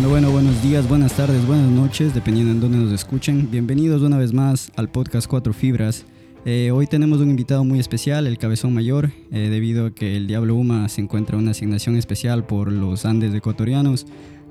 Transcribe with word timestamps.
Bueno, 0.00 0.12
bueno, 0.12 0.30
buenos 0.30 0.62
días, 0.62 0.88
buenas 0.88 1.12
tardes, 1.12 1.46
buenas 1.46 1.70
noches, 1.70 2.14
dependiendo 2.14 2.52
en 2.52 2.60
dónde 2.62 2.78
nos 2.78 2.90
escuchen. 2.90 3.50
Bienvenidos 3.50 4.00
una 4.00 4.16
vez 4.16 4.32
más 4.32 4.72
al 4.76 4.88
podcast 4.88 5.28
Cuatro 5.28 5.52
Fibras. 5.52 6.06
Eh, 6.46 6.70
hoy 6.72 6.86
tenemos 6.86 7.20
un 7.20 7.28
invitado 7.28 7.64
muy 7.64 7.78
especial, 7.80 8.26
el 8.26 8.38
Cabezón 8.38 8.72
Mayor, 8.72 9.10
eh, 9.30 9.50
debido 9.50 9.84
a 9.84 9.90
que 9.90 10.16
el 10.16 10.26
Diablo 10.26 10.54
Uma 10.54 10.88
se 10.88 11.02
encuentra 11.02 11.36
en 11.36 11.42
una 11.42 11.50
asignación 11.50 11.96
especial 11.96 12.46
por 12.46 12.72
los 12.72 13.04
Andes 13.04 13.34
ecuatorianos. 13.34 14.06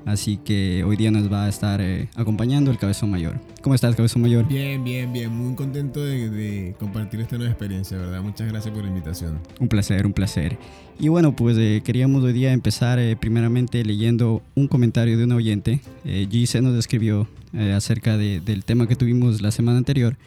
Así 0.09 0.37
que 0.37 0.83
hoy 0.83 0.95
día 0.95 1.11
nos 1.11 1.31
va 1.31 1.45
a 1.45 1.49
estar 1.49 1.79
eh, 1.81 2.09
acompañando 2.15 2.71
el 2.71 2.79
Cabezón 2.79 3.11
Mayor. 3.11 3.39
¿Cómo 3.61 3.75
estás, 3.75 3.95
Cabezón 3.95 4.23
Mayor? 4.23 4.47
Bien, 4.47 4.83
bien, 4.83 5.13
bien. 5.13 5.29
Muy 5.31 5.53
contento 5.53 6.03
de, 6.03 6.31
de 6.31 6.75
compartir 6.79 7.19
esta 7.21 7.37
nueva 7.37 7.51
experiencia, 7.51 7.95
¿verdad? 7.95 8.19
Muchas 8.23 8.47
gracias 8.49 8.73
por 8.73 8.81
la 8.83 8.89
invitación. 8.89 9.37
Un 9.59 9.67
placer, 9.67 10.07
un 10.07 10.13
placer. 10.13 10.57
Y 10.99 11.09
bueno, 11.09 11.35
pues 11.35 11.57
eh, 11.59 11.81
queríamos 11.85 12.23
hoy 12.23 12.33
día 12.33 12.53
empezar 12.53 12.97
eh, 12.97 13.15
primeramente 13.17 13.85
leyendo 13.85 14.41
un 14.55 14.67
comentario 14.67 15.15
de 15.15 15.25
un 15.25 15.31
oyente. 15.33 15.79
Eh, 16.05 16.27
Gise 16.29 16.59
nos 16.63 16.75
escribió 16.75 17.27
eh, 17.53 17.73
acerca 17.73 18.17
de- 18.17 18.39
del 18.39 18.65
tema 18.65 18.87
que 18.87 18.95
tuvimos 18.95 19.41
la 19.43 19.51
semana 19.51 19.77
anterior, 19.77 20.17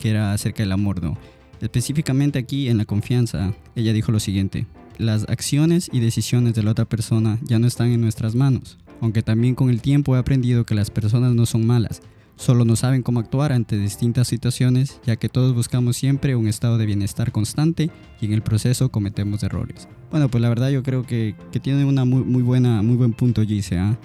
que 0.00 0.10
era 0.10 0.32
acerca 0.32 0.64
del 0.64 0.72
amor, 0.72 1.00
¿no? 1.00 1.16
Específicamente 1.60 2.40
aquí 2.40 2.68
en 2.68 2.76
la 2.78 2.86
confianza, 2.86 3.54
ella 3.76 3.92
dijo 3.92 4.10
lo 4.10 4.18
siguiente. 4.18 4.66
Las 4.98 5.28
acciones 5.28 5.88
y 5.92 6.00
decisiones 6.00 6.54
de 6.54 6.64
la 6.64 6.72
otra 6.72 6.86
persona 6.86 7.38
ya 7.44 7.60
no 7.60 7.68
están 7.68 7.92
en 7.92 8.00
nuestras 8.00 8.34
manos, 8.34 8.78
aunque 9.00 9.22
también 9.22 9.54
con 9.54 9.70
el 9.70 9.80
tiempo 9.82 10.16
he 10.16 10.18
aprendido 10.18 10.64
que 10.64 10.74
las 10.74 10.90
personas 10.90 11.34
no 11.34 11.46
son 11.46 11.66
malas, 11.66 12.00
solo 12.36 12.64
no 12.64 12.76
saben 12.76 13.02
cómo 13.02 13.18
actuar 13.20 13.52
ante 13.52 13.76
distintas 13.78 14.28
situaciones, 14.28 15.00
ya 15.04 15.16
que 15.16 15.28
todos 15.28 15.54
buscamos 15.54 15.96
siempre 15.96 16.36
un 16.36 16.46
estado 16.46 16.78
de 16.78 16.86
bienestar 16.86 17.32
constante 17.32 17.90
y 18.20 18.26
en 18.26 18.32
el 18.32 18.42
proceso 18.42 18.90
cometemos 18.90 19.42
errores. 19.42 19.88
Bueno, 20.10 20.28
pues 20.28 20.40
la 20.40 20.48
verdad 20.48 20.70
yo 20.70 20.82
creo 20.82 21.04
que, 21.04 21.34
que 21.50 21.58
tiene 21.60 21.84
una 21.84 22.04
muy, 22.04 22.22
muy 22.22 22.42
buena, 22.42 22.80
muy 22.82 22.96
buen 22.96 23.12
punto 23.12 23.42
Gise, 23.42 23.78
¿ah? 23.78 23.98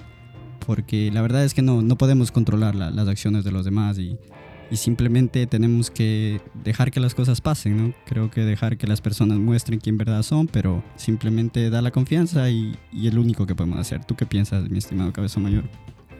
porque 0.65 1.11
la 1.11 1.21
verdad 1.21 1.43
es 1.43 1.53
que 1.53 1.61
no, 1.61 1.81
no 1.81 1.97
podemos 1.97 2.31
controlar 2.31 2.73
la- 2.75 2.89
las 2.91 3.07
acciones 3.07 3.43
de 3.43 3.51
los 3.51 3.65
demás 3.65 3.97
y, 3.99 4.17
y 4.73 4.77
simplemente 4.77 5.45
tenemos 5.45 5.91
que 5.91 6.41
dejar 6.63 6.89
que 6.89 6.99
las 6.99 7.13
cosas 7.13 7.41
pasen, 7.41 7.77
¿no? 7.77 7.93
Creo 8.07 8.31
que 8.31 8.41
dejar 8.41 8.75
que 8.77 8.87
las 8.87 9.01
personas 9.01 9.37
muestren 9.37 9.79
quién 9.79 9.99
verdad 9.99 10.23
son, 10.23 10.47
pero 10.47 10.83
simplemente 10.95 11.69
dar 11.69 11.83
la 11.83 11.91
confianza 11.91 12.49
y, 12.49 12.75
y 12.91 13.07
es 13.07 13.13
lo 13.13 13.21
único 13.21 13.45
que 13.45 13.53
podemos 13.53 13.77
hacer. 13.77 14.03
¿Tú 14.03 14.15
qué 14.15 14.25
piensas, 14.25 14.67
mi 14.69 14.79
estimado 14.79 15.13
Cabezón 15.13 15.43
Mayor? 15.43 15.63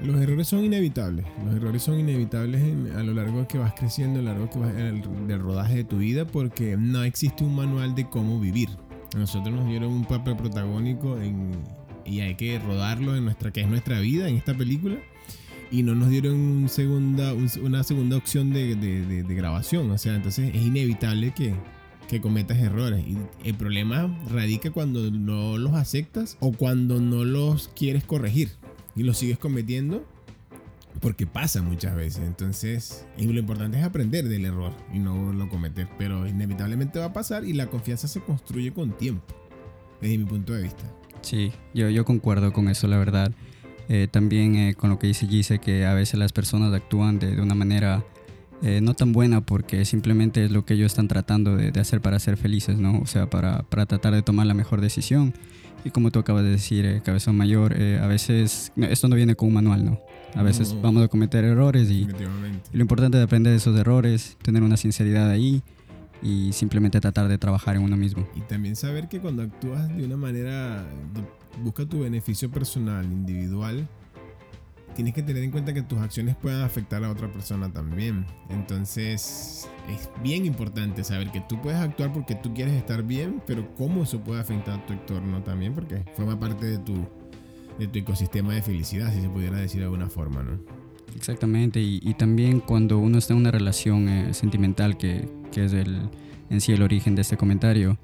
Los 0.03 0.21
errores 0.21 0.47
son 0.47 0.63
inevitables. 0.63 1.25
Los 1.43 1.55
errores 1.55 1.81
son 1.81 1.99
inevitables 1.99 2.61
a 2.95 3.01
lo 3.01 3.13
largo 3.15 3.47
que 3.47 3.57
vas 3.57 3.73
creciendo, 3.73 4.19
a 4.19 4.21
lo 4.21 4.29
largo 4.29 4.49
que 4.51 4.59
vas 4.59 4.75
el- 4.75 5.27
del 5.27 5.39
rodaje 5.39 5.77
de 5.77 5.83
tu 5.83 5.97
vida, 5.97 6.25
porque 6.25 6.77
no 6.77 7.03
existe 7.03 7.43
un 7.43 7.55
manual 7.55 7.95
de 7.95 8.07
cómo 8.07 8.39
vivir. 8.39 8.69
A 9.15 9.17
nosotros 9.17 9.55
nos 9.55 9.67
dieron 9.67 9.91
un 9.91 10.05
papel 10.05 10.35
protagónico 10.35 11.19
en, 11.19 11.51
y 12.05 12.19
hay 12.19 12.35
que 12.35 12.59
rodarlo 12.59 13.15
en 13.15 13.23
nuestra, 13.25 13.49
que 13.51 13.61
es 13.61 13.67
nuestra 13.67 13.99
vida, 13.99 14.27
en 14.29 14.35
esta 14.35 14.53
película. 14.53 14.97
Y 15.73 15.81
no 15.81 15.95
nos 15.95 16.09
dieron 16.09 16.69
una 17.63 17.83
segunda 17.83 18.15
opción 18.15 18.53
de, 18.53 19.25
grabación. 19.27 19.89
O 19.89 19.97
sea, 19.97 20.15
entonces 20.15 20.53
es 20.53 20.61
inevitable 20.61 21.33
que, 21.33 21.55
cometas 22.21 22.59
errores. 22.59 23.03
Y 23.07 23.17
el 23.43 23.55
problema 23.55 24.15
radica 24.29 24.69
cuando 24.69 25.09
no 25.09 25.57
los 25.57 25.73
aceptas 25.73 26.37
o 26.41 26.51
cuando 26.51 27.01
no 27.01 27.25
los 27.25 27.69
quieres 27.69 28.03
corregir 28.03 28.51
y 28.95 29.01
los 29.01 29.17
sigues 29.17 29.39
cometiendo 29.39 30.05
porque 30.99 31.25
pasa 31.25 31.63
muchas 31.63 31.95
veces. 31.95 32.21
Entonces, 32.23 33.07
lo 33.17 33.39
importante 33.39 33.79
es 33.79 33.83
aprender 33.83 34.29
del 34.29 34.45
error 34.45 34.73
y 34.93 34.99
no 34.99 35.33
lo 35.33 35.49
cometer. 35.49 35.87
Pero 35.97 36.27
inevitablemente 36.27 36.99
va 36.99 37.05
a 37.05 37.13
pasar 37.13 37.45
y 37.45 37.53
la 37.53 37.65
confianza 37.65 38.07
se 38.07 38.21
construye 38.21 38.71
con 38.71 38.95
tiempo, 38.95 39.33
desde 39.99 40.19
mi 40.19 40.25
punto 40.25 40.53
de 40.53 40.61
vista. 40.61 40.83
Sí, 41.21 41.51
yo, 41.73 41.89
yo 41.89 42.05
concuerdo 42.05 42.53
con 42.53 42.69
eso, 42.69 42.87
la 42.87 42.99
verdad. 42.99 43.31
Eh, 43.89 44.07
también 44.09 44.55
eh, 44.55 44.73
con 44.75 44.89
lo 44.89 44.97
que 44.99 45.07
dice 45.07 45.27
Gise, 45.27 45.59
que 45.59 45.85
a 45.85 45.93
veces 45.93 46.17
las 46.19 46.31
personas 46.31 46.73
actúan 46.73 47.19
de, 47.19 47.35
de 47.35 47.41
una 47.41 47.53
manera 47.55 48.03
eh, 48.61 48.79
no 48.81 48.93
tan 48.93 49.11
buena 49.11 49.41
porque 49.41 49.83
simplemente 49.83 50.45
es 50.45 50.51
lo 50.51 50.65
que 50.65 50.75
ellos 50.75 50.93
están 50.93 51.07
tratando 51.09 51.57
de, 51.57 51.71
de 51.71 51.79
hacer 51.81 51.99
para 51.99 52.17
ser 52.19 52.37
felices, 52.37 52.77
¿no? 52.77 52.99
O 52.99 53.05
sea, 53.05 53.29
para, 53.29 53.63
para 53.63 53.85
tratar 53.85 54.13
de 54.13 54.21
tomar 54.21 54.45
la 54.47 54.53
mejor 54.53 54.79
decisión. 54.79 55.33
Y 55.85 55.89
como 55.89 56.11
tú 56.11 56.19
acabas 56.19 56.43
de 56.43 56.51
decir, 56.51 57.01
Cabezón 57.03 57.35
Mayor, 57.35 57.73
a 57.73 58.07
veces 58.07 58.71
esto 58.77 59.09
no 59.09 59.17
viene 59.17 59.35
con 59.35 59.49
un 59.49 59.55
manual, 59.55 59.83
¿no? 59.83 59.99
A 60.33 60.41
veces 60.41 60.73
No. 60.73 60.81
vamos 60.81 61.03
a 61.03 61.09
cometer 61.09 61.43
errores 61.43 61.89
y, 61.91 62.07
y 62.71 62.77
lo 62.77 62.81
importante 62.81 63.17
es 63.17 63.23
aprender 63.25 63.51
de 63.51 63.57
esos 63.57 63.77
errores, 63.77 64.37
tener 64.41 64.63
una 64.63 64.77
sinceridad 64.77 65.29
ahí 65.29 65.61
y 66.23 66.53
simplemente 66.53 67.01
tratar 67.01 67.27
de 67.27 67.37
trabajar 67.37 67.75
en 67.75 67.83
uno 67.83 67.97
mismo. 67.97 68.25
Y 68.33 68.41
también 68.41 68.75
saber 68.75 69.09
que 69.09 69.19
cuando 69.19 69.43
actúas 69.43 69.87
de 69.95 70.05
una 70.05 70.17
manera, 70.17 70.85
busca 71.61 71.85
tu 71.85 71.99
beneficio 71.99 72.49
personal, 72.49 73.05
individual, 73.05 73.87
tienes 74.95 75.13
que 75.13 75.23
tener 75.23 75.43
en 75.43 75.51
cuenta 75.51 75.73
que 75.73 75.81
tus 75.81 75.99
acciones 75.99 76.35
puedan 76.35 76.61
afectar 76.61 77.03
a 77.03 77.11
otra 77.11 77.31
persona 77.31 77.71
también. 77.71 78.25
Entonces, 78.49 79.67
es 79.89 80.09
bien 80.23 80.45
importante 80.45 81.03
saber 81.03 81.31
que 81.31 81.41
tú 81.41 81.61
puedes 81.61 81.79
actuar 81.79 82.13
porque 82.13 82.35
tú 82.35 82.53
quieres 82.53 82.75
estar 82.75 83.03
bien, 83.03 83.41
pero 83.45 83.75
cómo 83.75 84.03
eso 84.03 84.21
puede 84.21 84.39
afectar 84.39 84.79
a 84.79 84.85
tu 84.85 84.93
entorno 84.93 85.43
también, 85.43 85.73
porque 85.73 86.05
forma 86.15 86.39
parte 86.39 86.65
de 86.65 86.77
tu, 86.77 87.05
de 87.79 87.87
tu 87.87 87.99
ecosistema 87.99 88.53
de 88.53 88.61
felicidad, 88.61 89.11
si 89.13 89.21
se 89.21 89.29
pudiera 89.29 89.57
decir 89.57 89.79
de 89.79 89.85
alguna 89.85 90.09
forma, 90.09 90.41
¿no? 90.43 90.82
Exactamente, 91.15 91.81
y, 91.81 92.13
también 92.15 92.59
cuando 92.59 92.99
uno 92.99 93.17
está 93.17 93.33
en 93.33 93.39
una 93.39 93.51
relación 93.51 94.09
eh, 94.09 94.33
sentimental, 94.33 94.97
que, 94.97 95.29
es 95.55 95.73
el, 95.73 96.09
en 96.49 96.61
sí 96.61 96.71
el 96.71 96.81
origen 96.81 97.15
de 97.15 97.21
este 97.21 97.37
comentario, 97.37 97.97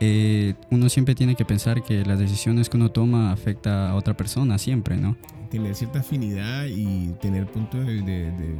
eh, 0.00 0.54
uno 0.70 0.88
siempre 0.88 1.14
tiene 1.14 1.34
que 1.34 1.44
pensar 1.44 1.82
que 1.82 2.04
las 2.04 2.18
decisiones 2.18 2.68
que 2.68 2.76
uno 2.76 2.90
toma 2.90 3.32
afecta 3.32 3.90
a 3.90 3.94
otra 3.96 4.16
persona 4.16 4.58
siempre, 4.58 4.96
¿no? 4.96 5.16
tener 5.50 5.74
cierta 5.74 6.00
afinidad 6.00 6.66
y 6.66 7.08
tener 7.20 7.46
puntos 7.46 7.86
de- 7.86 8.02
de 8.02 8.56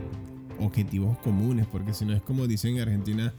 objetivos 0.59 1.19
comunes, 1.19 1.67
porque 1.71 1.95
si 1.95 2.05
no 2.05 2.15
es 2.15 2.23
como 2.23 2.47
dicen 2.47 2.77
en 2.77 2.83
Argentina, 2.83 3.35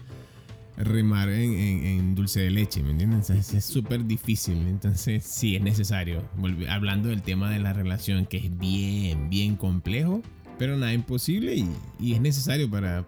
remar 0.80 1.30
en, 1.30 2.16
dulce 2.16 2.40
de 2.40 2.52
leche, 2.52 2.82
¿me 2.82 2.92
entiendes? 2.92 3.30
Es 3.30 3.66
súper 3.66 4.06
difícil, 4.06 4.58
entonces 4.68 5.24
sí 5.26 5.56
es 5.56 5.62
necesario. 5.62 6.24
Hablando 6.70 7.10
del 7.10 7.22
tema 7.22 7.52
de 7.52 7.60
la 7.60 7.74
relación, 7.74 8.26
que 8.26 8.38
es 8.38 8.58
bien, 8.58 9.30
bien 9.30 9.58
complejo, 9.58 10.22
pero 10.58 10.78
nada 10.78 10.94
imposible 10.94 11.56
y, 12.00 12.14
es 12.14 12.22
necesario 12.22 12.70
para, 12.70 13.06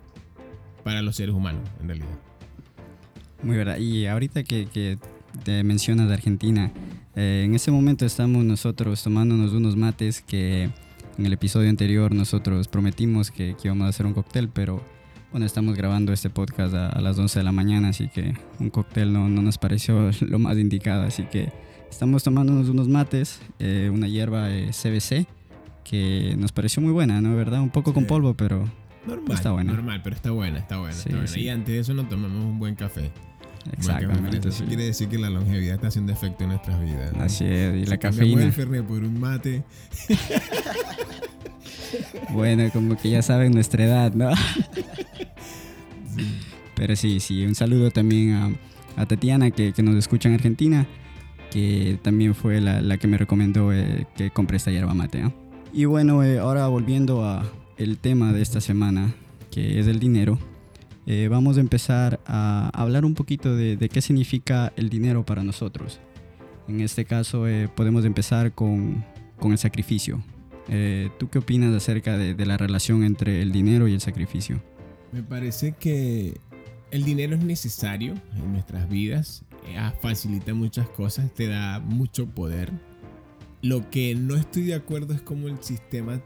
para 0.84 1.02
los 1.02 1.16
seres 1.16 1.34
humanos, 1.34 1.64
en 1.80 1.88
realidad. 1.88 2.20
Muy 3.42 3.58
verdad. 3.58 3.78
Y 3.78 4.06
ahorita 4.06 4.44
que, 4.44 4.98
te 5.46 5.64
mencionas 5.64 6.10
de 6.10 6.14
Argentina, 6.14 6.72
eh, 7.16 7.44
en 7.46 7.56
ese 7.56 7.72
momento 7.72 8.06
estamos 8.06 8.44
nosotros 8.44 9.02
tomándonos 9.02 9.54
unos 9.54 9.78
mates 9.78 10.22
que 10.22 10.70
en 11.18 11.26
el 11.26 11.32
episodio 11.32 11.70
anterior 11.70 12.14
nosotros 12.14 12.68
prometimos 12.68 13.32
que 13.32 13.56
íbamos 13.64 13.86
a 13.86 13.90
hacer 13.90 14.06
un 14.06 14.14
cóctel, 14.14 14.50
pero 14.50 14.84
bueno, 15.32 15.46
estamos 15.46 15.76
grabando 15.78 16.12
este 16.12 16.30
podcast 16.30 16.74
a, 16.74 16.90
a 16.90 17.02
las 17.02 17.18
11 17.18 17.40
de 17.40 17.44
la 17.44 17.52
mañana, 17.52 17.90
así 17.90 18.08
que 18.10 18.34
un 18.60 18.70
cóctel 18.70 19.14
no, 19.14 19.30
no 19.30 19.42
nos 19.42 19.58
pareció 19.58 20.12
lo 20.22 20.40
más 20.40 20.58
indicado, 20.58 21.04
así 21.04 21.24
que 21.24 21.52
estamos 21.90 22.24
tomándonos 22.24 22.70
unos 22.70 22.88
mates, 22.88 23.40
eh, 23.60 23.90
una 23.94 24.08
hierba 24.08 24.50
eh, 24.52 24.72
CBC 24.72 25.26
que 25.84 26.36
nos 26.38 26.52
pareció 26.52 26.82
muy 26.82 26.92
buena, 26.92 27.22
¿no? 27.22 27.36
¿Verdad? 27.36 27.62
Un 27.62 27.70
poco 27.70 27.94
con 27.94 28.04
Sí. 28.04 28.10
polvo, 28.10 28.34
pero 28.34 28.70
Normal, 29.06 29.32
Está 29.36 29.52
buena. 29.52 29.74
normal, 29.74 30.02
pero 30.04 30.16
está 30.16 30.30
buena, 30.30 30.60
está 30.60 30.78
buena. 30.78 30.94
Sí, 30.94 31.00
está 31.06 31.12
buena. 31.16 31.28
sí. 31.28 31.40
Y 31.42 31.50
antes 31.50 31.74
de 31.74 31.80
eso 31.80 31.94
nos 31.96 32.08
tomamos 32.08 32.44
un 32.46 32.60
buen 32.60 32.76
café. 32.76 33.10
exactamente. 33.76 34.38
Eso 34.48 34.52
sí. 34.52 34.64
quiere 34.66 34.84
decir 34.86 35.08
que 35.10 35.18
la 35.18 35.30
longevidad 35.32 35.74
está 35.76 35.88
haciendo 35.88 36.14
efecto 36.14 36.44
en 36.44 36.52
nuestras 36.52 36.80
vidas. 36.80 37.12
¿no? 37.16 37.24
Así 37.24 37.46
es, 37.46 37.78
y 37.78 37.86
Si 37.86 37.90
la 37.90 37.98
cafeína. 37.98 38.44
el 38.44 38.52
Fernet 38.54 38.86
por 38.86 39.02
un 39.04 39.20
mate. 39.20 39.64
Bueno, 42.30 42.70
como 42.72 42.96
que 42.96 43.10
ya 43.10 43.22
saben 43.22 43.52
nuestra 43.52 43.84
edad, 43.84 44.14
¿no? 44.14 44.30
Pero 46.76 46.96
sí, 46.96 47.20
sí, 47.20 47.46
un 47.46 47.56
saludo 47.56 47.92
también 47.92 48.34
a, 48.34 48.52
a 48.96 49.06
Tatiana 49.06 49.52
que, 49.52 49.74
que 49.74 49.84
nos 49.84 49.96
escucha 49.96 50.30
en 50.30 50.36
Argentina, 50.36 50.88
que 51.52 52.00
también 52.02 52.34
fue 52.34 52.62
la, 52.62 52.82
la 52.82 52.98
que 52.98 53.08
me 53.08 53.18
recomendó 53.18 53.74
eh, 53.74 54.08
que 54.16 54.32
compre 54.32 54.58
esta 54.58 54.72
hierba 54.72 54.94
mate. 54.94 55.22
¿ah? 55.22 55.32
Y 55.74 55.86
bueno, 55.86 56.24
eh, 56.24 56.40
ahora 56.40 56.68
volviendo 56.68 57.24
a 57.24 57.46
el 57.78 57.98
tema 57.98 58.34
de 58.34 58.42
esta 58.42 58.62
semana, 58.62 59.14
que 59.52 59.80
es 59.80 59.88
el 59.88 60.00
dinero, 60.00 60.40
eh, 61.06 61.28
vamos 61.30 61.58
a 61.58 61.62
empezar 61.62 62.20
a 62.26 62.70
hablar 62.74 63.06
un 63.06 63.16
poquito 63.16 63.56
de, 63.56 63.76
de 63.76 63.90
qué 63.90 64.02
significa 64.02 64.72
el 64.76 64.90
dinero 64.90 65.26
para 65.26 65.44
nosotros. 65.44 66.00
En 66.68 66.80
este 66.82 67.06
caso 67.06 67.48
eh, 67.48 67.68
podemos 67.76 68.06
empezar 68.06 68.54
con, 68.54 69.04
con 69.40 69.52
el 69.52 69.58
sacrificio. 69.58 70.24
Eh, 70.70 71.10
¿Tú 71.20 71.30
qué 71.30 71.40
opinas 71.40 71.74
acerca 71.74 72.18
de, 72.18 72.34
de 72.34 72.46
la 72.46 72.56
relación 72.56 73.04
entre 73.04 73.42
el 73.42 73.52
dinero 73.52 73.88
y 73.88 73.94
el 73.94 74.00
sacrificio? 74.00 74.62
Me 75.12 75.24
parece 75.24 75.74
que 75.74 76.40
el 76.92 77.04
dinero 77.04 77.36
es 77.36 77.44
necesario 77.44 78.16
en 78.36 78.52
nuestras 78.52 78.90
vidas. 78.90 79.44
eh, 79.68 79.78
ah, 79.78 79.94
facilita 80.02 80.54
muchas 80.54 80.88
cosas, 80.90 81.34
te 81.34 81.48
da 81.48 81.80
mucho 81.80 82.28
poder. 82.28 82.72
Lo 83.62 83.90
que 83.90 84.16
no 84.16 84.36
estoy 84.36 84.64
de 84.64 84.74
acuerdo 84.74 85.14
es 85.14 85.22
cómo 85.22 85.48
el 85.48 85.62
sistema, 85.64 86.22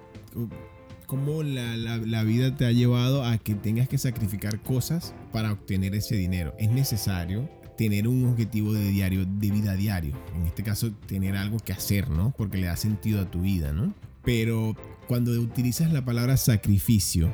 cómo 1.06 1.44
la 1.44 2.24
vida 2.24 2.56
te 2.56 2.66
ha 2.66 2.72
llevado 2.72 3.26
a 3.26 3.38
que 3.38 3.56
tengas 3.56 3.90
que 3.90 3.98
sacrificar 3.98 4.62
cosas 4.62 5.14
para 5.34 5.52
obtener 5.52 5.96
ese 5.96 6.16
dinero. 6.16 6.54
Es 6.58 6.72
necesario 6.72 7.50
tener 7.78 8.08
un 8.08 8.26
objetivo 8.26 8.72
de 8.72 8.88
diario, 8.88 9.26
de 9.26 9.52
vida 9.52 9.76
diario. 9.76 10.16
En 10.34 10.46
este 10.46 10.64
caso, 10.64 10.94
tener 11.08 11.36
algo 11.36 11.58
que 11.60 11.74
hacer, 11.74 12.10
¿no? 12.10 12.34
Porque 12.38 12.58
le 12.58 12.68
da 12.68 12.78
sentido 12.78 13.22
a 13.22 13.30
tu 13.30 13.42
vida, 13.42 13.74
¿no? 13.74 13.94
pero 14.26 14.76
cuando 15.08 15.32
utilizas 15.40 15.94
la 15.94 16.04
palabra 16.04 16.36
sacrificio 16.36 17.34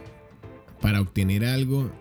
para 0.81 1.01
obtener 1.01 1.45
algo, 1.45 1.91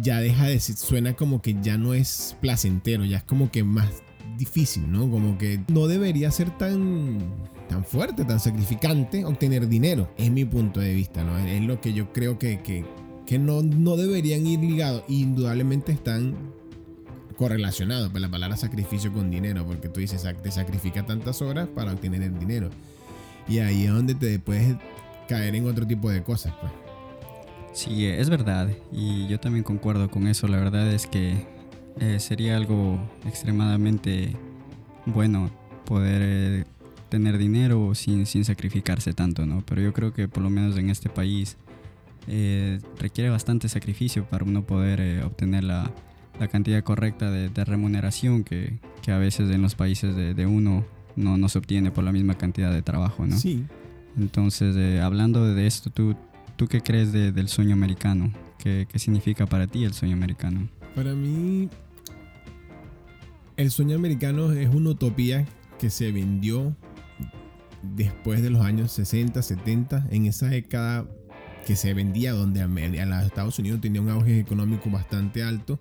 ya 0.00 0.20
deja 0.20 0.46
de 0.46 0.60
ser, 0.60 0.76
suena 0.76 1.14
como 1.14 1.40
que 1.40 1.56
ya 1.62 1.78
no 1.78 1.94
es 1.94 2.36
placentero, 2.40 3.04
ya 3.04 3.18
es 3.18 3.24
como 3.24 3.50
que 3.50 3.64
más 3.64 3.88
difícil, 4.36 4.90
¿no? 4.90 5.10
Como 5.10 5.38
que 5.38 5.60
no 5.68 5.86
debería 5.86 6.30
ser 6.30 6.56
tan, 6.56 7.18
tan 7.68 7.84
fuerte, 7.84 8.24
tan 8.24 8.40
sacrificante 8.40 9.24
obtener 9.24 9.68
dinero, 9.68 10.12
es 10.16 10.30
mi 10.30 10.44
punto 10.44 10.80
de 10.80 10.94
vista, 10.94 11.24
¿no? 11.24 11.38
Es 11.38 11.62
lo 11.62 11.80
que 11.80 11.92
yo 11.92 12.12
creo 12.12 12.38
que, 12.38 12.60
que, 12.60 12.84
que 13.26 13.38
no, 13.38 13.62
no 13.62 13.96
deberían 13.96 14.46
ir 14.46 14.60
ligados, 14.60 15.02
indudablemente 15.08 15.92
están 15.92 16.36
correlacionados, 17.36 18.10
pues 18.10 18.20
la 18.20 18.30
palabra 18.30 18.56
sacrificio 18.56 19.12
con 19.12 19.30
dinero, 19.30 19.64
porque 19.66 19.88
tú 19.88 20.00
dices, 20.00 20.26
te 20.42 20.50
sacrifica 20.50 21.06
tantas 21.06 21.40
horas 21.40 21.68
para 21.68 21.92
obtener 21.92 22.22
el 22.22 22.38
dinero. 22.38 22.68
Y 23.48 23.60
ahí 23.60 23.84
es 23.84 23.92
donde 23.92 24.14
te 24.14 24.38
puedes 24.38 24.76
caer 25.26 25.54
en 25.54 25.66
otro 25.66 25.86
tipo 25.86 26.10
de 26.10 26.22
cosas, 26.22 26.52
pues. 26.60 26.89
Sí, 27.72 28.06
es 28.06 28.30
verdad. 28.30 28.68
Y 28.92 29.26
yo 29.28 29.38
también 29.38 29.64
concuerdo 29.64 30.10
con 30.10 30.26
eso. 30.26 30.48
La 30.48 30.58
verdad 30.58 30.90
es 30.92 31.06
que 31.06 31.46
eh, 31.98 32.18
sería 32.18 32.56
algo 32.56 32.98
extremadamente 33.26 34.36
bueno 35.06 35.50
poder 35.84 36.22
eh, 36.22 36.64
tener 37.08 37.38
dinero 37.38 37.94
sin, 37.94 38.26
sin 38.26 38.44
sacrificarse 38.44 39.12
tanto, 39.12 39.46
¿no? 39.46 39.62
Pero 39.66 39.82
yo 39.82 39.92
creo 39.92 40.12
que 40.12 40.28
por 40.28 40.42
lo 40.42 40.50
menos 40.50 40.76
en 40.78 40.90
este 40.90 41.08
país 41.08 41.56
eh, 42.28 42.80
requiere 42.98 43.30
bastante 43.30 43.68
sacrificio 43.68 44.24
para 44.24 44.44
uno 44.44 44.62
poder 44.62 45.22
obtener 45.24 45.64
la, 45.64 45.90
la, 46.38 46.48
cantidad 46.48 46.82
correcta 46.82 47.30
de, 47.30 47.64
remuneración 47.64 48.44
que, 48.44 48.78
que, 49.02 49.10
a 49.10 49.18
veces 49.18 49.50
en 49.50 49.62
los 49.62 49.74
países 49.74 50.14
de, 50.14 50.34
de, 50.34 50.46
uno 50.46 50.84
no, 51.16 51.36
no 51.38 51.48
se 51.48 51.58
obtiene 51.58 51.90
por 51.90 52.04
la 52.04 52.12
misma 52.12 52.34
cantidad 52.34 52.72
de 52.72 52.82
trabajo, 52.82 53.26
¿no? 53.26 53.36
Sí. 53.36 53.64
Entonces, 54.18 55.00
hablando 55.00 55.54
de 55.54 55.66
esto, 55.66 55.90
¿tú, 55.90 56.14
¿tú 56.60 56.68
qué 56.68 56.82
crees 56.82 57.10
del 57.10 57.48
sueño 57.48 57.72
americano? 57.72 58.30
¿Qué, 58.58 58.86
¿Qué 58.86 58.98
significa 58.98 59.46
para 59.46 59.66
ti 59.66 59.84
el 59.84 59.94
sueño 59.94 60.12
americano? 60.12 60.68
Para 60.94 61.14
mí, 61.14 61.70
el 63.56 63.70
sueño 63.70 63.96
americano 63.96 64.52
es 64.52 64.68
una 64.68 64.90
utopía 64.90 65.46
que 65.78 65.88
se 65.88 66.12
vendió 66.12 66.76
después 67.82 68.42
de 68.42 68.50
los 68.50 68.60
años 68.60 68.92
60, 68.92 69.40
70, 69.40 70.08
en 70.10 70.26
esa 70.26 70.48
década 70.48 71.06
que 71.66 71.76
se 71.76 71.94
vendía 71.94 72.32
donde 72.32 72.60
a 72.60 72.66
los 72.66 73.24
Estados 73.24 73.58
Unidos 73.58 73.80
tenía 73.80 74.02
un 74.02 74.10
auge 74.10 74.38
económico 74.38 74.90
bastante 74.90 75.42
alto. 75.42 75.80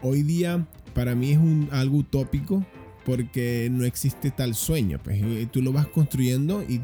Hoy 0.00 0.22
día 0.22 0.66
para 0.94 1.14
mí 1.14 1.32
es 1.32 1.38
un, 1.38 1.68
algo 1.72 1.98
utópico 1.98 2.64
porque 3.04 3.68
no 3.70 3.84
existe 3.84 4.30
tal 4.30 4.54
sueño. 4.54 4.98
Pues, 5.04 5.20
eh, 5.22 5.46
tú 5.52 5.60
lo 5.60 5.72
vas 5.72 5.88
construyendo 5.88 6.62
y, 6.62 6.80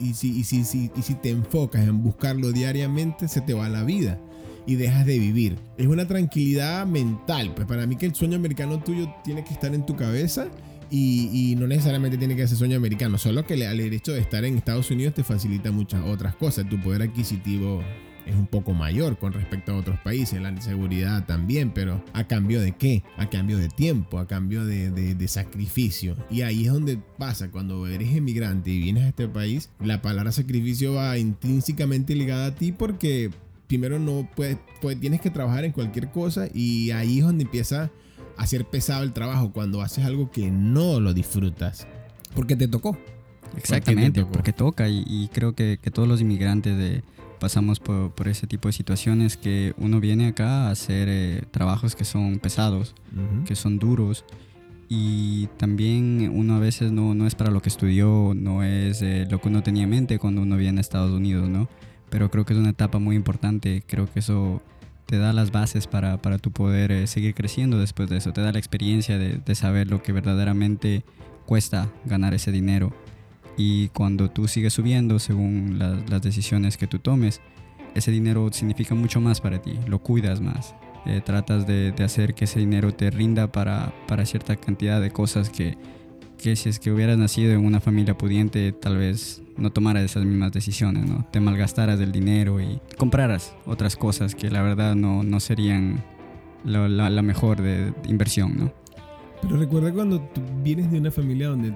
y, 0.00 0.14
si, 0.14 0.38
y, 0.38 0.44
si, 0.44 0.90
y 0.96 1.02
si 1.02 1.14
te 1.14 1.30
enfocas 1.30 1.86
en 1.86 2.02
buscarlo 2.02 2.52
diariamente, 2.52 3.28
se 3.28 3.40
te 3.40 3.54
va 3.54 3.68
la 3.68 3.84
vida 3.84 4.18
y 4.66 4.76
dejas 4.76 5.06
de 5.06 5.18
vivir. 5.18 5.56
Es 5.78 5.86
una 5.86 6.06
tranquilidad 6.06 6.86
mental. 6.86 7.52
Pues 7.54 7.66
para 7.66 7.86
mí 7.86 7.96
que 7.96 8.06
el 8.06 8.14
sueño 8.14 8.36
americano 8.36 8.80
tuyo 8.82 9.12
tiene 9.24 9.44
que 9.44 9.52
estar 9.52 9.74
en 9.74 9.84
tu 9.84 9.96
cabeza 9.96 10.48
y, 10.90 11.54
no 11.58 11.66
necesariamente 11.66 12.18
tiene 12.18 12.36
que 12.36 12.46
ser 12.48 12.56
sueño 12.56 12.76
americano, 12.76 13.16
solo 13.16 13.44
que 13.44 13.54
el 13.54 13.80
hecho 13.92 14.12
de 14.12 14.20
estar 14.20 14.44
en 14.44 14.56
Estados 14.56 14.90
Unidos 14.90 15.14
te 15.14 15.22
facilita 15.22 15.70
muchas 15.70 16.04
otras 16.04 16.34
cosas. 16.34 16.68
Tu 16.68 16.80
poder 16.80 17.02
adquisitivo 17.02 17.82
es 18.26 18.34
un 18.34 18.46
poco 18.46 18.72
mayor 18.72 19.18
con 19.18 19.32
respecto 19.32 19.72
a 19.72 19.76
otros 19.76 19.98
países, 20.00 20.40
la 20.40 20.50
inseguridad 20.50 21.24
también, 21.26 21.70
pero 21.72 22.02
¿a 22.12 22.24
cambio 22.24 22.60
de 22.60 22.72
qué? 22.72 23.02
A 23.16 23.28
cambio 23.28 23.58
de 23.58 23.68
tiempo, 23.68 24.18
a 24.18 24.26
cambio 24.26 24.64
de, 24.64 24.90
de, 24.90 25.28
sacrificio. 25.28 26.16
Y 26.30 26.42
ahí 26.42 26.66
es 26.66 26.72
donde 26.72 26.98
pasa, 27.18 27.50
cuando 27.50 27.86
eres 27.86 28.14
emigrante 28.14 28.70
y 28.70 28.80
vienes 28.80 29.04
a 29.04 29.08
este 29.08 29.28
país, 29.28 29.70
la 29.80 30.02
palabra 30.02 30.32
sacrificio 30.32 30.94
va 30.94 31.18
intrínsecamente 31.18 32.14
ligada 32.14 32.46
a 32.46 32.54
ti 32.54 32.72
porque 32.72 33.30
primero 33.68 33.98
no 33.98 34.28
puedes, 34.34 34.58
pues 34.80 34.98
tienes 34.98 35.20
que 35.20 35.30
trabajar 35.30 35.64
en 35.64 35.72
cualquier 35.72 36.10
cosa 36.10 36.48
y 36.52 36.90
ahí 36.90 37.18
es 37.18 37.24
donde 37.24 37.44
empieza 37.44 37.90
a 38.36 38.46
ser 38.46 38.64
pesado 38.64 39.02
el 39.02 39.12
trabajo, 39.12 39.52
cuando 39.52 39.82
haces 39.82 40.04
algo 40.04 40.30
que 40.30 40.50
no 40.50 40.98
lo 40.98 41.12
disfrutas, 41.12 41.86
porque 42.34 42.56
te 42.56 42.68
tocó. 42.68 42.98
Exactamente, 43.56 44.24
porque 44.24 44.52
toca 44.52 44.88
y, 44.88 45.04
y 45.06 45.28
creo 45.28 45.54
que, 45.54 45.78
que, 45.82 45.90
todos 45.90 46.08
los 46.08 46.20
inmigrantes 46.20 46.76
de 46.76 47.02
pasamos 47.40 47.80
por, 47.80 48.12
por, 48.12 48.28
ese 48.28 48.46
tipo 48.46 48.68
de 48.68 48.72
situaciones 48.72 49.36
que 49.36 49.74
uno 49.78 49.98
viene 49.98 50.28
acá 50.28 50.68
a 50.68 50.70
hacer 50.70 51.08
eh, 51.10 51.42
trabajos 51.50 51.96
que 51.96 52.04
son 52.04 52.38
pesados, 52.38 52.94
que 53.44 53.56
son 53.56 53.80
duros 53.80 54.24
y 54.88 55.46
también 55.56 56.30
uno 56.32 56.56
a 56.56 56.58
veces 56.58 56.92
no, 56.92 57.14
no 57.14 57.26
es 57.26 57.34
para 57.34 57.50
lo 57.50 57.62
que 57.62 57.68
estudió, 57.68 58.32
no 58.36 58.62
es 58.62 59.02
eh, 59.02 59.26
lo 59.30 59.40
que 59.40 59.48
uno 59.48 59.62
tenía 59.62 59.84
en 59.84 59.90
mente 59.90 60.18
cuando 60.18 60.42
uno 60.42 60.56
viene 60.56 60.78
a 60.78 60.80
Estados 60.80 61.12
Unidos, 61.12 61.48
¿no? 61.48 61.68
Pero 62.10 62.30
creo 62.30 62.44
que 62.44 62.52
es 62.52 62.58
una 62.58 62.70
etapa 62.70 62.98
muy 62.98 63.16
importante, 63.16 63.82
creo 63.86 64.12
que 64.12 64.18
eso 64.18 64.62
te 65.06 65.18
da 65.18 65.32
las 65.32 65.52
bases 65.52 65.86
para, 65.86 66.20
para 66.20 66.38
tu 66.38 66.50
poder 66.50 66.92
eh, 66.92 67.06
seguir 67.06 67.34
creciendo 67.34 67.78
después 67.78 68.08
de 68.10 68.16
eso, 68.16 68.32
te 68.32 68.40
da 68.40 68.52
la 68.52 68.58
experiencia 68.58 69.16
de, 69.16 69.38
de 69.38 69.54
saber 69.54 69.88
lo 69.88 70.02
que 70.02 70.12
verdaderamente 70.12 71.04
cuesta 71.46 71.88
ganar 72.04 72.34
ese 72.34 72.52
dinero 72.52 72.92
y 73.60 73.88
cuando 73.88 74.30
tú 74.30 74.48
sigues 74.48 74.72
subiendo 74.72 75.18
según 75.18 75.78
las 75.78 76.22
decisiones 76.22 76.78
que 76.78 76.86
tú 76.86 76.98
tomes, 76.98 77.42
ese 77.94 78.10
dinero 78.10 78.50
significa 78.52 78.94
mucho 78.94 79.20
más 79.20 79.42
para 79.42 79.60
ti, 79.60 79.78
lo 79.86 79.98
cuidas 79.98 80.40
más. 80.40 80.74
Eh, 81.04 81.20
tratas 81.22 81.66
de, 81.66 81.92
de, 81.92 82.04
hacer 82.04 82.34
que 82.34 82.46
ese 82.46 82.58
dinero 82.58 82.94
te 82.94 83.10
rinda 83.10 83.52
para, 83.52 83.92
para 84.08 84.24
cierta 84.24 84.56
cantidad 84.56 84.98
de 84.98 85.10
cosas 85.10 85.50
que, 85.50 85.76
que, 86.38 86.56
si 86.56 86.70
es 86.70 86.78
que 86.78 86.90
hubieras 86.90 87.18
nacido 87.18 87.52
en 87.52 87.66
una 87.66 87.80
familia 87.80 88.16
pudiente, 88.16 88.72
tal 88.72 88.96
vez 88.96 89.42
no 89.58 89.70
tomaras 89.70 90.04
esas 90.04 90.24
mismas 90.24 90.52
decisiones, 90.52 91.06
¿no? 91.06 91.26
Te 91.30 91.40
malgastaras 91.40 92.00
el 92.00 92.12
dinero 92.12 92.62
y 92.62 92.80
compraras 92.96 93.54
otras 93.66 93.94
cosas 93.94 94.34
que 94.34 94.50
la 94.50 94.62
verdad 94.62 94.94
no, 94.94 95.22
no 95.22 95.38
serían 95.38 96.02
la, 96.64 96.88
la, 96.88 97.22
mejor 97.22 97.60
de, 97.60 97.90
de 97.90 98.08
inversión, 98.08 98.56
¿no? 98.56 98.72
Pero 99.42 99.56
recuerda 99.58 99.92
cuando 99.92 100.20
tú 100.20 100.40
vienes 100.62 100.90
de 100.90 100.98
una 100.98 101.10
familia 101.10 101.48
donde 101.48 101.74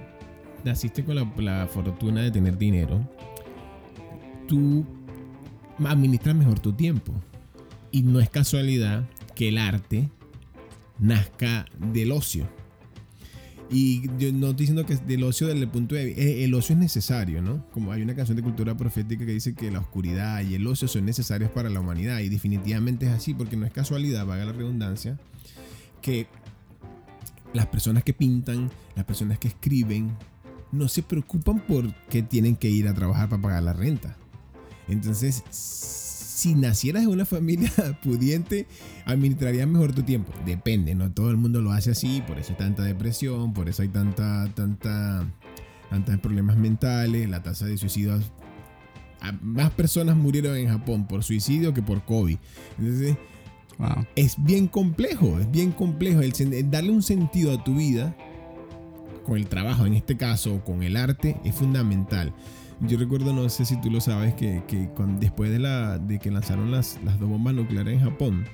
naciste 0.65 1.05
con 1.05 1.17
la, 1.17 1.67
fortuna 1.67 2.23
de 2.23 2.31
tener 2.31 2.59
dinero, 2.59 3.09
tú 4.49 4.85
administras 5.85 6.35
mejor 6.35 6.59
tu 6.61 6.73
tiempo. 6.73 7.13
Y 7.91 8.03
no 8.03 8.21
es 8.21 8.29
casualidad 8.29 9.09
que 9.35 9.49
el 9.49 9.59
arte 9.59 10.11
nazca 10.99 11.67
del 11.93 12.13
ocio. 12.13 12.49
Y 13.71 14.03
yo 14.19 14.33
no 14.33 14.51
estoy 14.51 14.67
diciendo 14.67 14.85
que 14.85 14.97
del 14.97 15.23
ocio 15.23 15.47
desde 15.47 15.63
el 15.63 15.69
punto 15.69 15.95
de 15.95 16.05
vista. 16.07 16.21
Eh, 16.21 16.45
el 16.45 16.55
ocio 16.55 16.75
es 16.75 16.81
necesario, 16.81 17.41
¿no? 17.41 17.65
Como 17.71 17.93
hay 17.93 18.03
una 18.03 18.15
canción 18.15 18.37
de 18.37 18.43
cultura 18.43 18.77
profética 18.77 19.25
que 19.25 19.33
dice 19.33 19.55
que 19.55 19.71
la 19.71 19.79
oscuridad 19.79 20.43
y 20.43 20.55
el 20.55 20.67
ocio 20.67 20.87
son 20.87 21.05
necesarios 21.05 21.51
para 21.51 21.71
la 21.71 21.81
humanidad. 21.81 22.19
Y 22.21 22.29
definitivamente 22.29 23.07
es 23.07 23.13
así, 23.13 23.33
porque 23.33 23.57
no 23.57 23.65
es 23.65 23.73
casualidad, 23.73 24.27
vaga 24.27 24.45
la 24.45 24.53
redundancia, 24.53 25.19
que 26.03 26.27
las 27.53 27.67
personas 27.67 28.05
que 28.05 28.13
pintan, 28.13 28.71
las 28.97 29.05
personas 29.05 29.39
que 29.39 29.49
escriben, 29.49 30.15
no 30.75 30.89
se 30.89 31.03
preocupan 31.03 31.61
por 31.61 31.95
que 32.09 32.23
tienen 32.23 32.57
que 32.57 32.69
ir 32.69 32.89
a 32.89 32.95
trabajar 32.95 33.29
para 33.29 33.43
pagar 33.43 33.63
la 33.63 33.73
renta. 33.73 34.17
Entonces, 34.89 35.43
si 35.51 36.55
nacieras 36.55 37.05
en 37.05 37.09
una 37.09 37.25
familia 37.25 37.71
pudiente, 38.03 38.67
administrarías 39.07 39.67
mejor 39.67 39.95
tu 39.95 40.03
tiempo. 40.03 40.33
Depende, 40.45 40.95
no 40.95 41.11
todo 41.13 41.31
el 41.31 41.37
mundo 41.37 41.61
lo 41.61 41.73
hace 41.73 41.93
así, 41.93 42.23
por 42.27 42.39
eso 42.39 42.53
hay 42.53 42.59
tanta 42.59 42.83
depresión, 42.83 43.55
por 43.55 43.69
eso 43.69 43.83
hay 43.83 43.89
tanta, 43.89 44.53
tanta, 44.55 45.25
tantos 45.91 46.19
problemas 46.19 46.57
mentales, 46.57 47.29
la 47.29 47.43
tasa 47.43 47.67
de 47.67 47.79
suicidios. 47.79 48.31
Más 49.41 49.71
personas 49.71 50.17
murieron 50.17 50.55
en 50.57 50.69
Japón 50.69 51.07
por 51.07 51.25
suicidio 51.25 51.73
que 51.73 51.81
por 51.81 52.05
COVID. 52.05 52.37
Entonces, 52.79 53.17
es 54.15 54.37
bien 54.39 54.69
complejo, 54.69 55.39
es 55.39 55.51
bien 55.51 55.73
complejo 55.73 56.21
el 56.21 56.71
darle 56.71 56.91
un 56.91 57.03
sentido 57.03 57.53
a 57.53 57.65
tu 57.65 57.77
vida 57.77 58.15
con 59.25 59.37
el 59.37 59.47
trabajo, 59.47 59.87
en 59.87 59.95
este 59.95 60.17
caso, 60.17 60.63
con 60.65 60.83
el 60.83 60.97
arte, 60.97 61.41
es 61.45 61.55
fundamental. 61.55 62.33
Yo 62.81 62.99
recuerdo, 62.99 63.33
no 63.33 63.49
sé 63.49 63.65
si 63.65 63.81
tú 63.81 63.91
lo 63.91 64.01
sabes, 64.01 64.35
que, 64.35 64.63
que 64.69 64.89
después 65.19 65.51
de, 65.51 65.59
la, 65.59 65.99
de 65.99 66.19
que 66.19 66.31
lanzaron 66.31 66.71
las, 66.71 66.99
las 67.05 67.19
dos 67.19 67.29
bombas 67.29 67.55
nucleares 67.55 67.95
en 67.95 68.01
Japón, 68.01 68.45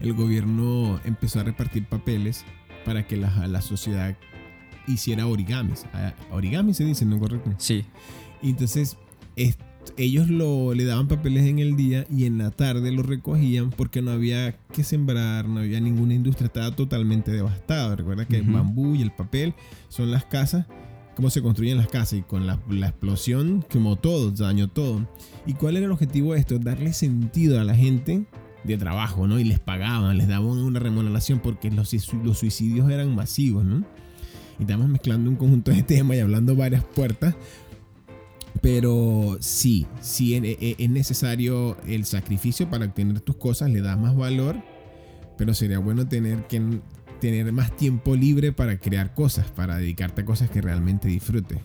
el 0.00 0.14
gobierno 0.14 1.00
empezó 1.04 1.40
a 1.40 1.42
repartir 1.42 1.84
papeles 1.86 2.44
para 2.84 3.06
que 3.06 3.16
la, 3.16 3.46
la 3.46 3.60
sociedad 3.60 4.16
hiciera 4.86 5.26
origamis. 5.26 5.84
Ah, 5.92 6.14
origami 6.30 6.72
se 6.72 6.84
dice, 6.84 7.04
¿no 7.04 7.18
correcto? 7.18 7.52
Sí. 7.58 7.84
Y 8.42 8.50
entonces, 8.50 8.96
este 9.36 9.69
ellos 9.96 10.28
lo, 10.28 10.74
le 10.74 10.84
daban 10.84 11.08
papeles 11.08 11.46
en 11.46 11.58
el 11.58 11.76
día 11.76 12.06
y 12.10 12.24
en 12.24 12.38
la 12.38 12.50
tarde 12.50 12.92
lo 12.92 13.02
recogían 13.02 13.70
porque 13.70 14.02
no 14.02 14.10
había 14.10 14.56
que 14.72 14.84
sembrar, 14.84 15.48
no 15.48 15.60
había 15.60 15.80
ninguna 15.80 16.14
industria, 16.14 16.46
estaba 16.46 16.74
totalmente 16.74 17.30
devastado. 17.30 17.96
Recuerda 17.96 18.26
que 18.26 18.36
el 18.36 18.44
bambú 18.44 18.94
y 18.94 19.02
el 19.02 19.12
papel 19.12 19.54
son 19.88 20.10
las 20.10 20.24
casas, 20.24 20.66
cómo 21.16 21.30
se 21.30 21.42
construyen 21.42 21.76
las 21.76 21.88
casas 21.88 22.20
y 22.20 22.22
con 22.22 22.46
la, 22.46 22.58
explosión 22.86 23.64
quemó 23.68 23.96
todo, 23.96 24.30
dañó 24.30 24.68
todo. 24.68 25.08
¿Y 25.46 25.54
cuál 25.54 25.76
era 25.76 25.86
el 25.86 25.92
objetivo 25.92 26.34
de 26.34 26.40
esto? 26.40 26.58
Darle 26.58 26.92
sentido 26.92 27.60
a 27.60 27.64
la 27.64 27.74
gente 27.74 28.26
de 28.64 28.76
trabajo, 28.76 29.26
¿no? 29.26 29.38
Y 29.38 29.44
les 29.44 29.58
pagaban, 29.58 30.16
les 30.18 30.28
daban 30.28 30.46
una 30.46 30.80
remuneración 30.80 31.40
porque 31.40 31.70
los, 31.70 31.94
los 32.22 32.38
suicidios 32.38 32.90
eran 32.90 33.14
masivos, 33.14 33.64
¿no? 33.64 33.84
Y 34.58 34.64
estamos 34.64 34.88
mezclando 34.88 35.30
un 35.30 35.36
conjunto 35.36 35.70
de 35.70 35.82
temas 35.82 36.18
y 36.18 36.20
hablando 36.20 36.54
varias 36.54 36.84
puertas 36.84 37.34
Pero 38.62 39.38
sí, 39.40 39.86
sí 40.00 40.34
es 40.34 40.90
necesario 40.90 41.76
el 41.86 42.04
sacrificio 42.04 42.68
para 42.68 42.86
obtener 42.86 43.20
tus 43.20 43.36
cosas, 43.36 43.70
le 43.70 43.80
das 43.80 43.98
más 43.98 44.16
valor, 44.16 44.56
pero 45.38 45.54
sería 45.54 45.78
bueno 45.78 46.06
tener 46.06 46.46
que 46.46 46.60
tener 47.20 47.52
más 47.52 47.76
tiempo 47.76 48.16
libre 48.16 48.52
para 48.52 48.78
crear 48.78 49.14
cosas, 49.14 49.46
para 49.50 49.76
dedicarte 49.76 50.22
a 50.22 50.24
cosas 50.24 50.50
que 50.50 50.60
realmente 50.60 51.06
disfrutes. 51.06 51.58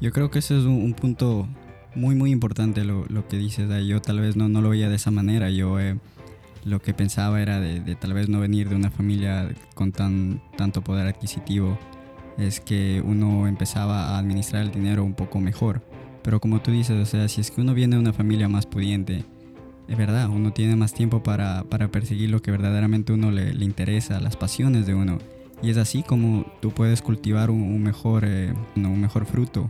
Yo 0.00 0.10
creo 0.10 0.30
que 0.30 0.40
ese 0.40 0.58
es 0.58 0.64
un, 0.64 0.94
punto 0.94 1.46
muy 1.94 2.14
muy 2.14 2.32
importante 2.32 2.84
lo, 2.84 3.06
lo, 3.08 3.28
que 3.28 3.36
dices. 3.36 3.68
Yo 3.86 4.00
tal 4.00 4.20
vez 4.20 4.36
no, 4.36 4.48
no 4.48 4.60
lo 4.60 4.70
veía 4.70 4.88
de 4.88 4.96
esa 4.96 5.10
manera. 5.10 5.50
Yo 5.50 5.78
eh, 5.78 5.98
lo 6.64 6.82
que 6.82 6.94
pensaba 6.94 7.40
era 7.40 7.60
de, 7.60 7.80
de, 7.80 7.94
tal 7.94 8.12
vez 8.12 8.28
no 8.28 8.40
venir 8.40 8.68
de 8.68 8.76
una 8.76 8.90
familia 8.90 9.48
con 9.74 9.92
tan, 9.92 10.42
tanto 10.56 10.82
poder 10.82 11.06
adquisitivo. 11.06 11.78
Es 12.36 12.60
que 12.60 13.02
uno 13.04 13.46
empezaba 13.46 14.08
a 14.08 14.18
administrar 14.18 14.62
el 14.62 14.72
dinero 14.72 15.04
un 15.04 15.14
poco 15.14 15.40
mejor. 15.40 15.82
Pero 16.24 16.40
como 16.40 16.62
tú 16.62 16.72
dices, 16.72 16.96
o 16.96 17.04
sea, 17.04 17.28
si 17.28 17.42
es 17.42 17.50
que 17.50 17.60
uno 17.60 17.74
viene 17.74 17.96
de 17.96 18.00
una 18.00 18.14
familia 18.14 18.48
más 18.48 18.64
pudiente, 18.64 19.24
es 19.86 19.96
verdad, 19.98 20.30
uno 20.30 20.54
tiene 20.54 20.74
más 20.74 20.94
tiempo 20.94 21.22
para, 21.22 21.64
para 21.64 21.88
perseguir 21.88 22.30
lo 22.30 22.40
que 22.40 22.50
verdaderamente 22.50 23.12
uno 23.12 23.30
le, 23.30 23.52
le, 23.52 23.64
interesa, 23.66 24.18
las 24.20 24.34
pasiones 24.34 24.86
de 24.86 24.94
uno. 24.94 25.18
Y 25.62 25.68
es 25.68 25.76
así 25.76 26.02
como 26.02 26.46
tú 26.62 26.70
puedes 26.70 27.02
cultivar 27.02 27.50
un, 27.50 27.82
mejor, 27.82 28.24
eh, 28.26 28.54
un 28.74 29.00
mejor 29.00 29.26
fruto 29.26 29.68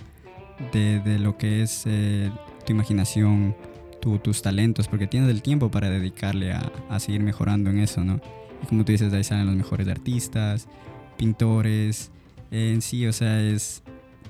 de, 0.73 1.01
de, 1.01 1.19
lo 1.19 1.37
que 1.37 1.63
es 1.63 1.83
eh, 1.87 2.31
tu 2.65 2.73
imaginación, 2.73 3.57
tu, 4.01 4.19
tus 4.19 4.41
talentos, 4.41 4.87
porque 4.87 5.09
tienes 5.09 5.31
el 5.31 5.43
tiempo 5.43 5.73
para 5.73 5.91
dedicarle 5.91 6.53
a, 6.53 6.71
a, 6.89 7.01
seguir 7.01 7.23
mejorando 7.23 7.71
en 7.71 7.81
eso, 7.81 8.05
¿no? 8.05 8.21
Y 8.63 8.67
como 8.67 8.85
tú 8.85 8.93
dices, 8.93 9.11
de 9.11 9.19
ahí 9.19 9.25
salen 9.25 9.47
los 9.47 9.57
mejores 9.57 9.89
artistas, 9.89 10.69
pintores, 11.17 12.13
en 12.51 12.81
sí, 12.81 13.07
o 13.07 13.13
sea, 13.13 13.41
es, 13.41 13.83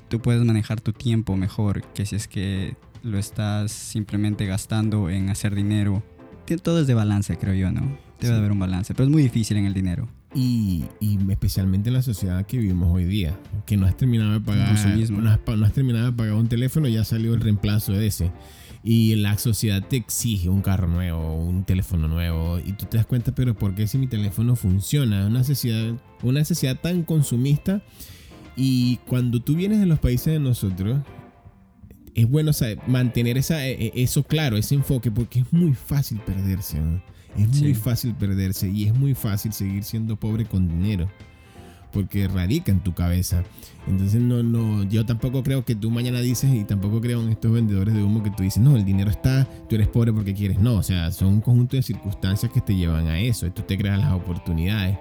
tú 0.08 0.20
puedes 0.20 0.44
manejar 0.44 0.80
tu 0.80 0.92
tiempo 0.92 1.36
mejor 1.36 1.82
que 1.92 2.06
si 2.06 2.16
es 2.16 2.28
que 2.28 2.76
lo 3.02 3.18
estás 3.18 3.70
simplemente 3.70 4.46
gastando 4.46 5.10
en 5.10 5.28
hacer 5.28 5.54
dinero. 5.54 6.02
Todo 6.62 6.80
es 6.80 6.86
de 6.86 6.94
balance, 6.94 7.36
creo 7.36 7.54
yo, 7.54 7.70
¿no? 7.70 7.98
Debe 8.20 8.36
haber 8.36 8.52
un 8.52 8.58
balance, 8.58 8.94
pero 8.94 9.04
es 9.04 9.10
muy 9.10 9.22
difícil 9.22 9.56
en 9.58 9.66
el 9.66 9.74
dinero. 9.74 10.08
Y, 10.34 10.84
y, 11.00 11.18
especialmente 11.30 11.90
en 11.90 11.94
la 11.94 12.02
sociedad 12.02 12.44
que 12.44 12.58
vivimos 12.58 12.92
hoy 12.92 13.04
día, 13.04 13.38
que 13.66 13.76
no 13.76 13.86
has 13.86 13.96
terminado 13.96 14.32
de 14.32 14.40
pagar, 14.40 14.66
no 14.66 14.74
has, 14.74 15.10
no 15.10 15.64
has, 15.64 15.72
terminado 15.72 16.06
de 16.06 16.12
pagar 16.12 16.34
un 16.34 16.48
teléfono, 16.48 16.88
ya 16.88 17.04
salió 17.04 17.34
el 17.34 17.40
reemplazo 17.40 17.92
de 17.92 18.08
ese. 18.08 18.32
Y 18.82 19.14
la 19.14 19.38
sociedad 19.38 19.82
te 19.86 19.96
exige 19.96 20.48
un 20.48 20.60
carro 20.60 20.88
nuevo, 20.88 21.36
un 21.36 21.64
teléfono 21.64 22.08
nuevo, 22.08 22.58
y 22.58 22.72
tú 22.72 22.86
te 22.86 22.96
das 22.96 23.06
cuenta, 23.06 23.34
pero 23.34 23.54
¿por 23.54 23.74
qué 23.74 23.86
si 23.86 23.96
mi 23.96 24.08
teléfono 24.08 24.56
funciona? 24.56 25.26
Una 25.26 25.38
necesidad, 25.38 25.94
una 26.22 26.40
necesidad 26.40 26.80
tan 26.80 27.04
consumista. 27.04 27.82
Y 28.56 28.96
cuando 29.08 29.40
tú 29.42 29.54
vienes 29.54 29.80
de 29.80 29.86
los 29.86 29.98
países 29.98 30.32
de 30.32 30.38
nosotros, 30.38 31.00
es 32.14 32.30
bueno 32.30 32.52
mantener 32.86 33.36
esa, 33.36 33.66
e, 33.66 33.72
e, 33.86 33.92
eso 34.02 34.22
claro, 34.22 34.56
ese 34.56 34.74
enfoque, 34.74 35.10
porque 35.10 35.40
es 35.40 35.52
muy 35.52 35.74
fácil 35.74 36.18
perderse. 36.20 36.78
Es 37.36 37.60
muy 37.60 37.74
fácil 37.74 38.14
perderse 38.14 38.70
y 38.70 38.84
es 38.84 38.94
muy 38.94 39.14
fácil 39.14 39.52
seguir 39.52 39.82
siendo 39.82 40.16
pobre 40.16 40.44
con 40.44 40.68
dinero. 40.68 41.08
Porque 41.92 42.26
radica 42.26 42.72
en 42.72 42.80
tu 42.80 42.92
cabeza. 42.92 43.44
Entonces, 43.86 44.20
no, 44.20 44.42
no, 44.42 44.82
yo 44.84 45.06
tampoco 45.06 45.44
creo 45.44 45.64
que 45.64 45.76
tú 45.76 45.90
mañana 45.90 46.20
dices, 46.20 46.52
y 46.52 46.64
tampoco 46.64 47.00
creo 47.00 47.22
en 47.22 47.28
estos 47.28 47.52
vendedores 47.52 47.94
de 47.94 48.02
humo 48.02 48.22
que 48.22 48.30
tú 48.30 48.42
dices, 48.42 48.60
no, 48.60 48.76
el 48.76 48.84
dinero 48.84 49.10
está, 49.10 49.44
tú 49.68 49.76
eres 49.76 49.86
pobre 49.86 50.12
porque 50.12 50.34
quieres. 50.34 50.58
No, 50.58 50.74
o 50.74 50.82
sea, 50.82 51.12
son 51.12 51.28
un 51.28 51.40
conjunto 51.40 51.76
de 51.76 51.82
circunstancias 51.82 52.50
que 52.52 52.60
te 52.60 52.74
llevan 52.74 53.06
a 53.06 53.20
eso. 53.20 53.46
Y 53.46 53.50
tú 53.50 53.62
te 53.62 53.78
creas 53.78 54.00
las 54.00 54.12
oportunidades. 54.12 54.98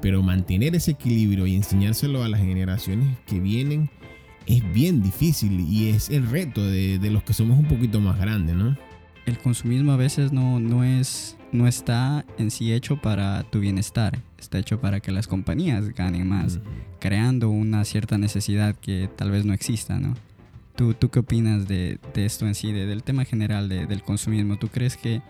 Pero 0.00 0.22
mantener 0.22 0.74
ese 0.74 0.92
equilibrio 0.92 1.46
y 1.46 1.56
enseñárselo 1.56 2.22
a 2.22 2.28
las 2.28 2.40
generaciones 2.40 3.18
que 3.26 3.40
vienen 3.40 3.90
es 4.46 4.72
bien 4.72 5.02
difícil 5.02 5.60
y 5.60 5.90
es 5.90 6.10
el 6.10 6.28
reto 6.28 6.64
de, 6.64 6.98
de, 6.98 7.10
los 7.10 7.22
que 7.22 7.34
somos 7.34 7.58
un 7.58 7.66
poquito 7.66 8.00
más 8.00 8.18
grandes, 8.18 8.56
¿no? 8.56 8.76
El 9.26 9.38
consumismo 9.38 9.92
a 9.92 9.96
veces 9.96 10.32
no, 10.32 10.58
no, 10.58 10.82
es, 10.82 11.36
no 11.52 11.68
está 11.68 12.24
en 12.38 12.50
sí 12.50 12.72
hecho 12.72 12.96
para 12.96 13.44
tu 13.44 13.60
bienestar, 13.60 14.18
está 14.38 14.58
hecho 14.58 14.80
para 14.80 15.00
que 15.00 15.12
las 15.12 15.28
compañías 15.28 15.90
ganen 15.90 16.26
más, 16.26 16.58
creando 16.98 17.50
una 17.50 17.84
cierta 17.84 18.18
necesidad 18.18 18.74
que 18.74 19.08
tal 19.14 19.30
vez 19.30 19.44
no 19.44 19.52
exista, 19.52 20.00
¿no? 20.00 20.14
¿Tú, 20.74 20.94
tú 20.94 21.10
qué 21.10 21.18
opinas 21.18 21.68
de, 21.68 21.98
de, 22.14 22.24
esto 22.24 22.46
en 22.46 22.54
sí, 22.54 22.72
del 22.72 23.02
tema 23.02 23.26
general 23.26 23.68
del 23.68 24.02
consumismo? 24.02 24.56
¿Tú 24.56 24.68
crees 24.68 24.96
que 24.96 25.20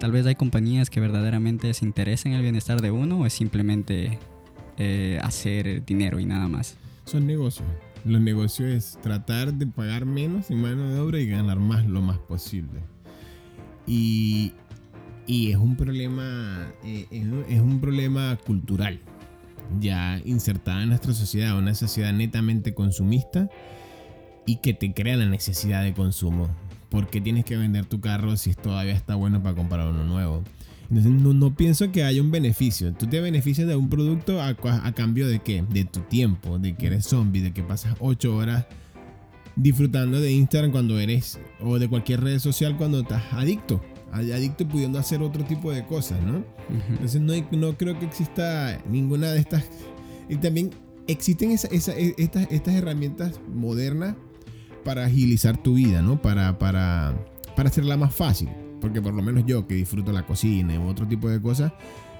tal 0.00 0.10
vez 0.10 0.26
hay 0.26 0.34
compañías 0.34 0.90
que 0.90 0.98
verdaderamente 0.98 1.72
se 1.74 1.84
interesan 1.84 2.32
en 2.32 2.38
el 2.38 2.42
bienestar 2.42 2.80
de 2.80 2.90
uno 2.90 3.20
o 3.20 3.26
es 3.26 3.32
simplemente 3.32 4.18
eh, 4.78 5.20
hacer 5.22 5.84
dinero 5.84 6.18
y 6.18 6.26
nada 6.26 6.48
más? 6.48 6.76
Son 7.04 7.26
negocios 7.26 7.68
los 8.04 8.20
negocios 8.20 8.70
es 8.70 8.98
tratar 9.02 9.52
de 9.54 9.66
pagar 9.66 10.06
menos 10.06 10.50
en 10.50 10.60
mano 10.60 10.88
de 10.88 10.98
obra 11.00 11.20
y 11.20 11.26
ganar 11.26 11.58
más 11.58 11.86
lo 11.86 12.00
más 12.00 12.18
posible. 12.18 12.80
Y, 13.86 14.52
y 15.26 15.50
es 15.50 15.56
un 15.56 15.76
problema, 15.76 16.72
eh, 16.84 17.06
es, 17.10 17.60
un 17.60 17.80
problema 17.80 18.38
cultural, 18.46 19.00
ya 19.80 20.20
insertada 20.24 20.82
en 20.82 20.90
nuestra 20.90 21.12
sociedad, 21.12 21.58
una 21.58 21.74
sociedad 21.74 22.12
netamente 22.12 22.74
consumista 22.74 23.48
y 24.46 24.56
que 24.56 24.74
te 24.74 24.92
crea 24.92 25.16
la 25.16 25.26
necesidad 25.26 25.82
de 25.82 25.92
consumo. 25.92 26.48
Porque 26.90 27.20
tienes 27.20 27.44
que 27.44 27.56
vender 27.56 27.86
tu 27.86 28.00
carro 28.00 28.36
si 28.36 28.52
todavía 28.54 28.92
está 28.92 29.14
bueno 29.14 29.42
para 29.42 29.54
comprar 29.54 29.88
uno 29.88 30.04
nuevo? 30.04 30.42
Entonces 30.90 31.12
no, 31.12 31.54
pienso 31.54 31.92
que 31.92 32.02
haya 32.02 32.20
un 32.20 32.32
beneficio. 32.32 32.92
Tú 32.92 33.06
te 33.06 33.20
beneficias 33.20 33.68
de 33.68 33.76
un 33.76 33.88
producto 33.88 34.42
a, 34.42 34.54
cambio 34.92 35.28
de 35.28 35.38
qué? 35.38 35.64
De 35.70 35.84
tu 35.84 36.00
tiempo, 36.00 36.58
de 36.58 36.74
que 36.74 36.88
eres 36.88 37.06
zombie, 37.06 37.40
de 37.40 37.52
que 37.52 37.62
pasas 37.62 37.94
8 38.00 38.36
horas 38.36 38.66
disfrutando 39.54 40.20
de 40.20 40.32
Instagram 40.32 40.72
cuando 40.72 40.98
eres, 40.98 41.38
o 41.60 41.78
de 41.78 41.88
cualquier 41.88 42.22
red 42.22 42.38
social 42.40 42.76
cuando 42.76 43.00
estás 43.00 43.22
adicto. 43.32 43.80
Adicto 44.12 44.66
pudiendo 44.66 44.98
hacer 44.98 45.22
otro 45.22 45.44
tipo 45.44 45.70
de 45.70 45.86
cosas, 45.86 46.20
¿no? 46.24 46.44
Entonces 46.88 47.20
no, 47.20 47.34
no 47.52 47.76
creo 47.76 47.96
que 47.96 48.06
exista 48.06 48.80
ninguna 48.90 49.30
de 49.30 49.38
estas. 49.38 49.64
Y 50.28 50.36
también 50.36 50.70
existen 51.06 51.52
esa, 51.52 51.68
e, 51.68 52.14
estas, 52.18 52.48
estas 52.50 52.74
herramientas 52.74 53.40
modernas 53.54 54.16
para 54.84 55.04
agilizar 55.04 55.62
tu 55.62 55.74
vida, 55.74 56.02
¿no? 56.02 56.20
Para, 56.20 56.58
para, 56.58 57.14
para 57.56 57.68
hacerla 57.68 57.96
más 57.96 58.14
fácil. 58.14 58.48
Porque 58.80 59.02
por 59.02 59.12
lo 59.12 59.22
menos 59.22 59.44
yo 59.46 59.66
que 59.66 59.74
disfruto 59.74 60.12
la 60.12 60.24
cocina 60.26 60.78
u 60.80 60.88
otro 60.88 61.06
tipo 61.06 61.28
de 61.28 61.40
cosas, 61.40 61.72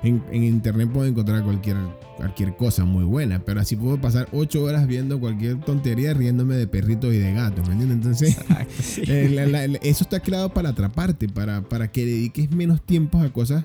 en, 0.03 0.23
internet 0.31 0.91
puedo 0.93 1.07
encontrar 1.07 1.43
cualquier, 1.43 1.77
cualquier 2.17 2.57
cosa 2.57 2.85
muy 2.85 3.05
buena. 3.05 3.39
Pero 3.45 3.61
así 3.61 3.77
puedo 3.77 4.01
pasar 4.01 4.29
ocho 4.33 4.63
horas 4.63 4.87
viendo 4.87 5.19
cualquier 5.19 5.61
tontería 5.61 6.13
riéndome 6.15 6.57
de 6.57 6.67
perritos 6.67 7.15
y 7.15 7.19
de 7.19 7.33
gatos. 7.33 7.67
¿Me 7.67 7.75
entiendes? 7.75 7.97
Entonces, 7.97 8.39
eh, 9.09 9.79
eso 9.83 10.05
está 10.05 10.21
creado 10.21 10.51
para 10.53 10.71
atraparte, 10.71 11.29
para, 11.29 11.63
para 11.63 11.91
que 11.91 12.05
dediques 12.05 12.51
menos 12.51 12.83
tiempo 12.83 13.21
a 13.21 13.33
cosas 13.33 13.65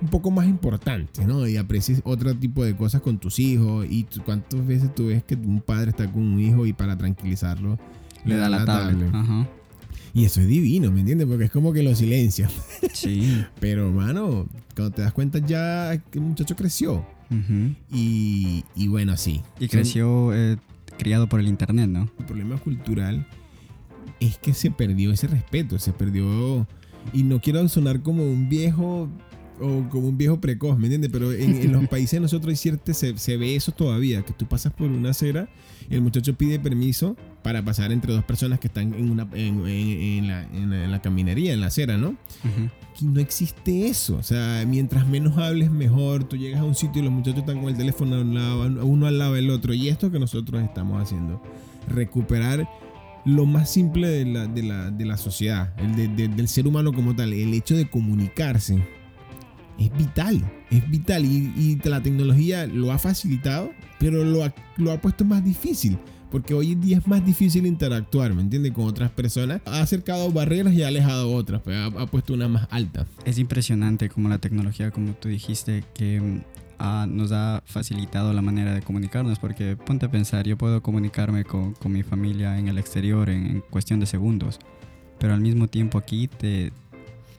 un 0.00 0.08
poco 0.08 0.30
más 0.30 0.46
importantes, 0.46 1.26
¿no? 1.26 1.46
Y 1.46 1.56
aprecies 1.56 2.00
otro 2.04 2.34
tipo 2.34 2.64
de 2.64 2.74
cosas 2.76 3.00
con 3.02 3.18
tus 3.18 3.38
hijos. 3.38 3.86
Y 3.88 4.06
cuántas 4.24 4.66
veces 4.66 4.94
tú 4.94 5.08
ves 5.08 5.22
que 5.24 5.34
un 5.34 5.60
padre 5.60 5.90
está 5.90 6.10
con 6.10 6.22
un 6.22 6.40
hijo 6.40 6.66
y 6.66 6.72
para 6.72 6.96
tranquilizarlo 6.96 7.78
le, 8.24 8.36
da, 8.36 8.48
la, 8.48 8.64
tablet. 8.64 9.10
Ajá. 9.12 9.48
Y 10.12 10.24
eso 10.24 10.40
es 10.40 10.48
divino, 10.48 10.90
¿me 10.90 11.00
entiendes? 11.00 11.28
Porque 11.28 11.44
es 11.44 11.50
como 11.50 11.72
que 11.72 11.82
lo 11.82 11.94
silencia. 11.94 12.48
Sí. 12.92 13.44
Pero, 13.60 13.88
hermano, 13.88 14.46
cuando 14.74 14.94
te 14.94 15.02
das 15.02 15.12
cuenta 15.12 15.38
ya 15.38 15.96
que 16.10 16.18
el 16.18 16.24
muchacho 16.24 16.56
creció. 16.56 17.06
y, 17.90 18.64
y, 18.74 18.88
bueno, 18.88 19.16
sí. 19.16 19.42
Y 19.58 19.68
creció 19.68 20.34
eh, 20.34 20.58
criado 20.98 21.28
por 21.28 21.40
el 21.40 21.46
internet, 21.46 21.88
¿no? 21.88 22.10
El 22.18 22.26
problema 22.26 22.58
cultural 22.58 23.26
es 24.18 24.38
que 24.38 24.52
se 24.52 24.70
perdió 24.70 25.12
ese 25.12 25.28
respeto, 25.28 25.78
se 25.78 25.92
perdió... 25.92 26.66
Y 27.14 27.22
no 27.22 27.40
quiero 27.40 27.66
sonar 27.68 28.02
como 28.02 28.24
un 28.24 28.50
viejo 28.50 29.08
o 29.60 29.88
como 29.88 30.08
un 30.08 30.18
viejo 30.18 30.40
precoz, 30.40 30.78
¿me 30.78 30.86
entiendes? 30.86 31.10
Pero 31.12 31.32
en, 31.32 31.72
los 31.72 31.88
países 31.88 32.12
de 32.12 32.20
nosotros 32.20 32.50
hay 32.50 32.56
cierto, 32.56 32.92
se, 32.94 33.16
se, 33.18 33.36
ve 33.36 33.56
eso 33.56 33.72
todavía, 33.72 34.22
que 34.22 34.32
tú 34.32 34.46
pasas 34.46 34.72
por 34.72 34.90
una 34.90 35.10
acera 35.10 35.48
y 35.88 35.94
el 35.94 36.02
muchacho 36.02 36.34
pide 36.34 36.58
permiso 36.58 37.16
para 37.42 37.62
pasar 37.64 37.92
entre 37.92 38.12
dos 38.12 38.24
personas 38.24 38.60
que 38.60 38.68
están 38.68 38.94
en, 38.94 39.10
una, 39.10 39.26
en, 39.32 39.66
en, 39.66 40.28
la, 40.28 40.42
en 40.44 40.90
la, 40.90 41.02
caminería, 41.02 41.52
en 41.52 41.60
la 41.60 41.68
acera, 41.68 41.96
¿no? 41.96 42.16
Aquí 42.90 43.06
no 43.06 43.20
existe 43.20 43.88
eso, 43.88 44.16
o 44.16 44.22
sea, 44.22 44.64
mientras 44.66 45.06
menos 45.06 45.36
hables, 45.38 45.70
mejor, 45.70 46.24
tú 46.24 46.36
llegas 46.36 46.60
a 46.60 46.64
un 46.64 46.74
sitio 46.74 47.00
y 47.02 47.04
los 47.04 47.12
muchachos 47.12 47.40
están 47.40 47.60
con 47.60 47.70
el 47.70 47.76
teléfono 47.76 48.16
a 48.16 48.20
un 48.20 48.34
lado, 48.34 48.84
uno 48.84 49.06
al 49.06 49.18
lado 49.18 49.34
del 49.34 49.50
otro, 49.50 49.74
y 49.74 49.88
esto 49.88 50.10
que 50.10 50.18
nosotros 50.18 50.62
estamos 50.62 51.02
haciendo, 51.02 51.42
recuperar 51.88 52.68
lo 53.24 53.46
más 53.46 53.70
simple 53.70 54.08
de 54.08 54.24
la, 54.24 54.46
de 54.46 54.62
la, 54.62 54.90
de 54.90 55.04
la 55.04 55.16
sociedad, 55.16 55.72
el 55.78 56.36
del 56.36 56.48
ser 56.48 56.66
humano 56.66 56.92
como 56.92 57.14
tal, 57.14 57.32
el 57.32 57.52
hecho 57.52 57.76
de 57.76 57.88
comunicarse 57.88 58.82
es 59.80 59.96
vital, 59.96 60.42
es 60.70 60.88
vital 60.90 61.24
y, 61.24 61.80
la 61.84 62.02
tecnología 62.02 62.66
lo 62.66 62.92
ha 62.92 62.98
facilitado, 62.98 63.70
pero 63.98 64.24
lo 64.24 64.44
ha, 64.44 64.54
lo 64.76 64.92
ha 64.92 65.00
puesto 65.00 65.24
más 65.24 65.42
difícil. 65.44 65.98
Porque 66.30 66.54
hoy 66.54 66.72
en 66.72 66.80
día 66.80 66.98
es 66.98 67.08
más 67.08 67.26
difícil 67.26 67.66
interactuar, 67.66 68.32
¿me 68.34 68.42
entiendes? 68.42 68.70
Con 68.70 68.84
otras 68.84 69.10
personas. 69.10 69.62
Ha 69.64 69.80
acercado 69.80 70.30
barreras 70.30 70.72
y 70.74 70.84
ha 70.84 70.86
alejado 70.86 71.34
otras, 71.34 71.60
pero 71.64 71.98
ha, 71.98 72.06
puesto 72.06 72.34
una 72.34 72.46
más 72.46 72.68
alta. 72.70 73.04
Es 73.24 73.36
impresionante 73.38 74.08
como 74.08 74.28
la 74.28 74.38
tecnología, 74.38 74.92
como 74.92 75.14
tú 75.14 75.28
dijiste, 75.28 75.82
que 75.92 76.20
mm, 76.20 77.16
nos 77.16 77.32
ha 77.32 77.62
facilitado 77.66 78.32
la 78.32 78.42
manera 78.42 78.72
de 78.74 78.82
comunicarnos, 78.82 79.40
porque 79.40 79.76
ponte 79.76 80.06
a 80.06 80.10
pensar, 80.10 80.46
yo 80.46 80.56
puedo 80.56 80.82
comunicarme 80.82 81.44
con, 81.44 81.74
con 81.74 81.90
mi 81.90 82.04
familia 82.04 82.58
en 82.58 82.68
el 82.68 82.78
exterior 82.78 83.28
en, 83.28 83.64
cuestión 83.68 83.98
de 83.98 84.06
segundos, 84.06 84.60
pero 85.18 85.34
al 85.34 85.40
mismo 85.40 85.66
tiempo 85.66 85.98
aquí 85.98 86.28
te 86.28 86.72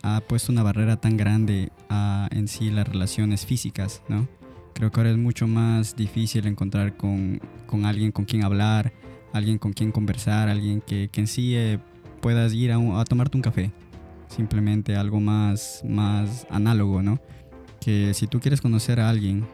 ha 0.04 0.22
puesto 0.22 0.52
una 0.52 0.64
barrera 0.64 0.98
tan 0.98 1.18
grande 1.18 1.72
a 1.90 2.28
en 2.32 2.48
sí 2.48 2.70
las 2.70 2.88
relaciones 2.88 3.46
físicas, 3.46 4.02
¿no? 4.08 4.28
Creo 4.74 4.92
que 4.92 5.00
ahora 5.00 5.12
es 5.12 5.18
mucho 5.18 5.48
más 5.48 5.96
difícil 5.96 6.48
encontrar 6.48 6.98
con, 6.98 7.40
con 7.68 7.86
alguien 7.86 8.12
con 8.12 8.26
quien 8.26 8.44
hablar, 8.44 8.94
alguien 9.34 9.58
con 9.58 9.74
quien 9.74 9.92
conversar, 9.92 10.50
alguien 10.50 10.82
que, 10.82 11.10
que 11.12 11.22
en 11.22 11.28
sí 11.28 11.56
eh, 11.56 11.80
puedas 12.22 12.54
ir 12.54 12.72
a, 12.72 13.00
a 13.00 13.06
tomarte 13.06 13.38
un 13.38 13.44
café, 13.44 13.72
simplemente 14.28 14.96
algo 14.96 15.20
más, 15.20 15.84
más 15.86 16.48
análogo, 16.50 17.02
¿no? 17.04 17.20
que 17.82 18.14
si 18.14 18.28
tú 18.28 18.40
quieres 18.40 18.62
conocer 18.62 19.00
a 19.00 19.10
alguien, 19.10 19.46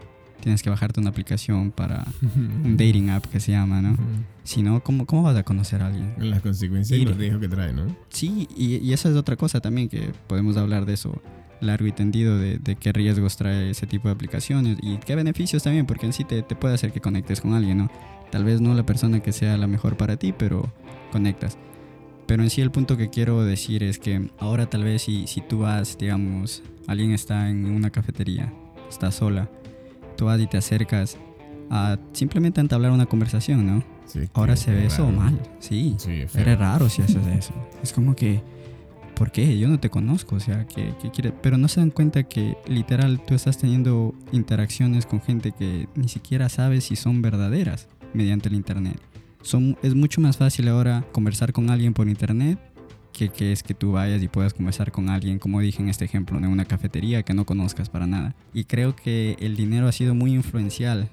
tienes 0.47 0.63
que 0.63 0.69
bajarte 0.69 1.01
una 1.01 1.09
aplicación 1.09 1.71
para 1.71 2.05
un 2.63 2.77
dating 2.77 3.09
app 3.09 3.25
que 3.25 3.41
se 3.41 3.51
llama, 3.51 3.81
¿no? 3.81 3.97
Si 4.45 4.61
no, 4.61 4.81
¿cómo, 4.81 5.05
¿cómo 5.05 5.23
vas 5.23 5.35
a 5.35 5.43
conocer 5.43 5.81
a 5.81 5.87
alguien? 5.87 6.13
Las 6.17 6.41
consecuencias 6.41 6.97
y, 6.97 7.03
los 7.03 7.17
riesgos 7.17 7.41
que 7.41 7.49
trae, 7.49 7.73
¿no? 7.73 7.93
Sí, 8.07 8.47
y, 8.55 8.77
y, 8.77 8.93
esa 8.93 9.09
es 9.09 9.15
otra 9.17 9.35
cosa 9.35 9.59
también 9.59 9.89
que 9.89 10.13
podemos 10.27 10.55
hablar 10.55 10.85
de 10.85 10.93
eso 10.93 11.21
largo 11.59 11.85
y 11.85 11.91
tendido, 11.91 12.37
de, 12.37 12.59
de, 12.59 12.77
qué 12.77 12.93
riesgos 12.93 13.35
trae 13.35 13.71
ese 13.71 13.87
tipo 13.87 14.07
de 14.07 14.13
aplicaciones 14.13 14.77
y 14.81 14.99
qué 14.99 15.15
beneficios 15.15 15.63
también, 15.63 15.85
porque 15.85 16.05
en 16.05 16.13
sí 16.13 16.23
te, 16.23 16.43
te 16.43 16.55
puede 16.55 16.75
hacer 16.75 16.93
que 16.93 17.01
conectes 17.01 17.41
con 17.41 17.53
alguien, 17.53 17.79
¿no? 17.79 17.91
Tal 18.31 18.45
vez 18.45 18.61
no 18.61 18.73
la 18.73 18.85
persona 18.85 19.19
que 19.19 19.33
sea 19.33 19.57
la 19.57 19.67
mejor 19.67 19.97
para 19.97 20.15
ti, 20.15 20.31
pero 20.31 20.71
conectas. 21.11 21.57
Pero 22.25 22.41
en 22.41 22.49
sí 22.49 22.61
el 22.61 22.71
punto 22.71 22.95
que 22.95 23.09
quiero 23.09 23.43
decir 23.43 23.83
es 23.83 23.99
que 23.99 24.29
ahora 24.39 24.69
tal 24.69 24.85
vez 24.85 25.01
si, 25.01 25.27
si 25.27 25.41
tú 25.41 25.59
vas, 25.59 25.97
digamos, 25.97 26.63
alguien 26.87 27.11
está 27.11 27.49
en 27.49 27.65
una 27.65 27.89
cafetería, 27.89 28.53
está 28.89 29.11
sola, 29.11 29.49
tú 30.17 30.25
vas 30.25 30.41
y 30.41 30.47
te 30.47 30.57
acercas 30.57 31.17
a 31.69 31.97
simplemente 32.13 32.59
entablar 32.59 32.91
una 32.91 33.05
conversación, 33.05 33.65
¿no? 33.65 33.83
Sí, 34.05 34.21
ahora 34.33 34.55
se 34.55 34.71
ve 34.71 34.85
eso 34.85 35.09
mal, 35.11 35.39
sí. 35.59 35.95
sí 35.97 36.25
eres 36.33 36.59
raro 36.59 36.89
si 36.89 37.01
haces 37.01 37.25
eso. 37.27 37.53
Es 37.83 37.93
como 37.93 38.15
que, 38.15 38.41
¿por 39.15 39.31
qué? 39.31 39.57
Yo 39.57 39.67
no 39.67 39.79
te 39.79 39.89
conozco, 39.89 40.35
o 40.35 40.39
sea, 40.39 40.65
¿qué, 40.65 40.93
qué 41.01 41.11
quieres? 41.11 41.33
Pero 41.41 41.57
no 41.57 41.67
se 41.67 41.79
dan 41.79 41.91
cuenta 41.91 42.23
que 42.23 42.57
literal 42.67 43.21
tú 43.25 43.35
estás 43.35 43.57
teniendo 43.57 44.15
interacciones 44.31 45.05
con 45.05 45.21
gente 45.21 45.51
que 45.51 45.87
ni 45.95 46.09
siquiera 46.09 46.49
sabes 46.49 46.85
si 46.85 46.95
son 46.95 47.21
verdaderas 47.21 47.87
mediante 48.13 48.49
el 48.49 48.55
Internet 48.55 48.99
es 49.81 49.95
mucho 49.95 50.19
más 50.19 50.37
fácil 50.37 50.67
ahora 50.67 51.05
conversar 51.11 51.53
con 51.53 51.69
alguien 51.69 51.93
por 51.93 52.09
internet 52.09 52.59
que, 53.17 53.29
que, 53.29 53.51
es 53.51 53.63
que 53.63 53.73
tú 53.73 53.93
vayas 53.93 54.21
y 54.21 54.27
puedas 54.27 54.53
conversar 54.53 54.91
con 54.91 55.09
alguien, 55.09 55.39
como 55.39 55.59
dije 55.59 55.81
en 55.81 55.89
este 55.89 56.05
ejemplo, 56.05 56.37
en 56.37 56.45
una 56.45 56.65
cafetería 56.65 57.23
que 57.23 57.33
no 57.33 57.45
conozcas 57.45 57.89
para 57.89 58.05
nada. 58.05 58.35
Y 58.53 58.65
creo 58.65 58.95
que 58.95 59.35
el 59.39 59.55
dinero 59.55 59.87
ha 59.87 59.91
sido 59.91 60.13
muy 60.13 60.33
influencial 60.33 61.09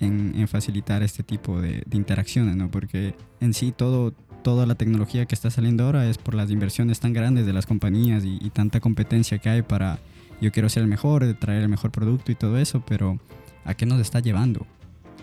en, 0.00 0.34
en 0.36 0.48
facilitar 0.48 1.02
este 1.02 1.22
tipo 1.22 1.60
de, 1.60 1.84
de, 1.86 1.96
interacciones, 1.96 2.56
¿no? 2.56 2.70
Porque 2.70 3.14
en 3.40 3.54
sí 3.54 3.72
todo, 3.74 4.12
toda 4.42 4.66
la 4.66 4.74
tecnología 4.74 5.26
que 5.26 5.34
está 5.34 5.50
saliendo 5.50 5.84
ahora 5.84 6.08
es 6.10 6.18
por 6.18 6.34
las 6.34 6.50
inversiones 6.50 6.98
tan 7.00 7.12
grandes 7.12 7.46
de 7.46 7.52
las 7.52 7.64
compañías 7.64 8.24
y, 8.24 8.38
y 8.40 8.50
tanta 8.50 8.80
competencia 8.80 9.38
que 9.38 9.48
hay 9.48 9.62
para 9.62 10.00
yo 10.40 10.52
quiero 10.52 10.68
ser 10.68 10.82
el 10.82 10.88
mejor, 10.88 11.34
traer 11.34 11.62
el 11.62 11.68
mejor 11.68 11.92
producto 11.92 12.30
y 12.30 12.34
todo 12.34 12.58
eso, 12.58 12.82
pero 12.86 13.18
¿a 13.64 13.74
qué 13.74 13.86
nos 13.86 14.00
está 14.00 14.20
llevando? 14.20 14.66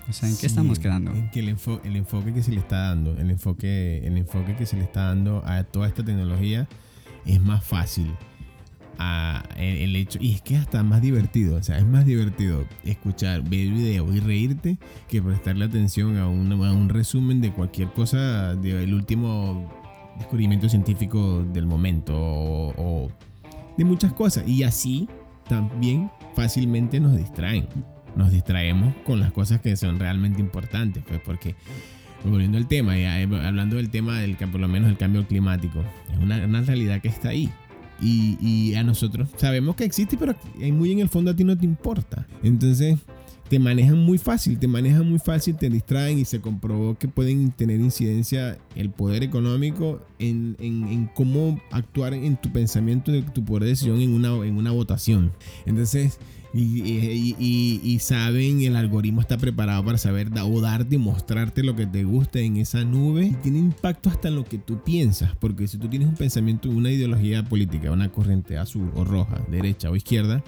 O 0.10 0.13
sea, 0.13 0.29
¿en 0.29 0.38
qué 0.38 0.48
estamos 0.48 0.79
quedando? 0.79 1.12
En 1.12 1.29
que 1.29 1.39
el, 1.39 1.50
el, 1.50 1.95
enfoque 1.95 2.33
que 2.33 2.43
se 2.43 2.51
le 2.51 2.60
está 2.60 2.89
dando, 2.89 3.17
el 3.17 3.31
enfoque, 3.31 4.05
el 4.05 4.17
enfoque 4.17 4.55
que 4.55 4.65
se 4.65 4.75
le 4.75 4.83
está 4.83 5.07
dando 5.07 5.43
a 5.45 5.63
toda 5.63 5.88
esta 5.88 6.03
tecnología 6.03 6.67
es 7.25 7.41
más 7.41 7.63
fácil. 7.63 8.13
A 9.00 9.43
el, 9.57 9.95
hecho, 9.95 10.19
y 10.22 10.33
es 10.33 10.41
que 10.41 10.55
hasta 10.55 10.83
más 10.83 11.01
divertido, 11.01 11.55
o 11.55 11.63
sea, 11.63 11.79
es 11.79 11.86
más 11.86 12.05
divertido 12.05 12.63
escuchar, 12.83 13.41
ver 13.41 13.69
video 13.69 14.13
y 14.13 14.19
reírte 14.19 14.77
que 15.07 15.19
prestarle 15.22 15.65
atención 15.65 16.17
a 16.17 16.27
un, 16.27 16.51
a 16.51 16.71
un 16.71 16.89
resumen 16.89 17.41
de 17.41 17.51
cualquier 17.51 17.91
cosa 17.91 18.56
del 18.56 18.93
último 18.93 19.67
descubrimiento 20.19 20.69
científico 20.69 21.43
del 21.43 21.65
momento 21.65 22.13
o, 22.15 22.73
o 22.78 23.12
de 23.78 23.84
muchas 23.84 24.13
cosas. 24.13 24.47
Y 24.47 24.62
así 24.62 25.10
también 25.47 26.12
fácilmente 26.36 26.99
nos 26.99 27.17
distraen 27.17 27.67
nos 28.15 28.32
distraemos 28.32 28.93
con 29.06 29.19
las 29.19 29.32
cosas 29.32 29.62
que 29.62 29.76
son 29.76 29.99
realmente 29.99 30.39
importantes, 30.39 31.04
pues 31.08 31.19
porque 31.21 31.56
volviendo 32.23 32.58
al 32.58 32.67
tema, 32.67 32.97
ya, 32.97 33.21
eh, 33.21 33.28
hablando 33.43 33.78
del 33.78 33.89
tema 33.89 34.19
del 34.19 34.36
por 34.36 34.60
lo 34.60 34.67
menos 34.67 34.89
el 34.89 34.97
cambio 34.97 35.28
climático, 35.28 35.84
es 36.12 36.19
una, 36.19 36.43
una 36.45 36.62
realidad 36.62 37.02
que 37.02 37.10
está 37.10 37.30
ahí. 37.30 37.49
Y, 38.02 38.38
y, 38.41 38.76
a 38.76 38.84
nosotros 38.84 39.30
sabemos 39.38 39.76
que 39.76 39.86
existe, 39.86 40.17
pero 40.17 40.36
muy 40.73 40.91
en 40.91 40.99
el 40.99 41.10
fondo 41.10 41.32
a 41.32 41.36
ti 41.36 41.43
no 41.43 41.58
te 41.58 41.63
importa. 41.65 42.28
Entonces 42.41 42.99
te 43.47 43.60
manejan 43.60 43.99
muy 43.99 44.17
fácil, 44.17 44.58
te 44.58 44.67
manejan 44.67 45.08
muy 45.08 45.19
fácil, 45.19 45.56
te 45.56 45.69
distraen 45.69 46.17
y 46.17 46.26
se 46.26 46.41
comprobó 46.41 46.97
que 46.97 47.08
pueden 47.08 47.52
tener 47.52 47.80
incidencia 47.80 48.58
el 48.76 48.89
poder 48.89 49.23
económico 49.23 50.02
en, 50.17 50.58
en, 50.60 50.88
en 50.88 51.06
cómo 51.13 51.62
actuar 51.71 52.13
en 52.13 52.36
tu 52.36 52.52
pensamiento, 52.52 53.12
de 53.12 53.21
tu 53.21 53.45
poder 53.45 53.63
de 53.63 53.69
decisión 53.69 54.02
en 54.02 54.13
una, 54.13 54.36
en 54.45 54.58
una 54.58 54.71
votación. 54.71 55.32
Entonces 55.65 56.19
y, 56.56 57.98
saben, 58.00 58.62
el 58.62 58.76
algoritmo 58.76 59.22
está 59.22 59.38
preparado 59.38 59.84
para 59.84 59.98
saber 59.98 60.30
o 60.39 60.62
darte 60.62 60.96
y 60.96 61.00
mostrarte 61.00 61.63
lo 61.63 61.76
que 61.76 61.88
te 61.88 62.04
gusta 62.04 62.39
en 62.39 62.58
esa 62.58 62.84
nube. 62.84 63.26
Y 63.26 63.32
tiene 63.32 63.60
impacto 63.60 64.10
hasta 64.10 64.28
en 64.28 64.36
lo 64.36 64.46
que 64.46 64.60
tú 64.60 64.84
piensas, 64.84 65.36
porque 65.38 65.68
si 65.68 65.78
tú 65.78 65.88
tienes 65.88 66.08
un 66.08 66.16
pensamiento, 66.16 66.70
una 66.70 66.92
ideología 66.92 67.44
política, 67.44 67.92
una 67.92 68.10
corriente 68.10 68.58
azul 68.58 68.92
o 68.94 69.04
roja, 69.04 69.42
derecha 69.50 69.89
o 69.89 69.96
izquierda, 69.96 70.44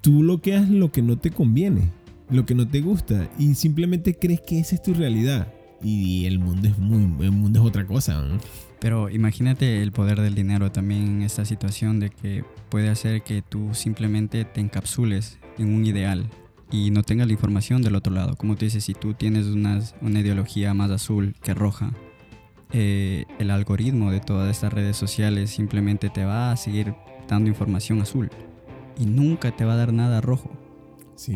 tú 0.00 0.20
bloqueas 0.20 0.68
lo 0.68 0.90
que 0.90 1.02
no 1.02 1.16
te 1.16 1.30
conviene, 1.30 1.90
lo 2.28 2.44
que 2.44 2.56
no 2.56 2.66
te 2.66 2.80
gusta, 2.80 3.30
y 3.38 3.54
simplemente 3.54 4.16
crees 4.16 4.40
que 4.40 4.58
esa 4.58 4.74
es 4.74 4.82
tu 4.82 4.94
realidad. 4.94 5.52
Y 5.82 6.24
el 6.24 6.38
mundo 6.38 6.66
es 6.66 6.78
muy, 6.78 7.02
el 7.24 7.32
mundo 7.32 7.60
es 7.60 7.66
otra 7.66 7.86
cosa. 7.86 8.20
¿no? 8.20 8.38
Pero 8.80 9.10
imagínate 9.10 9.82
el 9.82 9.92
poder 9.92 10.20
del 10.20 10.34
dinero 10.34 10.72
también 10.72 11.22
esta 11.22 11.44
situación 11.44 12.00
de 12.00 12.10
que 12.10 12.44
puede 12.74 12.88
hacer 12.88 13.22
que 13.22 13.40
tú 13.40 13.72
simplemente 13.72 14.44
te 14.44 14.60
encapsules 14.60 15.38
en 15.58 15.72
un 15.72 15.86
ideal 15.86 16.28
y 16.72 16.90
no 16.90 17.04
tengas 17.04 17.28
la 17.28 17.32
información 17.32 17.82
del 17.82 17.94
otro 17.94 18.12
lado. 18.12 18.34
Como 18.34 18.56
te 18.56 18.64
dices, 18.64 18.82
si 18.82 18.94
tú 18.94 19.14
tienes 19.14 19.46
una, 19.46 19.78
ideología 20.02 20.74
más 20.74 20.90
azul 20.90 21.36
que 21.40 21.54
roja, 21.54 21.92
eh, 22.72 23.26
el 23.38 23.52
algoritmo 23.52 24.10
de 24.10 24.18
todas 24.18 24.50
estas 24.50 24.72
redes 24.72 24.96
sociales 24.96 25.50
simplemente 25.50 26.10
te 26.10 26.24
va 26.24 26.50
a 26.50 26.56
seguir 26.56 26.96
dando 27.28 27.48
información 27.48 28.02
azul 28.02 28.28
y 28.98 29.06
nunca 29.06 29.54
te 29.54 29.64
va 29.64 29.74
a 29.74 29.76
dar 29.76 29.92
nada 29.92 30.20
rojo. 30.20 30.50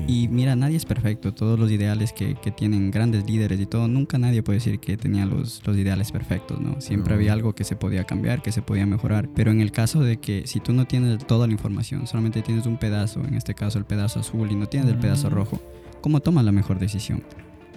Y 0.06 0.28
mira, 0.28 0.56
nadie 0.56 0.76
es 0.76 0.84
perfecto. 0.84 1.32
Todos 1.32 1.58
los 1.58 1.70
ideales 1.70 2.12
que, 2.12 2.34
que, 2.34 2.50
tienen 2.50 2.90
grandes 2.90 3.28
líderes 3.28 3.60
y 3.60 3.66
todo, 3.66 3.88
nunca 3.88 4.18
nadie 4.18 4.42
puede 4.42 4.58
decir 4.58 4.80
que 4.80 4.96
tenía 4.96 5.24
los, 5.26 5.62
los 5.66 5.76
ideales 5.76 6.10
perfectos, 6.10 6.60
¿no? 6.60 6.80
Siempre 6.80 7.14
había 7.14 7.32
algo 7.32 7.54
que 7.54 7.64
se 7.64 7.76
podía 7.76 8.04
cambiar, 8.04 8.42
que 8.42 8.52
se 8.52 8.62
podía 8.62 8.86
mejorar. 8.86 9.28
Pero 9.34 9.50
en 9.50 9.60
el 9.60 9.70
caso 9.70 10.02
de 10.02 10.18
que 10.18 10.46
si 10.46 10.60
tú 10.60 10.72
no 10.72 10.86
tienes 10.86 11.24
toda 11.26 11.46
la 11.46 11.52
información, 11.52 12.06
solamente 12.06 12.42
tienes 12.42 12.66
un 12.66 12.78
pedazo, 12.78 13.24
en 13.24 13.34
este 13.34 13.54
caso 13.54 13.78
el 13.78 13.84
pedazo 13.84 14.20
azul, 14.20 14.50
y 14.50 14.56
no 14.56 14.66
tienes 14.66 14.90
el 14.90 14.98
pedazo 14.98 15.30
rojo, 15.30 15.60
¿cómo 16.00 16.20
tomas 16.20 16.44
la 16.44 16.52
mejor 16.52 16.78
decisión? 16.78 17.22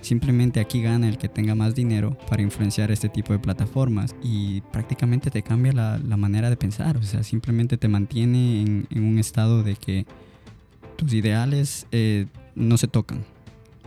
Simplemente 0.01 0.59
aquí 0.59 0.81
gana 0.81 1.07
el 1.07 1.19
que 1.19 1.29
tenga 1.29 1.53
más 1.53 1.75
dinero 1.75 2.17
para 2.27 2.41
influenciar 2.41 2.89
este 2.89 3.07
tipo 3.07 3.33
de 3.33 3.39
plataformas 3.39 4.15
y 4.23 4.61
prácticamente 4.61 5.29
te 5.29 5.43
cambia 5.43 5.73
la, 5.73 5.99
la 5.99 6.17
manera 6.17 6.49
de 6.49 6.57
pensar. 6.57 6.97
O 6.97 7.03
sea, 7.03 7.21
simplemente 7.21 7.77
te 7.77 7.87
mantiene 7.87 8.61
en, 8.61 8.87
en 8.89 9.03
un 9.03 9.19
estado 9.19 9.61
de 9.61 9.75
que 9.75 10.07
tus 11.01 11.13
ideales 11.13 11.87
eh, 11.91 12.27
no 12.53 12.77
se 12.77 12.87
tocan. 12.87 13.23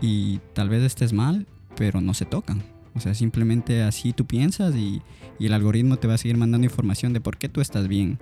Y 0.01 0.41
tal 0.53 0.69
vez 0.69 0.83
estés 0.83 1.13
mal, 1.13 1.47
pero 1.77 2.01
no 2.01 2.13
se 2.13 2.25
tocan. 2.25 2.61
O 2.97 3.01
sea, 3.01 3.15
simplemente 3.15 3.85
así 3.85 4.13
tú 4.13 4.27
piensas 4.27 4.75
y, 4.75 5.01
y, 5.39 5.47
el 5.47 5.53
algoritmo 5.53 5.97
te 5.97 6.09
va 6.09 6.15
a 6.15 6.19
seguir 6.19 6.37
mandando 6.37 6.65
información 6.65 7.13
de 7.13 7.21
por 7.21 7.37
qué 7.37 7.49
tú 7.49 7.61
estás 7.61 7.87
bien 7.87 8.19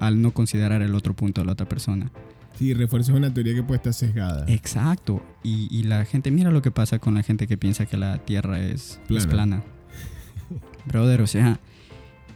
al 0.00 0.22
no 0.22 0.32
considerar 0.32 0.80
el 0.80 0.94
otro 0.94 1.14
punto 1.14 1.42
de 1.42 1.46
la 1.46 1.52
otra 1.52 1.68
persona. 1.68 2.10
Sí, 2.58 2.72
refuerzas 2.72 3.14
una 3.14 3.32
teoría 3.32 3.54
que 3.54 3.62
puede 3.62 3.76
estar 3.76 3.92
sesgada. 3.92 4.46
Exacto. 4.48 5.22
Y, 5.42 5.68
y, 5.70 5.82
la 5.82 6.06
gente, 6.06 6.30
mira 6.30 6.50
lo 6.50 6.62
que 6.62 6.70
pasa 6.70 6.98
con 6.98 7.14
la 7.14 7.22
gente 7.22 7.46
que 7.46 7.58
piensa 7.58 7.84
que 7.84 7.98
la 7.98 8.24
Tierra 8.24 8.58
es 8.58 9.00
plana. 9.06 9.20
Es 9.20 9.26
plana. 9.26 9.64
Brother, 10.86 11.20
o 11.20 11.26
sea, 11.26 11.60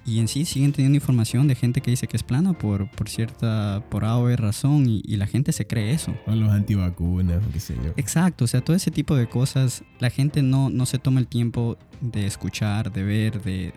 y 0.04 0.18
en 0.18 0.28
sí 0.28 0.44
siguen 0.44 0.72
teniendo 0.72 0.96
información 0.96 1.46
de 1.46 1.54
gente 1.54 1.80
que 1.80 1.90
dice 1.90 2.08
que 2.08 2.16
es 2.16 2.22
plana 2.22 2.52
por, 2.52 2.90
por 2.90 3.08
cierta, 3.08 3.84
por 3.88 4.04
A 4.04 4.16
o 4.18 4.24
B 4.24 4.36
razón 4.36 4.86
y, 4.86 5.02
la 5.16 5.26
gente 5.26 5.52
se 5.52 5.66
cree 5.66 5.92
eso. 5.92 6.14
O 6.26 6.34
los 6.34 6.50
antivacunas, 6.50 7.42
qué 7.52 7.60
sé 7.60 7.76
yo. 7.76 7.92
Exacto, 7.96 8.44
o 8.44 8.48
sea, 8.48 8.60
todo 8.60 8.74
ese 8.74 8.90
tipo 8.90 9.14
de 9.14 9.28
cosas, 9.28 9.84
la 10.00 10.10
gente 10.10 10.42
no, 10.42 10.70
no 10.70 10.86
se 10.86 10.98
toma 10.98 11.20
el 11.20 11.28
tiempo 11.28 11.76
de 12.00 12.26
escuchar, 12.26 12.92
de 12.92 13.04
ver, 13.04 13.42
de, 13.42 13.72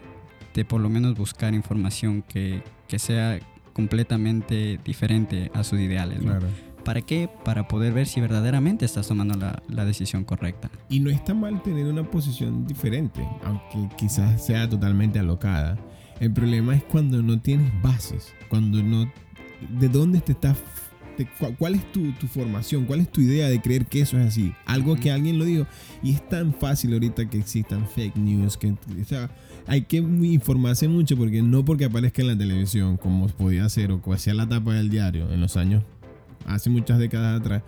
de 0.56 0.66
por 0.66 0.82
lo 0.82 0.90
menos 0.90 1.16
buscar 1.16 1.54
información 1.54 2.24
que, 2.24 2.64
que 2.88 2.98
sea 2.98 3.40
completamente 3.74 4.80
diferente 4.84 5.52
a 5.54 5.64
sus 5.64 5.80
ideales. 5.80 6.20
Claro. 6.20 6.48
¿Para 6.84 7.02
qué? 7.02 7.30
Para 7.44 7.68
poder 7.68 7.94
ver 7.94 8.08
si 8.08 8.22
verdaderamente 8.22 8.86
estás 8.86 9.08
tomando 9.08 9.36
la, 9.36 9.62
la, 9.68 9.86
decisión 9.86 10.24
correcta. 10.24 10.70
Y 10.88 11.00
no 11.00 11.10
está 11.10 11.34
mal 11.34 11.62
tener 11.64 11.86
una 11.88 12.04
posición 12.04 12.66
diferente, 12.66 13.28
aunque 13.44 13.96
quizás 13.98 14.46
sea 14.46 14.70
totalmente 14.70 15.20
alocada. 15.20 15.78
El 16.20 16.32
problema 16.32 16.76
es 16.76 16.84
cuando 16.84 17.22
no 17.22 17.40
tienes 17.40 17.72
bases, 17.82 18.34
cuando 18.50 18.82
no... 18.82 19.12
¿De 19.80 19.90
dónde 19.90 20.20
te 20.20 20.34
estás 20.34 20.58
¿cuál 21.58 21.76
es 21.76 21.92
tu, 21.92 22.12
tu 22.14 22.28
formación? 22.28 22.86
¿Cuál 22.86 23.02
es 23.02 23.12
tu 23.12 23.22
idea 23.22 23.48
de 23.48 23.62
creer 23.62 23.86
que 23.86 24.02
eso 24.02 24.18
es 24.20 24.28
así? 24.28 24.54
Algo 24.66 24.96
que 24.96 25.12
alguien 25.12 25.40
lo 25.40 25.46
dijo. 25.46 25.66
Y 26.04 26.14
es 26.14 26.28
tan 26.28 26.54
fácil 26.54 26.94
ahorita 26.94 27.30
que 27.30 27.38
existan 27.38 27.88
fake 27.88 28.18
news, 28.18 28.58
que 28.58 28.72
o 28.72 29.06
sea, 29.06 29.30
hay 29.68 29.84
que 29.84 29.98
informarse 29.98 30.88
mucho 30.88 31.16
porque 31.18 31.42
no 31.42 31.64
porque 31.64 31.86
aparezca 31.86 32.22
en 32.22 32.30
la 32.30 32.38
televisión, 32.38 32.98
como 32.98 33.28
podía 33.28 33.68
ser 33.70 33.92
o 33.92 34.02
como 34.02 34.16
hacía 34.16 34.34
la 34.34 34.48
tapa 34.48 34.74
del 34.74 34.90
diario 34.90 35.32
en 35.32 35.42
los 35.42 35.58
años, 35.58 35.84
hace 36.46 36.70
muchas 36.70 37.00
décadas 37.00 37.40
atrás. 37.40 37.64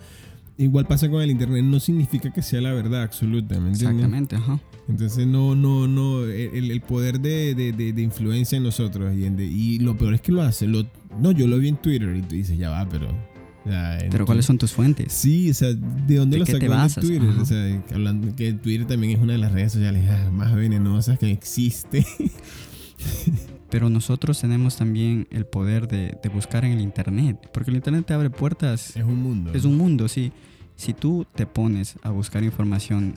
Igual 0.60 0.88
pasa 0.88 1.08
con 1.10 1.22
el 1.22 1.30
internet, 1.30 1.64
no 1.64 1.80
significa 1.80 2.32
que 2.34 2.42
sea 2.42 2.60
la 2.62 2.74
verdad 2.74 3.04
absoluta, 3.04 3.60
¿me 3.60 3.70
entiendes? 3.70 3.82
Exactamente, 4.06 4.36
ajá. 4.38 4.60
Entonces 4.90 5.28
no, 5.28 5.54
no, 5.56 5.88
no, 5.88 6.24
el, 6.26 6.72
el 6.72 6.82
poder 6.82 7.20
de, 7.20 7.54
de- 7.54 7.72
de- 7.74 7.94
de 7.94 8.02
influencia 8.02 8.58
en 8.58 8.64
nosotros 8.64 9.16
y, 9.16 9.26
en 9.26 9.40
y 9.40 9.78
lo 9.80 9.96
peor 9.98 10.16
es 10.16 10.22
que 10.22 10.32
lo 10.32 10.42
hace, 10.42 10.66
lo, 10.66 10.86
no, 11.22 11.32
yo 11.32 11.46
lo 11.46 11.60
vi 11.60 11.68
en 11.68 11.78
Twitter 11.78 12.16
y 12.16 12.22
tú 12.22 12.34
dices, 12.36 12.58
ya 12.58 12.70
va, 12.72 12.88
pero... 12.90 13.08
en 13.66 14.10
Pero 14.10 14.26
¿cuáles 14.26 14.46
son 14.46 14.58
tus 14.58 14.72
fuentes? 14.72 15.14
Sí, 15.14 15.50
o 15.52 15.54
sea, 15.54 15.70
¿de 15.74 16.16
dónde 16.16 16.36
¿De 16.36 16.40
lo 16.40 16.46
sacó? 16.46 17.02
Twitter? 17.02 17.30
Ajá. 17.30 17.42
O 17.42 17.46
sea, 17.46 17.84
hablando 17.94 18.36
que 18.36 18.54
Twitter 18.54 18.88
también 18.88 19.18
es 19.18 19.22
una 19.22 19.34
de 19.34 19.40
las 19.40 19.52
redes 19.52 19.74
sociales 19.74 20.10
ah, 20.10 20.32
más 20.32 20.56
venenosas 20.56 21.20
que 21.20 21.30
existe. 21.32 22.04
Pero 23.70 23.90
nosotros 23.90 24.40
tenemos 24.40 24.78
también 24.78 25.28
el 25.32 25.46
poder 25.46 25.88
de, 25.88 26.18
de 26.24 26.30
buscar 26.30 26.64
en 26.66 26.72
el 26.74 26.82
Internet, 26.82 27.50
porque 27.54 27.70
el 27.72 27.76
Internet 27.78 28.06
te 28.06 28.14
abre 28.14 28.30
puertas. 28.30 28.96
es 28.96 29.04
un 29.04 29.22
mundo. 29.22 29.52
Es 29.54 29.66
un 29.66 29.78
mundo, 29.78 30.08
sí. 30.08 30.32
Si 30.76 30.94
tú 30.94 31.26
te 31.36 31.46
pones 31.46 31.96
a 32.04 32.12
buscar 32.12 32.44
información 32.44 33.16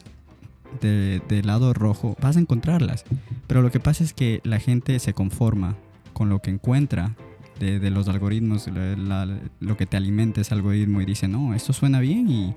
de- 0.80 1.20
del 1.28 1.46
lado 1.46 1.72
rojo, 1.74 2.16
vas 2.20 2.36
a 2.36 2.40
encontrarlas. 2.40 3.04
Pero 3.46 3.62
lo 3.62 3.70
que 3.70 3.80
pasa 3.80 4.02
es 4.04 4.12
que 4.12 4.40
la 4.44 4.58
gente 4.60 4.98
se 4.98 5.12
conforma 5.14 5.76
con 6.12 6.28
lo 6.28 6.40
que 6.40 6.50
encuentra 6.50 7.14
de, 7.58 7.78
de 7.78 7.90
los 7.90 8.08
algoritmos, 8.08 8.66
la- 8.68 8.96
la- 9.26 9.38
lo 9.60 9.76
que 9.76 9.86
te 9.86 9.96
alimenta 9.96 10.40
ese 10.40 10.54
algoritmo 10.54 11.00
y 11.00 11.04
dice, 11.04 11.28
no, 11.28 11.54
esto 11.54 11.72
suena 11.72 12.00
bien 12.00 12.28
y 12.30 12.54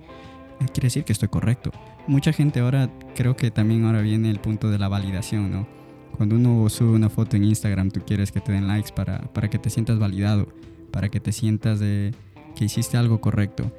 quiere 0.74 0.88
decir 0.88 1.04
que 1.04 1.12
estoy 1.14 1.28
correcto. 1.30 1.72
Mucha 2.08 2.32
gente 2.34 2.60
ahora, 2.62 2.90
creo 3.16 3.36
que 3.36 3.52
también 3.52 3.86
ahora 3.86 4.02
viene 4.02 4.30
el 4.30 4.40
punto 4.40 4.70
de 4.70 4.80
la 4.80 4.88
validación, 4.88 5.52
¿no? 5.52 5.68
Cuando 6.16 6.36
uno 6.36 6.70
sube 6.70 6.92
una 6.92 7.10
foto 7.10 7.36
en 7.36 7.44
Instagram, 7.44 7.90
tú 7.92 8.02
quieres 8.06 8.32
que 8.32 8.40
te 8.40 8.52
den 8.52 8.68
likes 8.68 8.92
para, 8.94 9.20
para 9.34 9.50
que 9.50 9.60
te 9.60 9.70
sientas 9.70 10.00
validado, 10.00 10.48
para 10.92 11.10
que 11.10 11.20
te 11.20 11.32
sientas 11.32 11.80
de 11.80 12.14
que 12.56 12.66
hiciste 12.66 12.98
algo 12.98 13.20
correcto. 13.20 13.72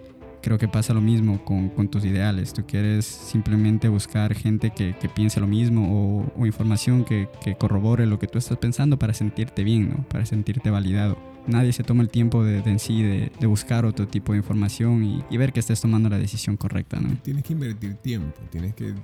Creo 0.43 0.59
que 0.59 0.69
pasa 0.69 0.93
lo 0.93 1.01
mismo 1.01 1.43
con, 1.45 1.71
con 1.71 1.89
tus 1.89 2.05
ideales. 2.05 2.53
Tú 2.53 2.65
quieres 2.67 3.07
simplemente 3.07 3.89
buscar 3.89 4.35
gente 4.35 4.71
que, 4.71 4.95
que 5.01 5.09
piense 5.09 5.41
lo 5.41 5.47
mismo 5.47 6.27
o, 6.37 6.47
información 6.47 7.05
que, 7.05 7.29
que 7.43 7.55
corrobore 7.55 8.05
lo 8.07 8.19
que 8.19 8.27
tú 8.27 8.39
estás 8.39 8.59
pensando 8.59 8.99
para 8.99 9.15
sentirte 9.15 9.65
bien, 9.65 9.89
¿no? 9.89 10.05
Para 10.09 10.27
sentirte 10.27 10.69
validado. 10.71 11.17
Nadie 11.47 11.73
se 11.73 11.83
toma 11.85 12.03
el 12.03 12.09
tiempo 12.09 12.43
de, 12.43 12.63
de 12.63 12.71
en 12.71 12.79
sí 12.79 13.03
de, 13.03 13.31
de 13.39 13.47
buscar 13.47 13.85
otro 13.85 14.09
tipo 14.09 14.33
de 14.33 14.39
información 14.39 15.25
y, 15.31 15.37
ver 15.37 15.53
que 15.53 15.61
estés 15.61 15.81
tomando 15.81 16.09
la 16.09 16.19
decisión 16.19 16.57
correcta, 16.57 17.01
¿no? 17.01 17.17
Tienes 17.23 17.45
que 17.45 17.53
invertir 17.53 17.95
tiempo, 17.95 18.41
tienes 18.51 18.75
que 18.75 18.95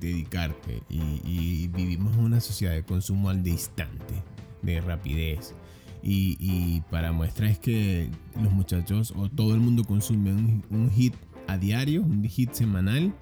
dedicarte 0.00 0.82
y, 0.88 1.20
y 1.24 1.68
vivimos 1.68 2.14
en 2.14 2.20
una 2.20 2.40
sociedad 2.40 2.72
de 2.72 2.84
consumo 2.84 3.30
al 3.30 3.46
instante, 3.46 4.14
de 4.62 4.80
rapidez. 4.80 5.54
Y, 6.02 6.82
para 6.90 7.12
muestra 7.12 7.50
es 7.50 7.58
que 7.58 8.08
los 8.40 8.52
muchachos 8.52 9.12
o 9.16 9.28
todo 9.28 9.54
el 9.54 9.60
mundo 9.60 9.84
consume 9.84 10.32
un, 10.32 10.90
hit 10.90 11.14
a 11.46 11.58
diario, 11.58 12.02
un 12.02 12.24
hit 12.24 12.52
semanal. 12.52 13.12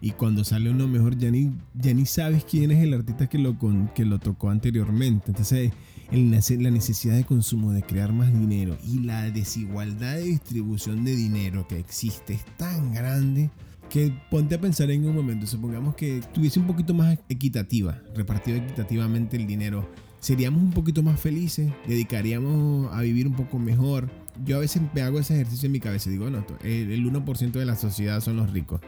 Y 0.00 0.12
cuando 0.12 0.44
sale 0.44 0.70
uno 0.70 0.88
mejor, 0.88 1.16
ya 1.18 1.30
ni, 1.30 1.50
ya 1.74 1.92
ni 1.92 2.06
sabes 2.06 2.44
quién 2.44 2.70
es 2.70 2.82
el 2.82 2.94
artista 2.94 3.28
que 3.28 3.38
lo, 3.38 3.56
que 3.94 4.04
lo 4.04 4.18
tocó 4.18 4.50
anteriormente. 4.50 5.26
Entonces, 5.28 5.72
la 6.12 6.70
necesidad 6.70 7.16
de 7.16 7.24
consumo, 7.24 7.72
de 7.72 7.82
crear 7.82 8.12
más 8.12 8.32
dinero 8.32 8.76
y 8.86 9.00
la 9.00 9.30
desigualdad 9.30 10.16
de 10.16 10.24
distribución 10.24 11.04
de 11.04 11.16
dinero 11.16 11.66
que 11.66 11.78
existe 11.78 12.34
es 12.34 12.44
tan 12.56 12.92
grande 12.92 13.50
que 13.88 14.12
ponte 14.30 14.54
a 14.54 14.60
pensar 14.60 14.90
en 14.90 15.06
un 15.06 15.14
momento, 15.14 15.46
supongamos 15.46 15.94
que 15.94 16.22
tuviese 16.32 16.58
un 16.58 16.66
poquito 16.66 16.94
más 16.94 17.18
equitativa, 17.28 18.00
repartido 18.14 18.56
equitativamente 18.56 19.36
el 19.36 19.46
dinero, 19.46 19.86
seríamos 20.18 20.62
un 20.62 20.70
poquito 20.70 21.02
más 21.02 21.20
felices, 21.20 21.70
dedicaríamos 21.86 22.90
a 22.94 23.02
vivir 23.02 23.26
un 23.26 23.34
poco 23.34 23.58
mejor. 23.58 24.08
Yo 24.46 24.56
a 24.56 24.60
veces 24.60 24.80
me 24.94 25.02
hago 25.02 25.18
ese 25.18 25.34
ejercicio 25.34 25.66
en 25.66 25.72
mi 25.72 25.80
cabeza 25.80 26.08
digo, 26.08 26.30
no, 26.30 26.42
el 26.62 26.90
el 26.90 27.04
1% 27.04 27.52
de 27.52 27.66
la 27.66 27.76
sociedad 27.76 28.22
son 28.22 28.36
los 28.36 28.50
ricos. 28.50 28.80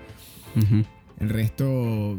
El 1.20 1.28
resto, 1.28 2.16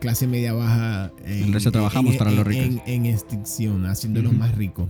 clase 0.00 0.26
media 0.26 0.52
baja. 0.52 1.12
en- 1.24 1.44
El 1.44 1.52
resto 1.52 1.72
trabajamos 1.72 2.12
en- 2.12 2.18
para 2.18 2.30
los 2.30 2.46
ricos. 2.46 2.82
En, 2.86 3.06
extinción, 3.06 3.86
haciéndolos 3.86 4.32
más 4.32 4.54
ricos. 4.54 4.88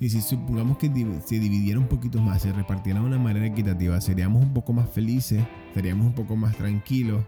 Y 0.00 0.08
si 0.08 0.20
supongamos 0.20 0.78
que 0.78 0.88
se 1.24 1.38
dividiera 1.38 1.78
un 1.78 1.86
poquito 1.86 2.20
más, 2.20 2.42
se 2.42 2.52
repartiera 2.52 2.98
de 3.00 3.06
una 3.06 3.18
manera 3.18 3.46
equitativa, 3.46 4.00
seríamos 4.00 4.42
un 4.42 4.52
poco 4.52 4.72
más 4.72 4.88
felices, 4.90 5.44
estaríamos 5.68 6.06
un 6.06 6.14
poco 6.14 6.34
más 6.36 6.56
tranquilos. 6.56 7.22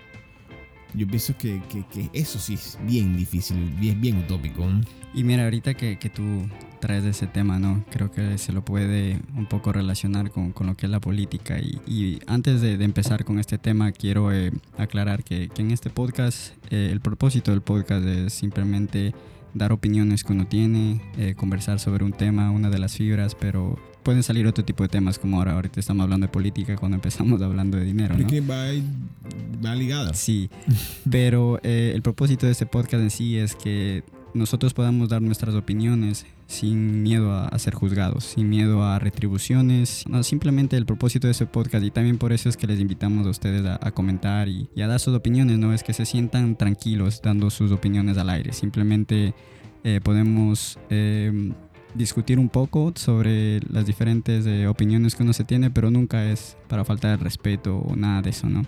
Yo 0.95 1.07
pienso 1.07 1.37
que, 1.37 1.61
que- 1.69 2.11
eso 2.13 2.39
sí 2.39 2.55
es 2.55 2.79
bien 2.87 3.17
difícil, 3.17 3.57
bien, 3.81 4.01
bien 4.01 4.19
utópico. 4.19 4.65
¿no? 4.67 4.81
Y 5.13 5.25
mira, 5.25 5.45
ahorita 5.45 5.75
que, 5.75 5.99
que 5.99 6.09
tú 6.09 6.49
traes 6.81 7.05
ese 7.05 7.27
tema, 7.27 7.59
¿no? 7.59 7.85
Creo 7.91 8.11
que 8.11 8.37
se 8.39 8.53
lo 8.53 8.65
puede 8.65 9.21
un 9.37 9.47
poco 9.47 9.73
relacionar 9.73 10.31
con, 10.31 10.53
con 10.53 10.67
lo 10.67 10.77
que 10.77 10.87
es 10.87 10.91
la 10.91 11.01
política. 11.01 11.59
Y, 11.59 11.81
y 11.87 12.19
antes 12.27 12.61
de, 12.61 12.77
de 12.77 12.85
empezar 12.85 13.25
con 13.25 13.39
este 13.39 13.59
tema, 13.59 13.93
quiero 13.93 14.33
eh, 14.33 14.53
aclarar 14.77 15.25
que 15.25 15.51
en 15.57 15.71
este 15.71 15.91
podcast, 15.91 16.53
eh, 16.71 16.91
el 16.93 17.01
propósito 17.01 17.51
del 17.53 17.63
podcast 17.63 18.05
es 18.07 18.33
simplemente 18.35 19.15
dar 19.55 19.73
opiniones 19.73 20.25
que 20.25 20.33
uno 20.33 20.47
tiene, 20.47 21.01
eh, 21.17 21.35
conversar 21.37 21.79
sobre 21.81 22.05
un 22.05 22.13
tema, 22.13 22.51
una 22.51 22.71
de 22.71 22.79
las 22.79 22.97
fibras, 22.97 23.35
pero 23.35 23.79
pueden 24.05 24.23
salir 24.23 24.47
otro 24.47 24.65
tipo 24.65 24.85
de 24.85 24.89
temas 24.89 25.19
como 25.19 25.39
ahora. 25.39 25.53
Ahorita 25.55 25.81
estamos 25.81 26.05
hablando 26.05 26.27
de 26.27 26.33
política 26.33 26.77
cuando 26.77 26.95
empezamos 26.95 27.43
hablando 27.43 27.77
de 27.77 27.85
dinero, 27.85 28.17
¿no? 28.17 28.27
Va, 28.49 28.67
va 29.65 29.75
ligada. 29.75 30.15
Sí, 30.15 30.51
pero 31.11 31.59
eh, 31.63 31.93
el 31.95 32.03
propósito 32.03 32.47
de 32.47 32.53
este 32.53 32.67
podcast 32.67 33.03
en 33.03 33.11
sí 33.11 33.37
es 33.37 33.57
que 33.57 34.05
nosotros 34.35 34.75
podamos 34.75 35.09
dar 35.09 35.23
nuestras 35.23 35.55
opiniones 35.55 36.27
sin 36.47 37.03
miedo 37.03 37.33
a, 37.33 37.47
a 37.47 37.59
ser 37.59 37.73
juzgados, 37.75 38.25
sin 38.25 38.49
miedo 38.49 38.85
a 38.85 38.99
retribuciones. 38.99 40.05
No, 40.09 40.23
simplemente 40.23 40.77
el 40.77 40.87
propósito 40.87 41.27
de 41.27 41.33
este 41.33 41.47
podcast 41.47 41.85
y 41.85 41.91
también 41.91 42.19
por 42.19 42.33
eso 42.33 42.49
es 42.49 42.57
que 42.57 42.67
les 42.67 42.81
invitamos 42.81 43.27
a 43.27 43.31
ustedes 43.31 43.65
a, 43.65 43.79
a 43.81 43.91
comentar 43.93 44.49
y, 44.49 44.69
y 44.75 44.83
a 44.83 44.87
dar 44.87 45.01
sus 45.01 45.15
opiniones, 45.15 45.59
no 45.59 45.73
es 45.73 45.83
que 45.83 45.93
se 45.93 46.05
sientan 46.05 46.57
tranquilos 46.57 47.23
dando 47.23 47.49
sus 47.49 47.71
opiniones 47.73 48.19
al 48.19 48.29
aire. 48.29 48.53
Simplemente 48.53 49.35
eh, 49.85 50.01
podemos 50.03 50.79
eh, 50.91 51.53
discutir 51.95 52.39
un 52.39 52.49
poco 52.49 52.93
sobre 52.97 53.61
las 53.71 53.87
diferentes 53.87 54.47
eh, 54.47 54.67
opiniones 54.67 55.15
que 55.15 55.23
uno 55.23 55.33
se 55.33 55.45
tiene, 55.45 55.71
pero 55.71 55.91
nunca 55.91 56.25
es 56.31 56.57
para 56.69 56.85
faltar 56.85 57.13
el 57.13 57.21
respeto 57.21 57.77
o 57.79 57.97
nada 57.97 58.23
de 58.23 58.31
eso, 58.31 58.49
¿no? 58.49 58.65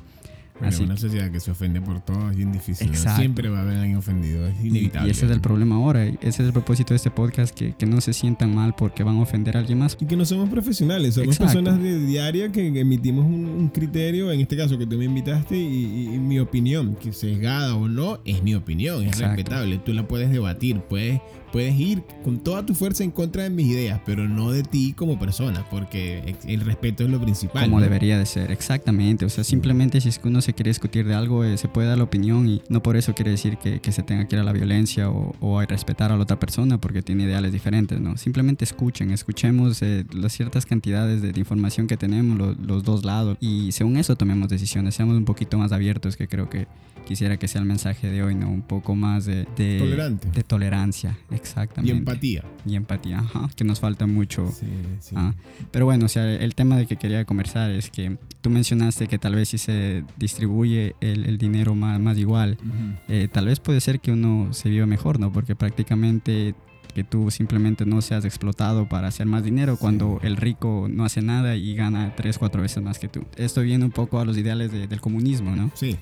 Pero 0.59 0.69
Así 0.71 0.85
una 0.85 0.97
sociedad 0.97 1.31
que 1.31 1.39
se 1.39 1.51
ofende 1.51 1.83
por 1.83 2.01
todo 2.01 2.31
es 2.31 2.37
bien 2.39 2.51
difícil. 2.51 2.89
Exacto. 2.89 3.19
Siempre 3.21 3.51
va 3.51 3.59
a 3.59 3.61
haber 3.61 3.77
alguien 3.77 3.99
ofendido, 3.99 4.47
es 4.47 4.59
inevitable. 4.65 5.09
y 5.09 5.11
ese 5.11 5.27
es 5.27 5.31
el 5.33 5.43
problema 5.43 5.75
ahora. 5.75 6.07
Ese 6.07 6.17
es 6.29 6.41
el 6.41 6.53
propósito 6.55 6.95
de 6.95 6.97
este 6.97 7.11
podcast, 7.11 7.55
que, 7.55 7.75
que 7.75 7.85
no 7.85 8.01
se 8.01 8.15
sientan 8.15 8.55
mal 8.55 8.75
porque 8.75 9.03
van 9.03 9.17
a 9.17 9.21
ofender 9.21 9.55
a 9.59 9.61
alguien 9.61 9.81
más. 9.81 9.99
Y 10.01 10.07
que 10.07 10.17
no 10.17 10.25
somos 10.25 10.49
profesionales, 10.49 11.13
somos 11.17 11.37
Exacto. 11.37 11.53
personas 11.63 11.83
de 11.83 11.99
diaria 12.07 12.51
que, 12.53 12.69
emitimos 12.81 13.27
un, 13.27 13.45
un 13.45 13.69
criterio, 13.69 14.33
en 14.33 14.41
este 14.41 14.57
caso 14.57 14.79
que 14.79 14.87
tú 14.87 14.97
me 14.97 15.05
invitaste, 15.05 15.59
y, 15.59 15.61
y- 15.63 16.15
y 16.15 16.19
mi 16.19 16.39
opinión, 16.39 16.95
que 16.95 17.13
sesgada 17.13 17.75
o 17.75 17.87
no, 17.87 18.21
es 18.25 18.43
mi 18.43 18.55
opinión, 18.55 19.03
es 19.03 19.09
Exacto. 19.09 19.37
respetable. 19.37 19.77
Tú 19.85 19.93
la 19.93 20.09
puedes 20.09 20.31
debatir, 20.31 20.81
puedes, 20.89 21.21
puedes 21.57 21.81
ir 21.81 22.03
con 22.23 22.39
toda 22.41 22.67
tu 22.67 22.75
fuerza 22.75 23.03
en 23.03 23.11
contra 23.11 23.45
de 23.45 23.49
mis 23.49 23.69
ideas, 23.69 23.99
pero 24.05 24.29
no 24.29 24.51
de 24.51 24.63
ti 24.63 24.93
como 24.93 25.19
persona, 25.19 25.65
porque 25.71 26.37
el 26.47 26.61
respeto 26.61 27.03
es 27.03 27.09
lo 27.09 27.19
principal. 27.19 27.65
Como 27.65 27.79
¿no? 27.79 27.83
debería 27.83 28.19
de 28.19 28.27
ser, 28.27 28.51
exactamente. 28.51 29.25
O 29.25 29.31
sea, 29.31 29.43
simplemente 29.43 30.03
si 30.03 30.11
es 30.11 30.19
que 30.19 30.29
uno 30.29 30.43
se 30.43 30.53
quiere 30.53 30.69
discutir 30.69 31.07
de 31.07 31.15
algo, 31.15 31.45
eh, 31.45 31.57
se 31.57 31.69
puede 31.69 31.89
dar 31.89 31.97
la 31.97 32.05
opinión 32.05 32.47
y 32.47 32.61
no 32.69 32.83
por 32.83 32.95
eso 32.99 33.15
quiere 33.15 33.31
decir 33.31 33.57
que, 33.57 33.81
que 33.81 33.91
se 33.91 34.03
tenga 34.03 34.29
que 34.29 34.37
ir 34.37 34.41
a 34.41 34.45
la 34.45 34.53
violencia 34.53 35.09
o, 35.09 35.35
o 35.41 35.59
a 35.59 35.65
respetar 35.65 36.13
a 36.13 36.17
la 36.17 36.25
otra 36.25 36.39
persona 36.39 36.77
porque 36.79 37.01
tiene 37.01 37.25
ideales 37.25 37.53
diferentes, 37.55 37.99
¿no? 38.03 38.19
Simplemente 38.19 38.63
escuchen, 38.67 39.11
escuchemos 39.11 39.81
eh, 39.81 40.05
las 40.13 40.35
ciertas 40.35 40.67
cantidades 40.67 41.23
de, 41.23 41.33
de 41.33 41.41
información 41.41 41.87
que 41.87 41.97
tenemos, 41.97 42.37
lo- 42.37 42.53
los 42.53 42.85
dos 42.85 43.03
lados, 43.07 43.39
y 43.41 43.73
según 43.73 43.97
eso 43.97 44.15
tomemos 44.15 44.51
decisiones, 44.51 44.95
seamos 44.95 45.17
un 45.17 45.25
poquito 45.25 45.57
más 45.57 45.73
abiertos, 45.73 46.19
que 46.19 46.29
creo 46.29 46.51
que 46.51 46.67
quisiera 47.07 47.37
que 47.37 47.47
sea 47.47 47.61
el 47.61 47.69
mensaje 47.69 48.11
de 48.11 48.21
hoy, 48.25 48.35
¿no? 48.35 48.51
Un 48.51 48.63
poco 48.63 48.97
más 48.97 49.27
de, 49.27 49.47
de, 49.57 49.79
Tolerante. 49.79 50.29
de 50.33 50.43
tolerancia, 50.43 51.17
exactamente. 51.49 51.97
empatía. 51.99 52.45
Y 52.65 52.77
empatía, 52.77 53.19
ajá, 53.21 53.49
que 53.57 53.65
nos 53.65 53.81
falta 53.81 54.07
mucho. 54.07 54.51
Sí, 54.53 54.67
sí. 55.01 55.15
Ah, 55.17 55.35
pero 55.71 55.85
bueno, 55.87 56.07
o 56.07 56.09
sea, 56.09 56.25
el 56.33 56.55
tema 56.55 56.77
de 56.77 56.87
que 56.87 56.97
quería 56.97 57.25
conversar 57.25 57.71
es 57.71 57.91
que 57.91 58.17
tú 58.41 58.51
mencionaste 58.51 59.07
que 59.09 59.19
tal 59.19 59.35
vez 59.35 59.49
si 59.49 59.59
se 59.59 60.05
distribuye 60.17 60.95
el, 61.01 61.25
el 61.27 61.39
dinero 61.39 61.75
más, 61.75 61.99
más 62.01 62.17
igual, 62.19 62.59
Ujú. 62.61 62.99
eh, 63.09 63.29
tal 63.33 63.47
vez 63.47 63.61
puede 63.61 63.81
ser 63.81 64.01
que 64.01 64.13
uno 64.13 64.53
se 64.53 64.69
viva 64.71 64.87
mejor, 64.87 65.19
¿no? 65.21 65.33
Porque 65.33 65.55
prácticamente 65.57 66.55
que 66.95 67.05
tú 67.05 67.31
simplemente 67.31 67.85
no 67.85 68.01
seas 68.01 68.25
explotado 68.25 68.89
para 68.89 69.09
hacer 69.09 69.27
más 69.27 69.45
dinero 69.45 69.77
cuando 69.77 70.19
el 70.23 70.37
rico 70.39 70.89
no 70.91 71.05
hace 71.05 71.21
nada 71.21 71.55
y 71.55 71.75
gana 71.75 72.15
tres, 72.17 72.39
cuatro 72.39 72.63
veces 72.63 72.83
más 72.83 72.99
que 72.99 73.07
tú. 73.09 73.23
Esto 73.37 73.61
viene 73.61 73.85
un 73.85 73.91
poco 73.91 74.19
a 74.19 74.25
los 74.25 74.39
ideales 74.39 74.73
de- 74.73 74.87
del 74.87 75.01
comunismo, 75.03 75.55
¿no? 75.55 75.71
Sí. 75.75 75.97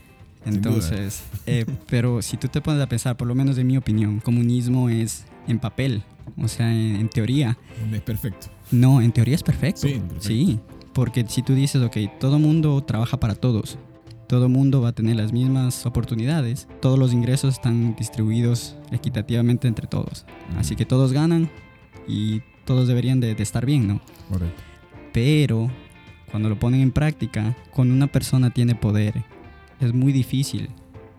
Entonces, 0.47 1.25
eh, 1.47 1.65
pero 1.89 2.23
si 2.23 2.37
tú 2.37 2.49
te 2.49 2.61
pones 2.61 2.81
a 2.83 2.87
pensar, 2.89 3.17
por 3.17 3.27
lo 3.27 3.35
menos 3.35 3.59
en 3.59 3.67
mi 3.67 3.77
opinión, 3.77 4.21
comunismo 4.21 4.89
es 4.89 5.25
en 5.49 5.59
papel, 5.59 6.03
o 6.43 6.49
sea, 6.49 6.73
en, 6.73 6.97
en 6.97 7.09
teoría. 7.09 7.57
Es 7.93 8.01
perfecto. 8.03 8.49
No, 8.71 9.01
en 9.01 9.13
teoría 9.13 9.35
es 9.35 9.43
perfecto. 9.43 9.83
Sí, 9.83 9.95
perfecto. 9.95 10.21
Sí, 10.23 10.59
Porque 10.93 11.25
si 11.29 11.43
tú 11.43 11.55
dices, 11.55 11.83
ok, 11.83 11.97
todo 12.19 12.39
mundo 12.39 12.83
trabaja 12.83 13.19
para 13.19 13.35
todos, 13.35 13.79
todo 14.27 14.49
mundo 14.49 14.81
va 14.81 14.89
a 14.89 14.93
tener 14.93 15.17
las 15.17 15.33
mismas 15.33 15.85
oportunidades, 15.87 16.67
todos 16.81 16.99
los 16.99 17.13
ingresos 17.13 17.55
están 17.55 17.95
distribuidos 17.97 18.77
equitativamente 18.91 19.69
entre 19.69 19.87
todos. 19.87 20.25
Así 20.57 20.77
que 20.77 20.87
todos 20.87 21.13
ganan 21.13 21.51
y 22.09 22.41
todos 22.65 22.89
deberían 22.89 23.21
de, 23.21 23.35
de 23.35 23.43
estar 23.43 23.67
bien, 23.67 23.87
¿no? 23.87 24.01
Correcto. 24.31 24.63
Pero 25.13 25.71
cuando 26.31 26.49
lo 26.49 26.59
ponen 26.59 26.81
en 26.81 26.91
práctica, 26.91 27.55
cuando 27.71 27.95
una 27.95 28.07
persona 28.09 28.51
tiene 28.51 28.75
poder, 28.75 29.23
es 29.81 29.93
muy 29.93 30.13
difícil 30.13 30.69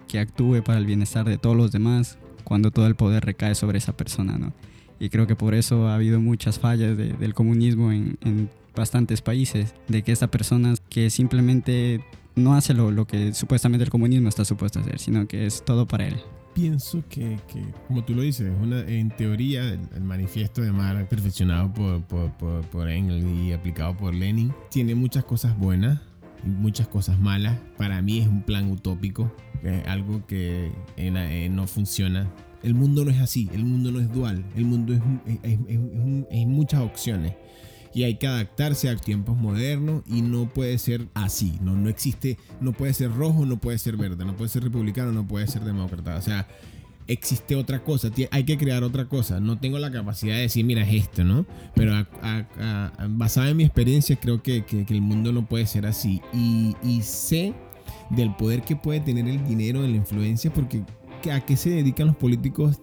que 0.08 0.20
actúe 0.20 0.62
para 0.64 0.78
el 0.80 0.86
bienestar 0.86 1.26
de 1.26 1.38
todos 1.38 1.56
los 1.56 1.72
demás 1.72 2.18
cuando 2.46 2.72
todo 2.72 2.88
el 2.88 2.96
poder 2.96 3.26
recae 3.26 3.54
sobre 3.56 3.78
esa 3.80 3.98
persona, 3.98 4.38
¿no? 4.38 4.54
Y 4.98 5.10
creo 5.10 5.28
que 5.28 5.36
por 5.36 5.54
eso 5.54 5.90
ha 5.90 5.96
habido 5.96 6.22
muchas 6.22 6.58
fallas 6.58 6.96
de- 6.98 7.12
del 7.14 7.34
comunismo 7.34 7.92
en, 7.92 8.18
en 8.22 8.50
bastantes 8.74 9.22
países, 9.22 9.74
de 9.90 10.04
que 10.04 10.14
esta 10.14 10.28
persona 10.28 10.74
que 10.90 11.10
simplemente 11.10 12.02
no 12.36 12.54
hace 12.56 12.74
lo, 12.74 12.92
lo 12.92 13.06
que 13.06 13.34
supuestamente 13.34 13.84
el 13.84 13.90
comunismo 13.90 14.30
está 14.30 14.46
supuesto 14.46 14.80
a 14.80 14.82
hacer, 14.84 15.00
sino 15.00 15.28
que 15.28 15.46
es 15.46 15.64
todo 15.66 15.86
para 15.86 16.08
él. 16.08 16.16
Pienso 16.54 17.04
que, 17.10 17.38
que, 17.52 17.62
como 17.88 18.06
tú 18.06 18.14
lo 18.16 18.22
dices, 18.22 18.50
una, 18.62 18.80
en 18.88 19.10
teoría 19.10 19.64
el, 19.66 19.80
el 19.94 20.04
manifiesto 20.04 20.62
de 20.62 20.72
Marx, 20.72 21.10
perfeccionado 21.10 21.74
por, 21.74 22.02
por, 22.04 22.32
por, 22.38 22.62
por 22.68 22.90
Engels 22.90 23.26
y 23.26 23.52
aplicado 23.52 23.98
por 23.98 24.14
Lenin, 24.14 24.54
tiene 24.72 24.96
muchas 24.96 25.26
cosas 25.26 25.58
buenas 25.58 26.00
muchas 26.46 26.88
cosas 26.88 27.20
malas. 27.20 27.58
Para 27.78 28.02
mí 28.02 28.20
es 28.20 28.28
un 28.28 28.44
plan 28.44 28.72
utópico, 28.72 29.36
es 29.64 29.86
algo 29.88 30.26
que 30.26 30.72
eh, 30.98 31.50
no 31.52 31.68
funciona. 31.68 32.32
El 32.64 32.74
mundo 32.74 33.06
no 33.06 33.12
es 33.12 33.20
así, 33.20 33.50
el 33.54 33.64
mundo 33.64 33.92
no 33.92 34.00
es 34.00 34.12
dual, 34.12 34.44
el 34.56 34.66
mundo 34.66 34.94
es, 34.94 35.02
es 35.44 36.48
muchas 36.48 36.82
opciones. 36.82 37.34
Y 37.94 38.04
hay 38.04 38.16
que 38.16 38.28
adaptarse 38.28 38.90
a 38.90 38.98
tiempos 38.98 39.38
modernos 39.38 40.04
y 40.06 40.22
no 40.22 40.50
puede 40.50 40.78
ser 40.80 41.08
así. 41.14 41.58
No, 41.62 41.78
no 41.78 41.88
existe, 41.88 42.38
no 42.60 42.74
puede 42.74 42.94
ser 42.94 43.14
rojo, 43.14 43.46
no 43.46 43.58
puede 43.58 43.78
ser 43.78 43.96
verde, 43.96 44.26
no 44.26 44.36
puede 44.36 44.50
ser 44.50 44.64
republicano, 44.64 45.14
no 45.14 45.26
puede 45.26 45.48
ser 45.48 45.64
demócrata. 45.64 46.18
O 46.18 46.22
sea, 46.22 46.46
existe 47.08 47.56
otra 47.56 47.84
cosa, 47.84 48.10
hay 48.32 48.44
que 48.44 48.58
crear 48.58 48.84
otra 48.84 49.06
cosa. 49.06 49.40
No 49.40 49.58
tengo 49.60 49.78
la 49.80 49.92
capacidad 49.92 50.36
de 50.36 50.42
decir, 50.42 50.66
mira, 50.66 50.82
es 50.84 51.04
esto, 51.04 51.24
¿no? 51.24 51.46
Pero 51.76 51.94
a- 51.96 52.92
basada 53.10 53.50
en 53.50 53.58
mi 53.58 53.64
experiencia, 53.64 54.16
creo 54.16 54.42
que, 54.42 54.66
que- 54.66 54.86
el 54.90 55.02
mundo 55.02 55.32
no 55.32 55.46
puede 55.46 55.66
ser 55.68 55.86
así. 55.86 56.22
Y, 56.34 56.76
sé 57.02 57.54
del 58.10 58.36
poder 58.36 58.62
que 58.64 58.76
puede 58.76 59.00
tener 59.00 59.28
el 59.28 59.46
dinero 59.48 59.84
en 59.84 59.92
la 59.92 59.98
influencia, 59.98 60.52
porque 60.54 60.84
¿qué- 61.22 61.32
¿a 61.32 61.42
qué 61.46 61.56
se 61.58 61.70
dedican 61.70 62.08
los 62.08 62.16
políticos 62.16 62.80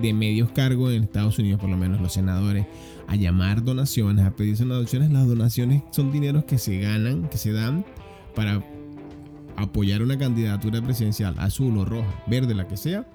de 0.00 0.12
medios 0.12 0.50
cargos 0.52 0.92
en 0.92 1.04
Estados 1.04 1.38
Unidos, 1.38 1.60
por 1.60 1.70
lo 1.70 1.76
menos 1.76 2.00
los 2.00 2.12
senadores? 2.12 2.66
A 3.06 3.16
llamar 3.16 3.62
donaciones, 3.62 4.24
a 4.24 4.34
pedirse 4.34 4.64
donaciones. 4.64 5.10
Las 5.10 5.26
donaciones 5.26 5.82
son 5.90 6.10
dineros 6.10 6.44
que 6.44 6.58
se 6.58 6.78
ganan, 6.80 7.28
que 7.28 7.36
se 7.38 7.52
dan 7.52 7.84
para 8.34 8.64
apoyar 9.56 10.02
una 10.02 10.18
candidatura 10.18 10.82
presidencial, 10.82 11.34
azul 11.38 11.76
o 11.78 11.84
roja, 11.84 12.08
verde, 12.26 12.54
la 12.54 12.66
que 12.66 12.76
sea, 12.76 13.06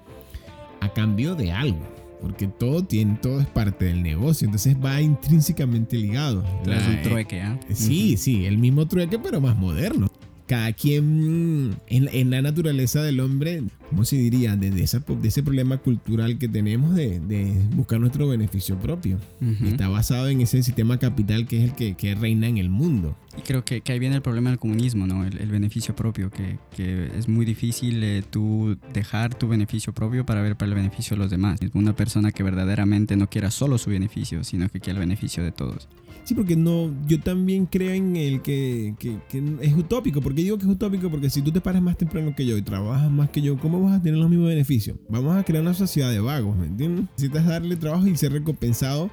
a 0.80 0.92
cambio 0.92 1.34
de 1.34 1.52
algo. 1.52 1.80
Porque 2.20 2.46
todo 2.48 2.84
tiene, 2.84 3.16
todo 3.22 3.40
es 3.40 3.46
parte 3.46 3.86
del 3.86 4.02
negocio, 4.02 4.44
entonces 4.44 4.76
va 4.82 5.00
intrínsecamente 5.00 5.96
ligado. 5.96 6.44
es 6.62 6.68
La- 6.68 6.88
un 6.90 7.02
trueque, 7.02 7.40
¿ah? 7.40 7.58
Sí, 7.72 8.16
sí, 8.18 8.44
el 8.44 8.58
mismo 8.58 8.86
trueque, 8.86 9.18
pero 9.18 9.40
más 9.40 9.56
moderno. 9.56 10.10
Cada 10.46 10.72
quien 10.72 11.76
en, 11.86 12.08
en 12.12 12.30
la 12.30 12.42
naturaleza 12.42 13.02
del 13.02 13.20
hombre, 13.20 13.62
¿cómo 13.90 14.04
se 14.04 14.16
diría? 14.16 14.56
De, 14.56 14.70
de 14.70 14.82
esa- 14.82 15.00
de 15.00 15.28
ese 15.28 15.42
problema 15.42 15.76
cultural 15.78 16.38
que 16.38 16.48
tenemos 16.48 16.94
de, 16.94 17.20
de 17.20 17.52
buscar 17.74 18.00
nuestro 18.00 18.26
beneficio 18.28 18.78
propio. 18.78 19.18
Está 19.64 19.88
basado 19.88 20.28
en 20.28 20.40
ese 20.40 20.62
sistema 20.62 20.98
capital 20.98 21.46
que 21.46 21.58
es 21.58 21.64
el 21.70 21.74
que, 21.76 21.94
que 21.94 22.14
reina 22.14 22.46
en 22.48 22.56
el 22.58 22.70
mundo. 22.70 23.16
Y 23.38 23.42
creo 23.42 23.64
que, 23.64 23.80
que 23.80 23.92
ahí 23.92 23.98
viene 23.98 24.16
el 24.16 24.22
problema 24.22 24.50
del 24.50 24.58
comunismo, 24.58 25.06
¿no? 25.06 25.24
El, 25.24 25.38
el 25.38 25.48
beneficio 25.50 25.94
propio, 25.94 26.30
que, 26.30 26.58
que 26.74 27.10
es 27.16 27.28
muy 27.28 27.44
difícil 27.44 28.02
eh, 28.02 28.22
tú 28.28 28.76
dejar 28.92 29.34
tu 29.34 29.46
beneficio 29.48 29.92
propio 29.92 30.24
para 30.26 30.40
ver 30.42 30.56
para 30.56 30.70
el 30.70 30.74
beneficio 30.76 31.16
de 31.16 31.22
los 31.22 31.30
demás. 31.30 31.60
Una 31.74 31.94
persona 31.94 32.32
que 32.32 32.42
verdaderamente 32.42 33.16
no 33.16 33.28
quiera 33.28 33.50
solo 33.50 33.78
su 33.78 33.90
beneficio, 33.90 34.42
sino 34.44 34.68
que 34.68 34.80
quiera 34.80 34.98
el 35.00 35.06
beneficio 35.06 35.42
de 35.44 35.52
todos. 35.52 35.88
Sí, 36.24 36.34
porque 36.34 36.54
no, 36.54 36.92
yo 37.08 37.18
también 37.20 37.66
creo 37.66 37.92
en 37.92 38.14
el 38.16 38.42
que, 38.42 38.94
que- 38.98 39.16
que 39.30 39.42
es 39.62 39.74
utópico. 39.74 40.20
¿Por 40.20 40.34
qué 40.34 40.42
digo 40.42 40.58
que 40.58 40.64
es 40.64 40.70
utópico? 40.70 41.08
Porque 41.10 41.30
si 41.30 41.40
tú 41.42 41.50
te 41.50 41.60
paras 41.60 41.82
más 41.82 41.96
temprano 41.96 42.34
que 42.36 42.44
yo 42.44 42.56
y 42.58 42.62
trabajas 42.62 43.10
más 43.10 43.30
que 43.30 43.40
yo, 43.42 43.56
¿cómo 43.58 43.79
a 43.92 44.02
tener 44.02 44.18
los 44.18 44.28
mismos 44.28 44.48
beneficios? 44.48 44.96
Vamos 45.08 45.36
a 45.36 45.44
crear 45.44 45.62
una 45.62 45.74
sociedad 45.74 46.10
de 46.10 46.20
vagos, 46.20 46.56
¿me 46.56 46.66
entiendes? 46.66 47.06
Necesitas 47.16 47.46
darle 47.46 47.76
trabajo 47.76 48.06
y 48.06 48.16
ser 48.16 48.32
recompensado 48.32 49.10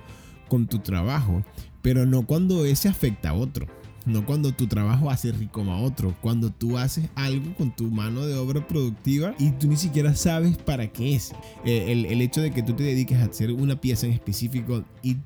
con 0.48 0.68
tu 0.68 0.80
trabajo, 0.80 1.44
pero 1.82 2.06
no 2.06 2.26
cuando 2.26 2.66
ese 2.66 2.90
afecta 2.90 3.30
a 3.30 3.34
otro. 3.34 3.68
No 4.06 4.26
cuando 4.26 4.54
tu 4.54 4.68
trabajo 4.68 5.10
hace 5.10 5.34
rico 5.34 5.62
a 5.64 5.82
otro, 5.82 6.16
cuando 6.22 6.50
tú 6.50 6.78
haces 6.78 7.10
algo 7.16 7.54
con 7.56 7.76
tu 7.76 7.92
mano 7.92 8.26
de 8.26 8.36
obra 8.36 8.66
productiva 8.66 9.36
y 9.38 9.52
tú 9.52 9.68
ni 9.68 9.76
siquiera 9.76 10.16
sabes 10.16 10.58
para 10.58 10.88
qué 10.88 11.16
es. 11.16 11.34
Eh, 11.66 11.92
el, 11.92 12.06
el 12.06 12.22
hecho 12.22 12.40
de 12.40 12.52
que 12.52 12.64
tú 12.64 12.72
te 12.72 12.84
dediques 12.84 13.20
a 13.20 13.26
hacer 13.26 13.52
una 13.52 13.82
pieza 13.82 14.06
en 14.06 14.14
específico 14.14 14.86
y 15.04 15.18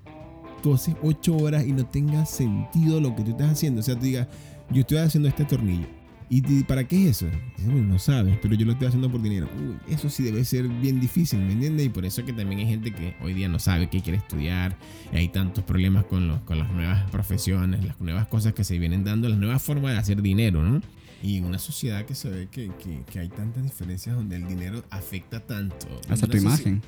tú 0.63 0.73
haces 0.73 0.95
8 1.04 1.38
horas 1.38 1.63
y 1.65 1.73
no 1.73 1.86
tenga 1.86 2.25
sentido 2.25 2.99
lo 2.99 3.15
que 3.15 3.21
tú 3.21 3.32
estás 3.32 3.51
haciendo. 3.51 3.82
O 3.82 3.84
sea, 3.84 3.93
tú 3.93 4.06
digas, 4.06 4.27
yo 4.71 4.82
estoy 4.82 4.97
haciendo 4.97 5.30
este 5.30 5.45
tornillo. 5.45 6.00
¿Y 6.34 6.41
te- 6.41 6.63
para 6.63 6.88
qué 6.88 7.04
es 7.10 7.17
eso? 7.17 7.26
Dices, 7.58 7.72
"Bueno, 7.72 7.88
no 7.89 8.00
sabes, 8.00 8.38
pero 8.41 8.56
yo 8.56 8.65
lo 8.65 8.72
estoy 8.72 8.88
haciendo 8.88 9.12
por 9.12 9.22
dinero. 9.22 9.50
Uy, 9.60 9.94
eso 9.94 10.10
sí 10.10 10.24
debe 10.24 10.46
ser 10.46 10.65
bien 10.70 11.02
difícil, 11.02 11.39
¿me 11.39 11.52
entiendes? 11.52 11.86
Y 11.88 11.89
por 11.89 12.06
eso 12.06 12.24
que 12.26 12.32
también 12.32 12.60
hay 12.62 12.67
gente 12.67 12.94
que 12.94 13.15
hoy 13.22 13.34
día 13.34 13.50
no 13.50 13.60
sabe 13.60 13.89
qué 13.89 14.00
quiere 14.02 14.17
estudiar. 14.20 14.78
Y 15.12 15.17
hay 15.17 15.28
tantos 15.28 15.65
problemas 15.65 16.06
con, 16.06 16.30
los, 16.30 16.39
con 16.44 16.58
las 16.58 16.72
nuevas 16.72 17.10
profesiones, 17.12 17.84
las 17.84 18.00
nuevas 18.00 18.28
cosas 18.28 18.54
que 18.54 18.63
se 18.63 18.80
vienen 18.80 19.04
dando, 19.04 19.28
las 19.28 19.38
nuevas 19.39 19.62
formas 19.62 19.91
de 19.91 19.98
hacer 20.00 20.22
dinero, 20.22 20.63
¿no? 20.63 20.82
Y 21.22 21.38
en 21.38 21.44
una 21.46 21.60
sociedad 21.60 22.06
que 22.06 22.15
se 22.15 22.30
ve 22.30 22.48
que, 22.50 22.72
que- 22.82 23.04
que 23.12 23.20
hay 23.20 23.28
tantas 23.28 23.62
diferencias 23.63 24.15
donde 24.15 24.38
el 24.38 24.48
dinero 24.48 24.84
afecta 24.89 25.41
tanto. 25.41 25.86
Hasta 26.10 26.28
tu 26.28 26.38
imagen. 26.38 26.82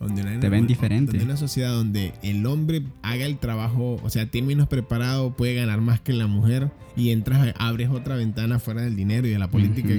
Donde 0.00 0.22
una- 0.22 0.40
Te 0.40 0.48
ven 0.48 0.66
diferente. 0.66 1.12
Donde 1.12 1.24
una 1.24 1.36
sociedad 1.36 1.72
donde 1.72 2.12
el 2.22 2.44
hombre 2.46 2.82
haga 3.02 3.24
el 3.26 3.38
trabajo, 3.38 4.00
o 4.02 4.10
sea, 4.10 4.30
tiene 4.30 4.48
menos 4.48 4.68
preparado, 4.68 5.34
puede 5.36 5.54
ganar 5.54 5.80
más 5.80 6.00
que 6.00 6.12
la 6.12 6.26
mujer 6.26 6.70
y 6.96 7.10
entras, 7.10 7.54
abres 7.58 7.88
otra 7.90 8.16
ventana 8.16 8.58
fuera 8.58 8.82
del 8.82 8.96
dinero 8.96 9.26
y 9.26 9.30
de 9.30 9.38
la 9.38 9.48
política, 9.50 9.94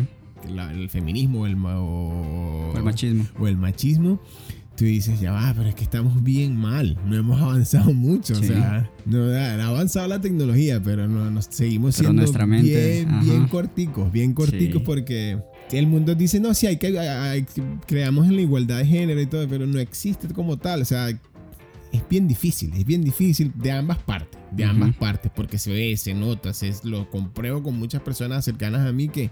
la- 0.54 0.72
el 0.72 0.90
feminismo 0.90 1.46
el, 1.48 1.56
o, 1.66 2.72
O 2.74 2.78
el 2.78 2.84
machismo. 2.84 3.26
o 3.40 3.48
el 3.48 3.58
machismo. 3.58 4.22
Tú 4.76 4.86
dices, 4.86 5.20
ya 5.20 5.32
va, 5.32 5.52
pero 5.58 5.68
es 5.70 5.74
que 5.74 5.84
estamos 5.84 6.22
bien 6.24 6.56
mal, 6.56 7.00
no 7.08 7.16
hemos 7.16 7.42
avanzado 7.42 7.94
mucho, 7.96 8.36
Sí. 8.36 8.44
o 8.44 8.48
sea, 8.48 8.88
no, 9.08 9.24
ha 9.24 9.66
avanzado 9.68 10.08
la 10.08 10.22
tecnología, 10.22 10.80
pero 10.84 11.08
no, 11.08 11.32
nos 11.32 11.46
seguimos 11.50 11.96
Pero 11.96 12.10
siendo 12.10 12.22
nuestra 12.22 12.46
mente, 12.46 12.98
bien, 12.98 13.10
ajá. 13.10 13.24
bien 13.24 13.48
corticos, 13.48 14.12
bien 14.12 14.34
corticos 14.36 14.82
Sí. 14.82 14.84
porque 14.86 15.40
el 15.72 15.88
mundo 15.88 16.16
dice, 16.16 16.40
no, 16.40 16.54
sí, 16.54 16.68
hay 16.68 16.78
que, 16.78 16.98
hay- 17.00 17.46
creamos 17.86 18.28
en 18.28 18.36
la 18.36 18.42
igualdad 18.42 18.78
de 18.80 18.86
género 18.86 19.20
y 19.22 19.26
todo, 19.26 19.48
pero 19.48 19.66
no 19.68 19.80
existe 19.80 20.28
como 20.30 20.58
tal, 20.58 20.82
o 20.82 20.86
sea, 20.86 21.10
es 21.10 22.10
bien 22.10 22.28
difícil, 22.28 22.74
es 22.76 22.86
bien 22.86 23.04
difícil 23.04 23.52
de 23.56 23.72
ambas 23.72 23.98
partes, 23.98 24.40
de 24.52 24.64
ambas 24.66 24.96
partes, 24.96 25.32
porque 25.36 25.58
se 25.58 25.72
ve, 25.72 25.96
se 25.98 26.14
nota, 26.14 26.54
se, 26.54 26.74
lo 26.84 27.10
compruebo 27.10 27.64
con 27.64 27.78
muchas 27.78 28.02
personas 28.02 28.46
cercanas 28.46 28.88
a 28.88 28.92
mí 28.92 29.08
que, 29.10 29.30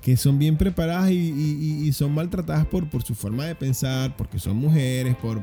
que 0.00 0.16
son 0.16 0.38
bien 0.38 0.56
preparadas 0.56 1.10
y, 1.10 1.14
y- 1.14 1.58
y- 1.84 1.88
y 1.88 1.92
son 1.92 2.12
maltratadas 2.12 2.66
por, 2.66 2.88
por 2.90 3.02
su 3.04 3.14
forma 3.14 3.44
de 3.46 3.54
pensar, 3.54 4.16
porque 4.16 4.38
son 4.40 4.56
mujeres, 4.56 5.14
por, 5.16 5.42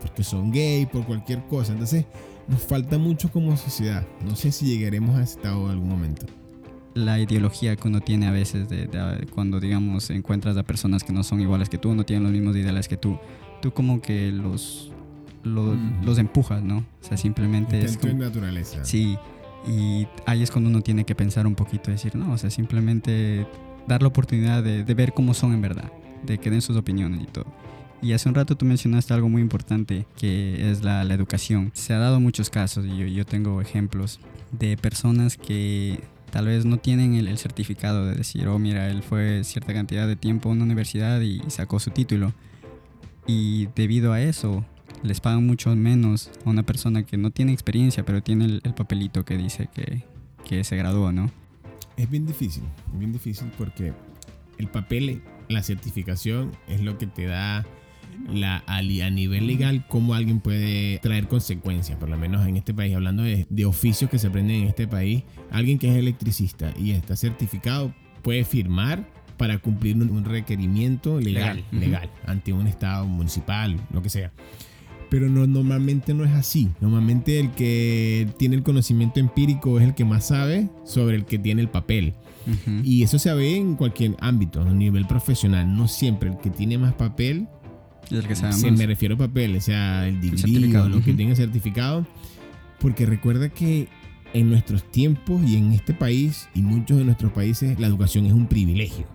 porque 0.00 0.22
son 0.24 0.50
gay, 0.50 0.86
por 0.86 1.04
cualquier 1.04 1.42
cosa. 1.46 1.72
Entonces, 1.72 2.06
nos 2.48 2.62
falta 2.62 2.96
mucho 2.96 3.30
como 3.30 3.54
sociedad. 3.58 4.06
No 4.24 4.34
sé 4.34 4.50
si 4.50 4.64
llegaremos 4.66 5.14
a 5.16 5.22
ese 5.22 5.34
estado 5.36 5.66
en 5.66 5.72
algún 5.72 5.88
momento. 5.90 6.26
La 6.94 7.18
ideología 7.20 7.76
que 7.76 7.86
uno 7.88 8.00
tiene 8.00 8.26
a 8.26 8.30
veces 8.32 8.68
de, 8.68 8.86
de- 8.86 9.26
cuando 9.32 9.60
digamos 9.60 10.10
encuentras 10.10 10.56
a 10.56 10.62
personas 10.64 11.04
que 11.04 11.12
no 11.12 11.22
son 11.22 11.40
iguales 11.40 11.68
que 11.68 11.78
tú, 11.78 11.94
no 11.94 12.04
tienen 12.04 12.24
los 12.24 12.32
mismos 12.32 12.56
ideales 12.56 12.88
que 12.88 12.96
tú, 12.96 13.18
tú 13.62 13.72
como 13.72 14.00
que 14.02 14.32
los 14.32 14.90
los, 15.42 15.68
Ujú. 15.76 16.04
los 16.04 16.18
empujas, 16.18 16.62
¿no? 16.62 16.78
O 16.78 16.84
sea, 17.08 17.16
simplemente 17.16 17.78
es 17.82 17.92
Intento 17.94 18.08
como, 18.14 18.22
naturaleza. 18.24 18.84
sí, 18.84 19.16
y 19.66 20.06
ahí 20.26 20.42
es 20.42 20.50
cuando 20.50 20.68
uno 20.68 20.82
tiene 20.82 21.04
que 21.04 21.14
pensar 21.14 21.46
un 21.46 21.54
poquito, 21.54 21.90
decir, 21.90 22.14
no, 22.14 22.32
o 22.32 22.36
sea, 22.38 22.50
simplemente 22.50 23.46
dar 23.88 24.02
la 24.02 24.08
oportunidad 24.08 24.62
de, 24.62 24.84
de 24.84 24.94
ver 24.94 25.14
cómo 25.14 25.32
son 25.32 25.54
en 25.54 25.62
verdad, 25.62 25.90
de 26.26 26.36
que 26.38 26.50
den 26.50 26.60
sus 26.60 26.76
opiniones 26.76 27.22
y 27.22 27.26
todo. 27.26 27.46
Y 28.02 28.12
hace 28.12 28.28
un 28.28 28.34
rato 28.34 28.54
tú 28.56 28.64
mencionaste 28.66 29.14
algo 29.14 29.28
muy 29.30 29.40
importante, 29.42 30.06
que 30.18 30.70
es 30.70 30.82
la, 30.82 31.04
la 31.04 31.14
educación. 31.14 31.70
Se 31.74 31.92
ha 31.94 31.98
dado 31.98 32.20
muchos 32.20 32.50
casos, 32.50 32.84
y 32.86 32.96
yo, 32.98 33.06
yo 33.06 33.24
tengo 33.24 33.60
ejemplos, 33.62 34.20
de 34.52 34.76
personas 34.76 35.36
que 35.38 36.00
tal 36.30 36.46
vez 36.46 36.64
no 36.64 36.78
tienen 36.78 37.14
el, 37.14 37.38
certificado 37.38 38.06
de 38.06 38.14
decir, 38.14 38.48
oh, 38.48 38.58
mira, 38.58 38.88
él 38.88 39.02
fue 39.02 39.44
cierta 39.44 39.72
cantidad 39.72 40.06
de 40.06 40.16
tiempo 40.16 40.48
a 40.48 40.52
una 40.52 40.64
universidad 40.64 41.20
y 41.20 41.42
sacó 41.48 41.78
su 41.80 41.90
título. 41.90 42.32
Y 43.26 43.66
debido 43.76 44.12
a 44.12 44.20
eso, 44.20 44.64
les 45.02 45.20
pagan 45.20 45.46
mucho 45.46 45.74
menos 45.76 46.30
a 46.44 46.50
una 46.50 46.62
persona 46.62 47.04
que 47.04 47.16
no 47.16 47.30
tiene 47.30 47.52
experiencia, 47.52 48.04
pero 48.04 48.22
tiene 48.22 48.46
el, 48.46 48.60
el 48.64 48.74
papelito 48.74 49.24
que 49.24 49.36
dice 49.36 49.68
que, 49.72 50.04
que 50.44 50.64
se 50.64 50.76
graduó, 50.76 51.12
¿no? 51.12 51.30
Es 51.96 52.10
bien 52.10 52.26
difícil, 52.26 52.64
bien 52.94 53.12
difícil 53.12 53.50
porque 53.58 53.92
el 54.58 54.68
papel, 54.68 55.22
la 55.48 55.62
certificación 55.62 56.52
es 56.68 56.80
lo 56.80 56.98
que 56.98 57.06
te 57.06 57.26
da 57.26 57.66
la, 58.32 58.62
a, 58.66 58.82
nivel 58.82 59.46
legal 59.46 59.84
cómo 59.88 60.14
alguien 60.14 60.40
puede 60.40 60.98
traer 60.98 61.28
consecuencias, 61.28 61.98
por 61.98 62.08
lo 62.08 62.16
menos 62.16 62.46
en 62.46 62.56
este 62.56 62.74
país, 62.74 62.94
hablando 62.94 63.22
de, 63.22 63.46
de 63.48 63.64
oficios 63.64 64.10
que 64.10 64.18
se 64.18 64.28
aprenden 64.28 64.62
en 64.62 64.68
este 64.68 64.86
país, 64.86 65.22
alguien 65.50 65.78
que 65.78 65.88
es 65.88 65.96
electricista 65.96 66.72
y 66.78 66.92
está 66.92 67.16
certificado 67.16 67.94
puede 68.22 68.44
firmar 68.44 69.06
para 69.40 69.56
cumplir 69.56 69.96
un, 69.96 70.24
requerimiento 70.26 71.18
legal, 71.18 71.64
legal, 71.72 72.10
ante 72.26 72.52
un 72.52 72.66
estado 72.66 73.06
municipal, 73.06 73.74
lo 73.90 74.02
que 74.02 74.10
sea. 74.10 74.32
Pero 75.08 75.30
no, 75.30 75.46
normalmente 75.46 76.12
no 76.12 76.24
es 76.24 76.32
así. 76.32 76.68
Normalmente 76.82 77.40
el 77.40 77.50
que 77.52 78.28
tiene 78.36 78.56
el 78.56 78.62
conocimiento 78.62 79.18
empírico 79.18 79.80
es 79.80 79.86
el 79.86 79.94
que 79.94 80.04
más 80.04 80.26
sabe 80.26 80.68
sobre 80.84 81.16
el 81.16 81.24
que 81.24 81.38
tiene 81.38 81.62
el 81.62 81.70
papel. 81.70 82.12
Y 82.84 83.02
eso 83.02 83.18
se 83.18 83.32
ve 83.32 83.56
en 83.56 83.76
cualquier 83.76 84.14
ámbito, 84.20 84.60
a 84.60 84.70
nivel 84.74 85.06
profesional. 85.06 85.74
No 85.74 85.88
siempre 85.88 86.28
el 86.28 86.36
que 86.36 86.50
tiene 86.50 86.76
más 86.76 86.92
papel, 86.92 87.48
el 88.10 88.26
que 88.26 88.36
sabe 88.36 88.52
se 88.52 88.70
me 88.70 88.86
refiero 88.86 89.14
a 89.14 89.18
papel, 89.18 89.56
o 89.56 89.60
sea, 89.60 90.06
el 90.08 90.20
DVD 90.20 90.82
o 90.82 90.88
lo 90.88 91.02
que 91.02 91.12
tenga 91.12 91.34
certificado. 91.34 92.06
Porque 92.78 93.06
recuerda 93.06 93.50
que 93.50 93.88
en 94.32 94.48
nuestros 94.48 94.84
tiempos 94.90 95.42
y 95.46 95.56
en 95.56 95.72
este 95.72 95.92
país 95.92 96.48
y 96.54 96.62
muchos 96.62 96.98
de 96.98 97.04
nuestros 97.04 97.32
países 97.32 97.78
la 97.78 97.86
educación 97.86 98.26
es 98.26 98.32
un 98.32 98.46
privilegio. 98.46 99.06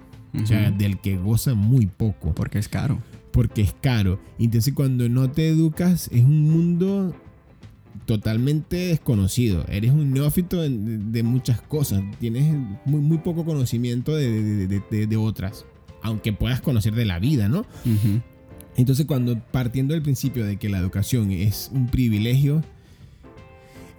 O 0.41 0.45
sea, 0.45 0.69
del 0.69 0.99
que 0.99 1.15
goza 1.17 1.53
muy 1.53 1.85
poco. 1.85 2.35
Porque 2.35 2.59
es 2.59 2.67
caro. 2.67 3.01
Porque 3.31 3.61
es 3.61 3.73
caro. 3.79 4.19
Entonces 4.37 4.73
cuando 4.73 5.07
no 5.07 5.31
te 5.31 5.47
educas 5.47 6.09
es 6.11 6.23
un 6.23 6.49
mundo 6.49 7.15
totalmente 8.05 8.75
desconocido. 8.75 9.65
Eres 9.69 9.91
un 9.91 10.11
neófito 10.11 10.61
de, 10.61 11.23
muchas 11.23 11.61
cosas. 11.61 12.03
Tienes 12.19 12.53
muy, 12.85 12.99
muy 12.99 13.19
poco 13.19 13.45
conocimiento 13.45 14.15
de, 14.15 15.17
otras. 15.17 15.65
Aunque 16.01 16.33
puedas 16.33 16.61
conocer 16.61 16.93
de 16.93 17.05
la 17.05 17.19
vida, 17.19 17.47
¿no? 17.47 17.65
Entonces 18.77 19.05
cuando 19.05 19.39
partiendo 19.39 19.93
del 19.93 20.03
principio 20.03 20.45
de 20.45 20.57
que 20.57 20.69
la 20.69 20.79
educación 20.79 21.31
es 21.31 21.71
un 21.73 21.87
privilegio, 21.87 22.63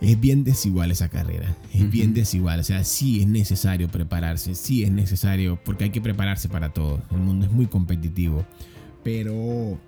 es 0.01 0.21
bien 0.21 0.45
desigual 0.45 0.91
esa 0.91 1.09
carrera, 1.09 1.57
es 1.73 1.91
bien 1.91 2.13
desigual, 2.13 2.61
o 2.61 2.65
sea, 2.65 2.85
sí 2.85 3.21
es 3.21 3.27
necesario 3.27 3.89
prepararse, 3.89 4.55
sí 4.55 4.85
es 4.85 4.91
necesario, 4.91 5.59
porque 5.65 5.85
hay 5.85 5.91
que 5.91 6.03
prepararse 6.03 6.49
para 6.49 6.71
todo, 6.71 7.03
el 7.11 7.19
mundo 7.19 7.47
es 7.47 7.53
muy 7.53 7.67
competitivo, 7.67 8.45
pero 9.03 9.79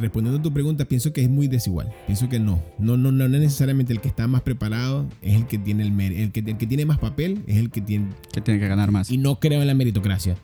respondiendo 0.00 0.38
a 0.38 0.42
tu 0.42 0.52
pregunta, 0.52 0.84
pienso 0.84 1.12
que 1.12 1.22
es 1.22 1.28
muy 1.28 1.48
desigual, 1.48 1.92
pienso 2.06 2.28
que 2.28 2.38
no, 2.38 2.62
no, 2.78 2.96
no, 2.96 3.10
no, 3.10 3.26
necesariamente 3.28 3.92
el 3.92 4.00
que 4.00 4.08
está 4.08 4.28
más 4.28 4.42
preparado 4.42 5.08
es 5.20 5.34
el 5.34 5.46
que 5.46 5.58
tiene 5.58 5.82
el, 5.82 6.00
el 6.00 6.30
que, 6.30 6.40
el 6.40 6.56
que 6.56 6.66
tiene 6.66 6.86
más 6.86 6.98
papel, 6.98 7.42
es 7.48 7.56
el 7.56 7.70
que 7.70 7.80
tiene, 7.80 8.10
que 8.32 8.40
tiene 8.40 8.60
que 8.60 8.68
ganar 8.68 8.92
más. 8.92 9.10
Y 9.10 9.18
no 9.18 9.40
creo 9.40 9.60
en 9.60 9.66
la 9.66 9.74
meritocracia. 9.74 10.36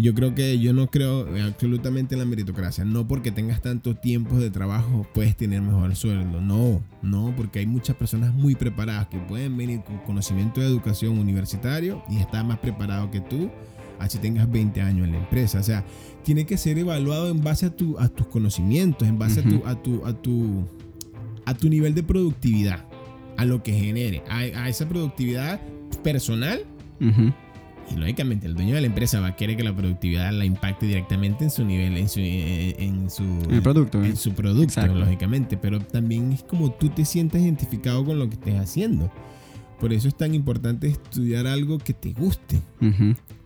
Yo 0.00 0.14
creo 0.14 0.32
que 0.32 0.60
yo 0.60 0.72
no 0.72 0.86
creo 0.86 1.26
absolutamente 1.44 2.14
en 2.14 2.20
la 2.20 2.24
meritocracia. 2.24 2.84
No 2.84 3.08
porque 3.08 3.32
tengas 3.32 3.60
tanto 3.60 3.96
tiempo 3.96 4.36
de 4.36 4.48
trabajo 4.48 5.04
puedes 5.12 5.36
tener 5.36 5.60
mejor 5.60 5.96
sueldo. 5.96 6.40
No, 6.40 6.80
no, 7.02 7.34
porque 7.36 7.58
hay 7.58 7.66
muchas 7.66 7.96
personas 7.96 8.32
muy 8.32 8.54
preparadas 8.54 9.08
que 9.08 9.18
pueden 9.18 9.56
venir 9.56 9.80
con 9.82 9.98
conocimiento 9.98 10.60
de 10.60 10.68
educación 10.68 11.18
universitario 11.18 12.00
y 12.08 12.18
estar 12.18 12.44
más 12.44 12.58
preparado 12.60 13.10
que 13.10 13.20
tú, 13.20 13.50
así 13.98 14.18
tengas 14.18 14.48
20 14.48 14.80
años 14.80 15.06
en 15.06 15.12
la 15.12 15.18
empresa. 15.18 15.58
O 15.58 15.64
sea, 15.64 15.84
tiene 16.22 16.46
que 16.46 16.58
ser 16.58 16.78
evaluado 16.78 17.28
en 17.28 17.42
base 17.42 17.66
a, 17.66 17.70
tu, 17.70 17.98
a 17.98 18.08
tus 18.08 18.28
conocimientos, 18.28 19.08
en 19.08 19.18
base 19.18 19.40
a, 19.40 19.42
tu, 19.42 19.66
a, 19.66 19.82
tu, 19.82 20.06
a, 20.06 20.12
tu, 20.12 20.64
a 21.44 21.54
tu 21.54 21.68
nivel 21.68 21.96
de 21.96 22.04
productividad, 22.04 22.84
a 23.36 23.44
lo 23.44 23.64
que 23.64 23.72
genere, 23.72 24.22
a, 24.30 24.68
esa 24.68 24.88
productividad 24.88 25.60
personal. 26.04 26.60
Y 27.90 27.96
lógicamente 27.96 28.46
el 28.46 28.54
dueño 28.54 28.74
de 28.74 28.82
la 28.82 28.86
empresa 28.86 29.20
va 29.20 29.28
a 29.28 29.36
querer 29.36 29.56
que 29.56 29.62
la 29.62 29.74
productividad 29.74 30.32
la 30.32 30.44
impacte 30.44 30.86
directamente 30.86 31.44
en 31.44 31.50
su 31.50 31.64
nivel, 31.64 31.96
en 31.96 32.08
su, 32.08 32.20
eh, 32.20 32.76
en 32.78 33.10
su, 33.10 33.24
producto. 33.62 34.02
En 34.02 34.16
su 34.16 34.32
producto, 34.32 34.86
lógicamente. 34.86 35.56
Pero 35.56 35.80
también 35.80 36.32
es 36.32 36.42
como 36.42 36.72
tú 36.72 36.90
te 36.90 37.04
sientes 37.04 37.42
identificado 37.42 38.04
con 38.04 38.18
lo 38.18 38.28
que 38.28 38.34
estés 38.34 38.58
haciendo. 38.58 39.10
Por 39.80 39.92
eso 39.92 40.08
es 40.08 40.16
tan 40.16 40.34
importante 40.34 40.88
estudiar 40.88 41.46
algo 41.46 41.78
que 41.78 41.94
te 41.94 42.12
guste. 42.12 42.60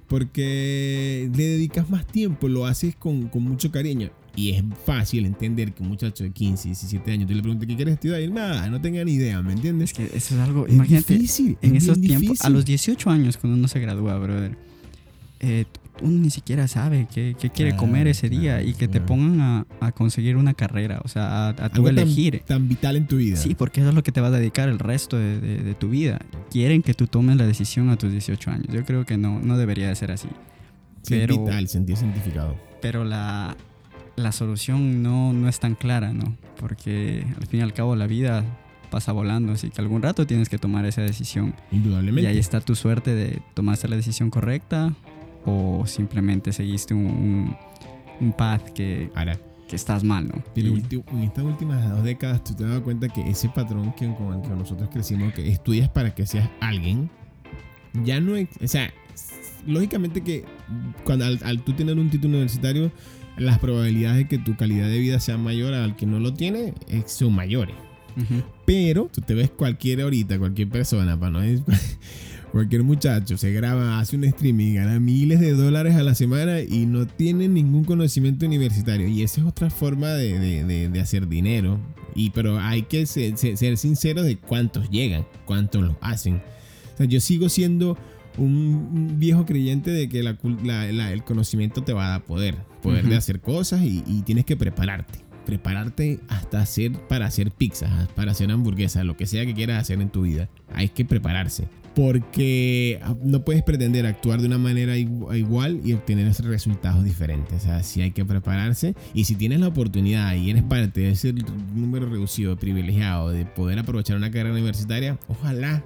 Porque 0.08 1.30
le 1.34 1.44
dedicas 1.44 1.88
más 1.88 2.06
tiempo, 2.06 2.48
lo 2.48 2.66
haces 2.66 2.96
con, 2.96 3.28
con 3.28 3.42
mucho 3.42 3.70
cariño. 3.70 4.10
Y 4.34 4.50
es 4.52 4.64
fácil 4.86 5.26
entender 5.26 5.72
que 5.72 5.82
un 5.82 5.90
muchacho 5.90 6.24
de 6.24 6.30
15, 6.30 6.68
17 6.68 7.12
años, 7.12 7.28
tú 7.28 7.34
le 7.34 7.42
preguntas 7.42 7.68
qué 7.68 7.76
quieres 7.76 7.94
estudiar 7.94 8.22
y 8.22 8.28
nada, 8.28 8.68
no 8.70 8.80
tenga 8.80 9.04
ni 9.04 9.12
idea, 9.12 9.42
¿me 9.42 9.52
entiendes? 9.52 9.90
Es 9.90 9.96
que 9.96 10.04
eso 10.16 10.34
es 10.34 10.40
algo, 10.40 10.66
imagínate, 10.68 11.14
difícil, 11.14 11.58
en 11.60 11.76
esos 11.76 12.00
tiempos, 12.00 12.42
a 12.42 12.48
los 12.48 12.64
18 12.64 13.10
años 13.10 13.36
cuando 13.36 13.58
uno 13.58 13.68
se 13.68 13.78
gradúa, 13.80 14.16
brother, 14.18 14.56
eh, 15.40 15.66
uno 16.00 16.18
ni 16.18 16.30
siquiera 16.30 16.66
sabe 16.68 17.06
qué, 17.12 17.36
qué 17.38 17.50
quiere 17.50 17.76
comer 17.76 18.06
ese 18.06 18.28
día 18.28 18.62
y 18.62 18.74
que 18.74 18.88
te 18.88 19.00
pongan 19.00 19.40
a, 19.40 19.66
a, 19.80 19.92
conseguir 19.92 20.36
una 20.36 20.54
carrera, 20.54 21.00
o 21.04 21.08
sea, 21.08 21.48
a, 21.48 21.48
a 21.50 21.68
tu 21.68 21.86
elegir. 21.86 22.42
Tan, 22.46 22.68
vital 22.68 22.96
en 22.96 23.06
tu 23.06 23.18
vida. 23.18 23.36
Sí, 23.36 23.54
porque 23.54 23.80
eso 23.80 23.90
es 23.90 23.94
lo 23.94 24.02
que 24.02 24.12
te 24.12 24.20
va 24.20 24.28
a 24.28 24.30
dedicar 24.30 24.68
el 24.68 24.78
resto 24.78 25.18
de, 25.18 25.40
de, 25.40 25.74
tu 25.74 25.90
vida. 25.90 26.20
Quieren 26.50 26.82
que 26.82 26.94
tú 26.94 27.06
tomes 27.06 27.36
la 27.36 27.46
decisión 27.46 27.90
a 27.90 27.96
tus 27.96 28.10
18 28.10 28.50
años. 28.50 28.66
Yo 28.72 28.84
creo 28.84 29.04
que 29.04 29.18
no, 29.18 29.40
no 29.40 29.58
debería 29.58 29.88
de 29.88 29.94
ser 29.94 30.12
así. 30.12 30.28
Sí, 31.02 31.14
pero, 31.14 31.34
es 31.34 31.40
vital, 31.40 31.68
sentir 31.68 31.96
cientificado. 31.96 32.56
Pero 32.80 33.04
la, 33.04 33.56
la 34.16 34.32
solución 34.32 35.02
no, 35.02 35.32
no 35.32 35.48
es 35.48 35.60
tan 35.60 35.74
clara, 35.74 36.12
¿no? 36.12 36.36
Porque 36.58 37.26
al 37.40 37.46
fin 37.46 37.60
y 37.60 37.62
al 37.62 37.72
cabo 37.72 37.96
la 37.96 38.06
vida 38.06 38.44
pasa 38.90 39.12
volando, 39.12 39.52
así 39.52 39.70
que 39.70 39.80
algún 39.80 40.02
rato 40.02 40.26
tienes 40.26 40.48
que 40.48 40.58
tomar 40.58 40.84
esa 40.84 41.00
decisión. 41.00 41.54
Indudablemente. 41.70 42.22
Y 42.22 42.26
ahí 42.26 42.38
está 42.38 42.60
tu 42.60 42.74
suerte 42.74 43.14
de 43.14 43.40
tomarse 43.54 43.88
la 43.88 43.96
decisión 43.96 44.30
correcta 44.30 44.94
o 45.46 45.86
simplemente 45.86 46.52
seguiste 46.52 46.94
un, 46.94 47.56
un, 48.20 48.32
path 48.32 48.70
que, 48.70 49.10
que 49.66 49.76
estás 49.76 50.04
mal, 50.04 50.28
¿no? 50.28 50.44
Pero 50.54 50.68
en 50.68 51.22
estas 51.22 51.44
últimas 51.44 51.90
dos 51.90 52.04
décadas 52.04 52.44
tú 52.44 52.54
te 52.54 52.64
has 52.64 52.70
dado 52.70 52.84
cuenta 52.84 53.08
que 53.08 53.28
ese 53.28 53.48
patrón 53.48 53.94
que, 53.94 54.14
con 54.14 54.34
el 54.34 54.42
que 54.42 54.48
nosotros 54.50 54.90
crecimos, 54.92 55.32
que 55.32 55.48
estudias 55.48 55.88
para 55.88 56.14
que 56.14 56.26
seas 56.26 56.48
alguien, 56.60 57.10
ya 58.04 58.20
no 58.20 58.36
es, 58.36 58.48
o 58.62 58.68
sea, 58.68 58.92
lógicamente 59.66 60.22
que 60.22 60.44
cuando 61.04 61.24
al, 61.24 61.40
al 61.44 61.62
tú 61.62 61.72
tener 61.72 61.98
un 61.98 62.10
título 62.10 62.34
universitario, 62.34 62.92
las 63.36 63.58
probabilidades 63.58 64.18
de 64.18 64.28
que 64.28 64.38
tu 64.38 64.56
calidad 64.56 64.88
de 64.88 64.98
vida 64.98 65.20
sea 65.20 65.38
mayor 65.38 65.74
al 65.74 65.96
que 65.96 66.06
no 66.06 66.18
lo 66.20 66.34
tiene 66.34 66.74
son 67.06 67.34
mayores. 67.34 67.74
Pero 68.66 69.08
tú 69.12 69.20
te 69.20 69.34
ves 69.34 69.50
cualquier 69.50 70.02
ahorita, 70.02 70.38
cualquier 70.38 70.68
persona, 70.68 71.18
para 71.18 71.32
no 71.32 71.40
cualquier 72.52 72.82
muchacho 72.82 73.38
se 73.38 73.50
graba, 73.52 73.98
hace 73.98 74.16
un 74.16 74.24
streaming, 74.24 74.74
gana 74.74 75.00
miles 75.00 75.40
de 75.40 75.52
dólares 75.52 75.96
a 75.96 76.02
la 76.02 76.14
semana 76.14 76.60
y 76.60 76.84
no 76.84 77.06
tiene 77.06 77.48
ningún 77.48 77.84
conocimiento 77.84 78.46
universitario. 78.46 79.08
Y 79.08 79.22
esa 79.22 79.40
es 79.40 79.46
otra 79.46 79.70
forma 79.70 80.10
de, 80.10 80.88
de, 80.90 81.00
hacer 81.00 81.26
dinero. 81.26 81.80
Y, 82.14 82.30
pero 82.30 82.60
hay 82.60 82.82
que 82.82 83.06
ser, 83.06 83.36
ser, 83.38 83.78
sinceros 83.78 84.26
de 84.26 84.36
cuántos 84.36 84.90
llegan, 84.90 85.26
cuántos 85.46 85.82
lo 85.82 85.96
hacen. 86.02 86.42
O 86.94 86.96
sea, 86.98 87.06
yo 87.06 87.20
sigo 87.20 87.48
siendo 87.48 87.96
un 88.38 89.18
viejo 89.18 89.44
creyente 89.44 89.90
de 89.90 90.08
que 90.08 90.20
el 90.20 91.24
conocimiento 91.24 91.82
te 91.82 91.92
va 91.92 92.06
a 92.06 92.10
dar 92.10 92.24
poder, 92.24 92.56
poder 92.82 93.06
de 93.06 93.16
hacer 93.16 93.40
cosas 93.40 93.82
y, 93.82 94.22
tienes 94.24 94.44
que 94.44 94.56
prepararte. 94.56 95.20
Prepararte 95.46 96.20
hasta 96.28 96.60
hacer 96.60 96.92
para 97.08 97.26
hacer 97.26 97.50
pizzas, 97.50 98.08
para 98.14 98.30
hacer 98.30 98.50
hamburguesas, 98.50 99.04
lo 99.04 99.16
que 99.16 99.26
sea 99.26 99.44
que 99.44 99.54
quieras 99.54 99.82
hacer 99.82 100.00
en 100.00 100.08
tu 100.08 100.22
vida. 100.22 100.48
Hay 100.72 100.88
que 100.88 101.04
prepararse. 101.04 101.66
Porque 101.96 103.00
no 103.22 103.44
puedes 103.44 103.62
pretender 103.62 104.06
actuar 104.06 104.40
de 104.40 104.46
una 104.46 104.56
manera 104.56 104.96
igual 104.96 105.80
y 105.84 105.92
obtener 105.92 106.32
resultados 106.44 107.04
diferentes. 107.04 107.60
O 107.60 107.60
sea, 107.60 107.82
sí 107.82 108.00
hay 108.00 108.12
que 108.12 108.24
prepararse. 108.24 108.94
Y 109.12 109.24
si 109.24 109.34
tienes 109.34 109.60
la 109.60 109.68
oportunidad 109.68 110.34
y 110.36 110.48
eres 110.48 110.62
parte 110.62 111.00
de 111.00 111.10
ese 111.10 111.34
número 111.74 112.08
reducido, 112.08 112.56
privilegiado, 112.56 113.30
de 113.30 113.44
poder 113.44 113.80
aprovechar 113.80 114.16
una 114.16 114.30
carrera 114.30 114.52
universitaria, 114.52 115.18
ojalá 115.28 115.84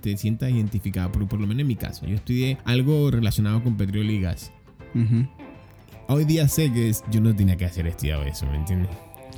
te 0.00 0.16
sientas 0.16 0.50
identificado, 0.50 1.10
por, 1.12 1.26
por 1.28 1.40
lo 1.40 1.46
menos 1.46 1.62
en 1.62 1.68
mi 1.68 1.76
caso. 1.76 2.06
Yo 2.06 2.14
estudié 2.14 2.58
algo 2.64 3.10
relacionado 3.10 3.62
con 3.62 3.76
petróleo 3.76 4.12
y 4.12 4.20
gas. 4.20 4.52
Hoy 6.08 6.24
día 6.24 6.48
sé 6.48 6.72
que 6.72 6.92
yo 7.10 7.20
no 7.20 7.34
tenía 7.34 7.56
que 7.56 7.64
hacer 7.64 7.86
estudiado 7.86 8.24
eso, 8.24 8.46
¿me 8.46 8.56
entiendes? 8.56 8.90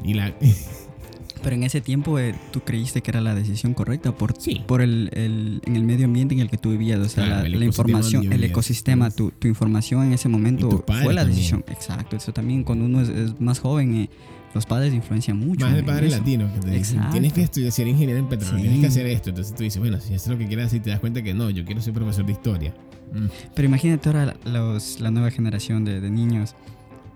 Y 0.05 0.15
la... 0.15 0.33
Pero 1.43 1.57
en 1.57 1.65
ese 1.65 1.81
tiempo 1.81 2.21
eh, 2.21 2.37
tú 2.53 2.61
creíste 2.61 3.03
que 3.03 3.11
era 3.11 3.21
la 3.21 3.35
decisión 3.35 3.75
correcta 3.75 4.13
por, 4.13 4.33
por 4.67 4.81
el, 4.81 5.11
el, 5.13 5.61
en 5.67 5.75
el 5.75 5.83
medio 5.83 6.05
ambiente 6.05 6.35
en 6.35 6.41
el 6.41 6.49
que 6.49 6.57
tú 6.57 6.71
vivías, 6.71 7.01
o 7.01 7.09
sea, 7.09 7.27
la, 7.27 7.65
información, 7.65 8.33
el 8.33 8.45
ecosistema, 8.45 9.11
tu, 9.11 9.33
tu, 9.33 9.49
información 9.49 10.05
en 10.05 10.13
ese 10.13 10.29
momento 10.29 10.85
fue 11.03 11.13
la 11.13 11.25
decisión. 11.25 11.65
Exacto, 11.69 12.15
eso 12.15 12.33
también 12.33 12.63
cuando 12.63 12.85
uno 12.85 13.01
es, 13.01 13.41
más 13.41 13.59
joven, 13.59 14.03
eh, 14.03 14.11
los 14.55 14.67
padres 14.67 14.93
influencian 14.93 15.39
mucho. 15.39 15.65
Más 15.65 15.75
de 15.75 15.83
padres 15.83 16.13
latinos 16.13 16.53
que 16.53 16.61
te 16.61 16.71
dicen, 16.71 17.01
tienes 17.11 17.33
que 17.33 17.43
estudiar, 17.43 17.73
ser 17.73 17.89
ingeniero 17.89 18.19
en 18.19 18.29
petróleo, 18.29 18.61
tienes 18.61 18.81
que 18.81 18.87
hacer 18.87 19.07
esto. 19.07 19.31
Entonces 19.31 19.55
tú 19.55 19.63
dices, 19.63 19.79
bueno, 19.79 20.01
si 20.01 20.15
eso 20.15 20.25
es 20.25 20.29
lo 20.29 20.39
que 20.39 20.47
quieres 20.47 20.67
hacer, 20.67 20.83
te 20.83 20.91
das 20.91 21.01
cuenta 21.01 21.23
que 21.23 21.35
no, 21.35 21.51
yo 21.51 21.65
quiero 21.65 21.81
ser 21.81 21.95
profesor 21.95 22.27
de 22.27 22.33
historia. 22.33 22.75
Mm. 23.13 23.27
Pero 23.55 23.69
imagínate 23.69 24.09
ahora 24.09 24.37
los, 24.45 25.01
la 25.01 25.11
nueva 25.11 25.31
generación 25.31 25.85
de, 25.85 26.01
de, 26.01 26.11
niños. 26.11 26.55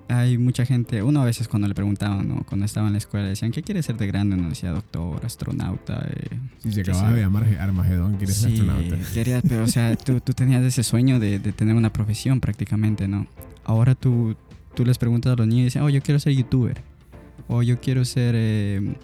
Hay 0.08 0.38
mucha 0.38 0.64
gente, 0.64 1.02
uno 1.02 1.20
a 1.20 1.24
veces 1.24 1.48
cuando 1.48 1.66
le 1.66 1.74
preguntaban, 1.74 2.28
¿no? 2.28 2.44
cuando 2.48 2.64
estaba 2.64 2.86
en 2.86 2.92
la 2.92 2.98
escuela, 2.98 3.26
decían, 3.26 3.50
¿qué 3.50 3.62
quieres 3.62 3.86
ser 3.86 3.96
de 3.96 4.06
grande? 4.06 4.36
Uno 4.36 4.50
decía, 4.50 4.70
doctor, 4.70 5.24
astronauta. 5.26 6.06
Eh, 6.08 6.38
si 6.62 6.72
se 6.72 6.82
acababa 6.82 7.12
de 7.12 7.22
llamar 7.22 7.44
Armagedón, 7.58 8.16
quieres 8.16 8.36
ser 8.36 8.52
astronauta. 8.52 8.96
Querías, 9.12 9.42
pero 9.48 9.64
o 9.64 9.68
sea, 9.68 9.96
tú, 10.04 10.20
tú 10.20 10.32
tenías 10.32 10.62
ese 10.62 10.84
sueño 10.84 11.18
de, 11.18 11.40
de 11.40 11.52
tener 11.52 11.74
una 11.74 11.92
profesión 11.92 12.40
prácticamente, 12.40 13.08
¿no? 13.08 13.26
Ahora 13.64 13.96
tú 13.96 14.36
tú 14.76 14.84
les 14.84 14.98
preguntas 14.98 15.32
a 15.32 15.36
los 15.36 15.46
niños 15.48 15.62
y 15.62 15.64
dicen, 15.64 15.82
oh, 15.82 15.90
yo 15.90 16.00
quiero 16.02 16.20
ser 16.20 16.34
youtuber. 16.34 16.82
O 17.48 17.62
yo 17.62 17.80
quiero 17.80 18.04
ser... 18.04 18.34
Eh, 18.36 18.94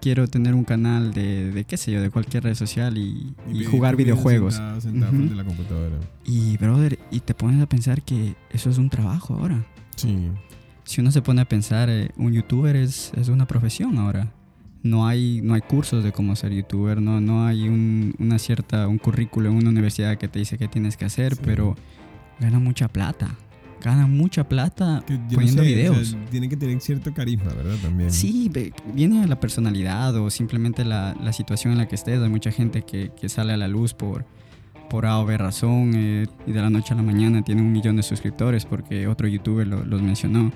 quiero 0.00 0.26
tener 0.26 0.52
un 0.54 0.64
canal 0.64 1.14
de, 1.14 1.52
de, 1.52 1.64
qué 1.64 1.76
sé 1.76 1.92
yo, 1.92 2.02
de 2.02 2.10
cualquier 2.10 2.42
red 2.42 2.56
social 2.56 2.98
y, 2.98 3.34
y, 3.52 3.64
jugar 3.64 3.94
videojuegos. 3.94 4.54
Sentado, 4.54 4.80
sentado 4.80 5.32
a 5.32 5.36
la 5.36 5.44
computadora. 5.44 5.96
Y, 6.24 6.56
brother, 6.56 6.98
y 7.12 7.20
te 7.20 7.34
pones 7.34 7.62
a 7.62 7.66
pensar 7.66 8.02
que 8.02 8.34
eso 8.50 8.68
es 8.68 8.78
un 8.78 8.90
trabajo 8.90 9.34
ahora. 9.34 9.64
Sí. 9.94 10.28
Si 10.82 11.00
uno 11.00 11.12
se 11.12 11.22
pone 11.22 11.40
a 11.40 11.44
pensar, 11.44 11.88
eh, 11.88 12.10
un 12.16 12.32
youtuber 12.32 12.74
es, 12.74 13.12
es 13.16 13.28
una 13.28 13.46
profesión 13.46 13.96
ahora. 13.98 14.32
No 14.82 15.06
hay, 15.06 15.40
no 15.44 15.54
hay 15.54 15.60
cursos 15.60 16.02
de 16.02 16.10
cómo 16.10 16.34
ser 16.34 16.52
youtuber, 16.52 17.00
no, 17.00 17.20
no 17.20 17.46
hay 17.46 17.68
un, 17.68 18.16
una 18.18 18.40
cierta, 18.40 18.88
un 18.88 18.98
currículo 18.98 19.48
en 19.50 19.54
una 19.54 19.70
universidad 19.70 20.18
que 20.18 20.26
te 20.26 20.40
dice 20.40 20.58
qué 20.58 20.66
tienes 20.66 20.96
que 20.96 21.04
hacer, 21.04 21.36
Sí. 21.36 21.42
pero 21.44 21.76
gana 22.40 22.58
mucha 22.58 22.88
plata. 22.88 23.36
Gana 23.82 24.06
mucha 24.06 24.48
plata 24.48 25.02
Que 25.06 25.14
yo 25.14 25.20
no 25.22 25.28
poniendo 25.34 25.62
sé, 25.62 25.68
videos. 25.68 25.98
o 25.98 26.04
sea, 26.04 26.24
tiene 26.30 26.48
que 26.48 26.56
tener 26.56 26.80
cierto 26.80 27.12
carisma, 27.12 27.52
¿verdad? 27.52 27.74
También. 27.82 28.10
Sí, 28.12 28.50
viene 28.94 29.26
la 29.26 29.40
personalidad 29.40 30.14
o 30.16 30.30
simplemente 30.30 30.84
la, 30.84 31.16
la 31.20 31.32
situación 31.32 31.72
en 31.72 31.78
la 31.78 31.88
que 31.88 31.96
estés. 31.96 32.20
Hay 32.20 32.28
mucha 32.28 32.52
gente 32.52 32.82
que, 32.82 33.10
que 33.20 33.28
sale 33.28 33.52
a 33.52 33.56
la 33.56 33.66
luz 33.68 33.92
por, 33.94 34.24
por 34.88 35.06
A 35.06 35.18
o 35.18 35.26
B 35.26 35.36
razón 35.36 35.92
eh, 35.96 36.26
y 36.46 36.52
de 36.52 36.60
la 36.62 36.70
noche 36.70 36.94
a 36.94 36.96
la 36.96 37.02
mañana 37.02 37.42
tiene 37.42 37.60
un 37.62 37.72
millón 37.72 37.96
de 37.96 38.02
suscriptores 38.04 38.64
porque 38.66 39.06
otro 39.08 39.26
youtuber 39.26 39.66
lo- 39.66 39.84
los 39.84 40.00
mencionó. 40.00 40.52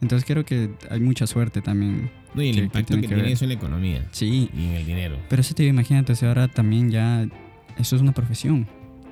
Entonces 0.00 0.26
creo 0.26 0.44
que 0.44 0.70
hay 0.90 1.00
mucha 1.00 1.26
suerte 1.26 1.62
también. 1.62 2.10
No, 2.34 2.42
y 2.42 2.48
el 2.48 2.54
que- 2.54 2.60
que 2.60 2.64
impacto 2.66 2.86
tiene 2.88 3.02
que, 3.02 3.08
que 3.08 3.14
tiene 3.14 3.32
eso 3.32 3.44
en 3.44 3.48
la 3.50 3.54
economía 3.54 4.08
Sí, 4.10 4.50
y 4.52 4.64
en 4.64 4.70
el 4.72 4.84
dinero. 4.86 5.16
pero 5.30 5.40
eso 5.40 5.54
te 5.54 5.62
digo, 5.62 5.72
imagínate, 5.72 6.12
o 6.12 6.16
sea, 6.16 6.28
ahora 6.30 6.48
también 6.48 6.90
ya 6.90 7.26
eso 7.78 7.94
es 7.96 8.02
una 8.02 8.12
profesión. 8.12 8.66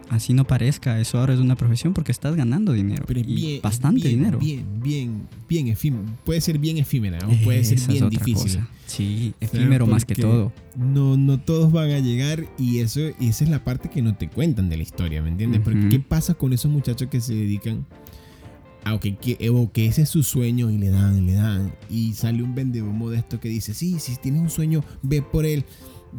Así 0.08 0.34
no 0.34 0.46
parezca, 0.46 1.00
eso 1.00 1.18
ahora 1.18 1.32
es 1.32 1.40
una 1.40 1.56
profesión 1.56 1.94
porque 1.94 2.12
estás 2.12 2.36
ganando 2.36 2.72
dinero. 2.72 3.04
Pero 3.06 3.20
y 3.20 3.22
bien, 3.22 3.62
bastante 3.62 4.08
bien, 4.08 4.18
dinero. 4.18 4.38
Bien, 4.38 4.64
bien, 4.82 5.28
bien 5.48 5.68
efímero. 5.68 6.04
Puede 6.24 6.40
ser 6.40 6.58
bien 6.58 6.78
efímera 6.78 7.18
o 7.26 7.44
puede 7.44 7.64
ser 7.64 7.78
Esa 7.78 7.92
bien 7.92 8.08
difícil. 8.10 8.34
cosa. 8.34 8.68
Sí, 8.86 9.32
efímero 9.40 9.86
más 9.86 10.04
que 10.04 10.14
todo. 10.14 10.52
No, 10.76 11.16
no 11.16 11.40
todos 11.40 11.72
van 11.72 11.90
a 11.92 11.98
llegar 11.98 12.46
y 12.58 12.80
eso, 12.80 13.00
y 13.18 13.28
esa 13.28 13.44
es 13.44 13.50
la 13.50 13.64
parte 13.64 13.88
que 13.88 14.02
no 14.02 14.14
te 14.14 14.28
cuentan 14.28 14.68
de 14.68 14.76
la 14.76 14.82
historia, 14.82 15.22
¿me 15.22 15.28
entiendes? 15.30 15.60
Porque. 15.62 15.88
¿qué 15.88 15.98
pasa 16.00 16.34
con 16.34 16.52
esos 16.52 16.70
muchachos 16.70 17.08
que 17.08 17.20
se 17.20 17.34
dedican 17.34 17.86
a 18.84 18.98
que, 18.98 19.16
que, 19.16 19.48
o 19.50 19.70
que 19.72 19.86
ese 19.86 20.02
es 20.02 20.08
su 20.08 20.22
sueño 20.22 20.70
y 20.70 20.76
le 20.78 20.90
dan, 20.90 21.24
le 21.24 21.34
dan 21.34 21.72
y 21.88 22.12
sale 22.14 22.42
un 22.42 22.54
vendehumo 22.54 23.10
de 23.10 23.18
esto 23.18 23.40
que 23.40 23.48
dice, 23.48 23.74
sí, 23.74 23.98
si 23.98 24.16
tienes 24.16 24.42
un 24.42 24.50
sueño, 24.50 24.84
ve 25.02 25.22
por 25.22 25.46
él. 25.46 25.64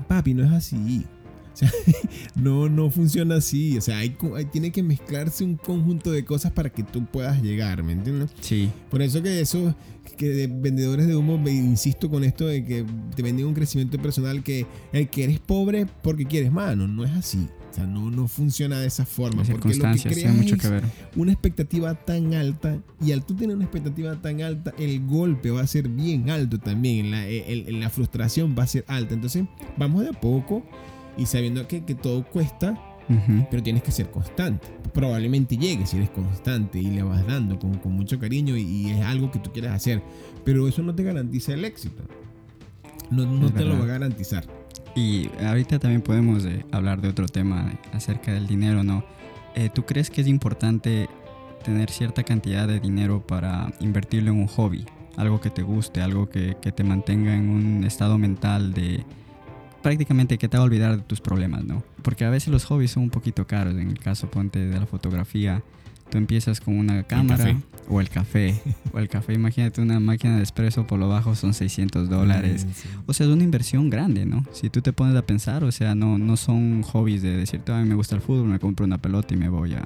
Papi, 0.08 0.34
no 0.34 0.44
es 0.44 0.52
así. 0.52 1.06
O 1.54 1.58
sea, 1.58 1.72
no, 2.36 2.68
no 2.70 2.90
funciona 2.90 3.36
así. 3.36 3.78
O 3.78 3.82
sea, 3.82 4.00
hay, 4.00 4.16
tiene 4.52 4.72
que 4.72 4.82
mezclarse 4.84 5.44
un 5.44 5.56
conjunto 5.56 6.12
de 6.12 6.26
cosas 6.26 6.52
para 6.52 6.70
que 6.70 6.84
tú 6.84 7.06
puedas 7.06 7.42
llegar, 7.42 7.84
¿me 7.84 7.94
entiendes? 7.94 8.32
Sí, 8.42 8.70
Por 8.90 9.02
eso 9.02 9.22
que 9.22 9.40
eso, 9.40 9.76
que 10.18 10.30
de 10.30 10.48
vendedores 10.48 11.08
de 11.08 11.16
humo, 11.16 11.38
me 11.38 11.52
insisto 11.52 12.10
con 12.10 12.24
esto 12.24 12.48
de 12.48 12.64
que 12.66 12.86
te 13.16 13.22
venden 13.24 13.46
un 13.46 13.54
crecimiento 13.54 13.98
personal 14.00 14.44
que 14.44 14.66
el 14.92 15.10
que 15.10 15.24
eres 15.26 15.40
pobre 15.40 15.86
porque 16.02 16.26
quieres 16.26 16.52
mano, 16.52 16.88
no 16.88 17.04
es 17.06 17.12
así. 17.12 17.48
O 17.72 17.76
sea, 17.76 17.88
no, 17.88 18.12
no 18.12 18.28
funciona 18.28 18.80
de 18.80 18.86
esa 18.86 19.04
forma. 19.04 19.42
las 19.42 19.50
Porque 19.50 19.74
lo 19.74 19.92
que 19.96 20.02
creas 20.04 20.36
mucho 20.36 20.54
es 20.54 20.62
que 20.62 20.70
ver. 20.70 20.84
una 21.16 21.32
expectativa 21.32 21.96
tan 21.96 22.36
alta 22.36 22.78
y 23.04 23.14
al 23.14 23.26
tú 23.26 23.34
tener 23.34 23.56
una 23.56 23.66
expectativa 23.66 24.16
tan 24.22 24.42
alta, 24.44 24.72
el 24.78 25.04
golpe 25.08 25.50
va 25.50 25.62
a 25.62 25.66
ser 25.68 25.88
bien 25.90 26.30
alto 26.30 26.60
también. 26.60 27.10
La, 27.10 27.26
el- 27.28 27.80
la 27.80 27.90
frustración 27.90 28.56
va 28.58 28.62
a 28.64 28.68
ser 28.68 28.86
alta. 28.88 29.16
Entonces, 29.16 29.46
vamos 29.76 30.04
de 30.04 30.10
a 30.10 30.14
poco 30.14 30.64
y 31.18 31.26
sabiendo 31.26 31.68
que, 31.68 31.84
que 31.86 31.96
todo 31.96 32.24
cuesta, 32.26 32.72
Ujú. 33.10 33.46
pero 33.52 33.62
tienes 33.62 33.84
que 33.84 33.92
ser 33.92 34.10
constante. 34.10 34.68
Probablemente 34.94 35.58
llegues 35.58 35.90
si 35.90 35.98
eres 35.98 36.10
constante 36.10 36.80
y 36.80 36.86
le 36.92 37.04
vas 37.04 37.26
dando 37.28 37.60
con, 37.60 37.76
con 37.80 37.92
mucho 37.94 38.20
cariño 38.20 38.56
y, 38.56 38.62
y 38.62 38.90
es 38.92 39.02
algo 39.06 39.30
que 39.32 39.40
tú 39.40 39.52
quieres 39.52 39.72
hacer, 39.72 40.02
pero 40.46 40.68
eso 40.68 40.82
no 40.84 40.94
te 40.96 41.04
garantiza 41.04 41.54
el 41.54 41.66
éxito. 41.66 42.04
No, 43.12 43.26
no 43.26 43.52
te 43.52 43.62
lo 43.64 43.72
verdad. 43.72 43.80
va 43.80 43.84
a 43.84 43.88
garantizar. 43.88 44.46
Y 44.96 45.30
ahorita 45.44 45.80
también 45.80 46.02
podemos 46.02 46.46
eh, 46.46 46.66
hablar 46.72 47.02
de 47.02 47.10
otro 47.10 47.28
tema 47.28 47.74
acerca 47.92 48.32
del 48.34 48.48
dinero, 48.48 48.84
¿no? 48.84 49.04
Eh, 49.56 49.70
¿Tú 49.74 49.84
crees 49.86 50.10
que 50.10 50.22
es 50.22 50.28
importante 50.28 51.10
tener 51.64 51.90
cierta 51.90 52.24
cantidad 52.24 52.68
de 52.68 52.80
dinero 52.80 53.26
para 53.26 53.72
invertirlo 53.80 54.32
en 54.32 54.38
un 54.40 54.48
hobby? 54.48 54.86
Algo 55.18 55.42
que 55.42 55.50
te 55.50 55.62
guste, 55.62 56.02
algo 56.02 56.28
que, 56.30 56.58
que 56.62 56.72
te 56.72 56.84
mantenga 56.84 57.36
en 57.36 57.50
un 57.50 57.84
estado 57.84 58.18
mental 58.18 58.74
de 58.74 59.04
prácticamente 59.84 60.40
que 60.40 60.48
te 60.48 60.58
va 60.58 60.64
a 60.64 60.66
olvidar 60.66 60.98
de 60.98 61.04
tus 61.04 61.22
problemas, 61.22 61.64
¿no? 61.64 61.84
Porque 62.02 62.26
a 62.26 62.32
veces 62.32 62.50
los 62.50 62.66
hobbies 62.66 62.92
son 62.92 63.04
un 63.04 63.10
poquito 63.12 63.46
caros. 63.46 63.76
En 63.76 63.90
el 63.90 64.00
caso, 64.00 64.32
ponte 64.32 64.58
de 64.58 64.80
la 64.80 64.88
fotografía, 64.88 65.62
tú 66.10 66.18
empiezas 66.18 66.60
con 66.60 66.78
una 66.78 67.04
cámara 67.04 67.56
o 67.90 68.02
el 68.02 68.10
café. 68.10 68.60
o 68.94 69.00
el 69.00 69.10
café, 69.10 69.34
imagínate 69.34 69.82
una 69.82 70.00
máquina 70.00 70.38
de 70.38 70.44
espresso 70.44 70.88
por 70.88 70.98
lo 70.98 71.10
bajo 71.10 71.36
son 71.36 71.54
600 71.54 72.10
dólares. 72.10 72.66
Sí. 72.74 72.90
O 73.06 73.14
sea, 73.14 73.28
es 73.28 73.32
una 73.32 73.44
inversión 73.44 73.90
grande, 73.90 74.26
¿no? 74.26 74.46
Si 74.54 74.70
tú 74.70 74.82
te 74.82 74.94
pones 74.94 75.16
a 75.16 75.22
pensar, 75.22 75.64
o 75.64 75.72
sea, 75.72 75.94
no, 75.94 76.18
no 76.18 76.38
son 76.38 76.82
hobbies 76.82 77.22
de 77.22 77.36
decirte, 77.36 77.72
a 77.72 77.82
mí 77.82 77.88
me 77.88 77.96
gusta 77.96 78.16
el 78.16 78.22
fútbol, 78.22 78.48
me 78.48 78.60
compro 78.60 78.86
una 78.86 78.98
pelota 78.98 79.34
y 79.34 79.38
me 79.38 79.50
voy 79.50 79.74
a, 79.74 79.84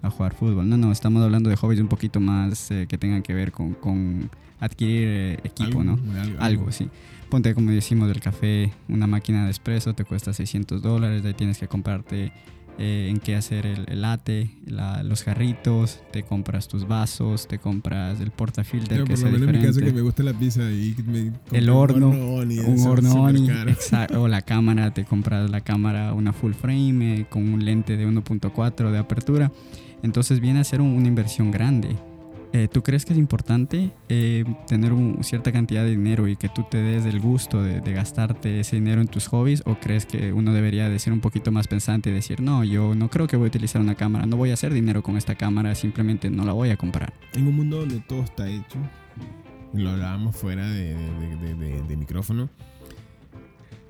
a 0.00 0.10
jugar 0.10 0.34
fútbol. 0.34 0.68
No, 0.68 0.76
no, 0.78 0.90
estamos 0.90 1.22
hablando 1.22 1.50
de 1.50 1.56
hobbies 1.56 1.80
un 1.80 1.88
poquito 1.88 2.18
más 2.18 2.70
eh, 2.70 2.86
que 2.88 2.96
tengan 2.96 3.22
que 3.22 3.34
ver 3.34 3.52
con, 3.52 3.74
con 3.74 4.30
adquirir 4.64 5.08
eh, 5.08 5.38
equipo, 5.44 5.80
Algo, 5.80 5.84
¿no? 5.84 5.98
algo, 6.20 6.36
Algo, 6.40 6.72
sí. 6.72 6.88
Ponte, 7.30 7.54
como 7.54 7.70
decimos, 7.70 8.08
del 8.08 8.20
café, 8.20 8.72
una 8.88 9.06
máquina 9.06 9.44
de 9.44 9.50
espresso 9.50 9.94
te 9.94 10.04
cuesta 10.04 10.32
600 10.32 10.82
dólares, 10.82 11.22
de 11.22 11.28
ahí 11.30 11.34
tienes 11.34 11.58
que 11.58 11.66
comprarte 11.68 12.32
eh, 12.76 13.08
en 13.08 13.18
qué 13.20 13.36
hacer 13.36 13.66
el, 13.66 13.84
el 13.88 14.02
latte, 14.02 14.50
la- 14.66 15.02
los 15.04 15.22
jarritos, 15.22 16.00
te 16.12 16.22
compras 16.24 16.66
tus 16.68 16.86
vasos, 16.88 17.46
te 17.46 17.58
compras 17.58 18.20
el 18.20 18.30
portafilter 18.32 18.88
Pero 18.88 19.04
que 19.04 19.10
por 19.12 19.18
sea 19.18 19.30
lo 19.30 19.38
menos 19.38 19.48
en 19.48 19.52
mi 19.54 19.58
caso 19.60 19.72
diferente. 19.74 19.92
que 19.92 19.96
me 19.96 20.02
gusta 20.02 20.22
la 20.24 20.32
pizza 20.32 20.62
y 20.70 20.94
me 21.06 21.32
El 21.56 21.70
un 21.70 21.76
horno, 21.76 22.08
un 22.10 22.80
horno 22.86 23.28
exacto, 23.68 24.22
o 24.22 24.28
la 24.28 24.42
cámara, 24.42 24.92
te 24.92 25.04
compras 25.04 25.48
la 25.50 25.60
cámara, 25.60 26.12
una 26.14 26.32
full 26.32 26.52
frame 26.52 27.20
eh, 27.20 27.26
con 27.28 27.48
un 27.52 27.64
lente 27.64 27.96
de 27.96 28.06
1.4 28.08 28.90
de 28.90 28.98
apertura, 28.98 29.52
entonces 30.02 30.40
viene 30.40 30.58
a 30.60 30.64
ser 30.64 30.80
un- 30.80 30.90
una 30.94 31.06
inversión 31.08 31.50
grande. 31.52 31.96
Eh, 32.56 32.68
¿Tú 32.68 32.84
crees 32.84 33.04
que 33.04 33.12
es 33.12 33.18
importante 33.18 33.90
eh, 34.08 34.44
tener 34.68 34.92
un- 34.92 35.24
cierta 35.24 35.50
cantidad 35.50 35.82
de 35.82 35.90
dinero 35.90 36.28
y 36.28 36.36
que 36.36 36.48
tú 36.48 36.64
te 36.70 36.76
des 36.78 37.04
el 37.04 37.18
gusto 37.18 37.60
de, 37.60 37.80
de 37.80 37.92
gastarte 37.92 38.60
ese 38.60 38.76
dinero 38.76 39.00
en 39.00 39.08
tus 39.08 39.26
hobbies? 39.26 39.64
¿O 39.66 39.74
crees 39.80 40.06
que 40.06 40.32
uno 40.32 40.52
debería 40.52 40.88
de 40.88 40.96
ser 41.00 41.12
un 41.12 41.20
poquito 41.20 41.50
más 41.50 41.66
pensante 41.66 42.10
y 42.10 42.12
decir, 42.12 42.40
no, 42.40 42.62
yo 42.62 42.94
no 42.94 43.10
creo 43.10 43.26
que 43.26 43.36
voy 43.36 43.46
a 43.46 43.48
utilizar 43.48 43.80
una 43.82 43.96
cámara, 43.96 44.24
no 44.26 44.36
voy 44.36 44.50
a 44.50 44.54
hacer 44.54 44.72
dinero 44.72 45.02
con 45.02 45.16
esta 45.16 45.34
cámara, 45.34 45.74
simplemente 45.74 46.30
no 46.30 46.44
la 46.44 46.52
voy 46.52 46.70
a 46.70 46.76
comprar? 46.76 47.12
En 47.32 47.48
un 47.48 47.56
mundo 47.56 47.78
donde 47.80 47.98
todo 47.98 48.22
está 48.22 48.48
hecho, 48.48 48.78
lo 49.72 49.90
hablábamos 49.90 50.36
fuera 50.36 50.70
de- 50.70 50.94
de- 50.94 51.82
de 51.82 51.96
micrófono, 51.96 52.48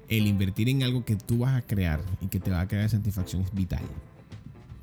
el 0.09 0.27
invertir 0.27 0.71
en 0.71 0.85
algo 0.85 1.05
que 1.05 1.17
tú 1.17 1.41
vas 1.41 1.55
a 1.55 1.61
crear 1.61 2.01
y 2.23 2.29
que 2.29 2.41
te 2.41 2.51
va 2.51 2.63
a 2.63 2.67
crear 2.67 2.89
satisfacción 2.89 3.43
es 3.43 3.53
vital. 3.53 3.83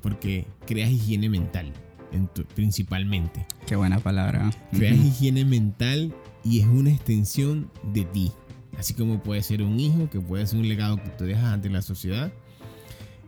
Porque 0.02 0.46
creas 0.66 0.90
higiene 0.90 1.28
mental, 1.28 1.72
en 2.12 2.28
tu- 2.28 2.44
principalmente. 2.44 3.46
Qué 3.66 3.76
buena 3.76 3.98
palabra. 3.98 4.50
Creas 4.72 4.96
higiene 4.98 5.44
mental 5.44 6.14
y 6.44 6.60
es 6.60 6.66
una 6.66 6.90
extensión 6.90 7.70
de 7.92 8.04
ti. 8.04 8.32
Así 8.78 8.94
como 8.94 9.22
puede 9.22 9.42
ser 9.42 9.62
un 9.62 9.78
hijo, 9.78 10.08
que 10.10 10.20
puede 10.20 10.46
ser 10.46 10.58
un 10.58 10.68
legado 10.68 10.96
que 10.96 11.10
tú 11.10 11.24
dejas 11.24 11.44
ante 11.44 11.68
la 11.70 11.82
sociedad. 11.82 12.32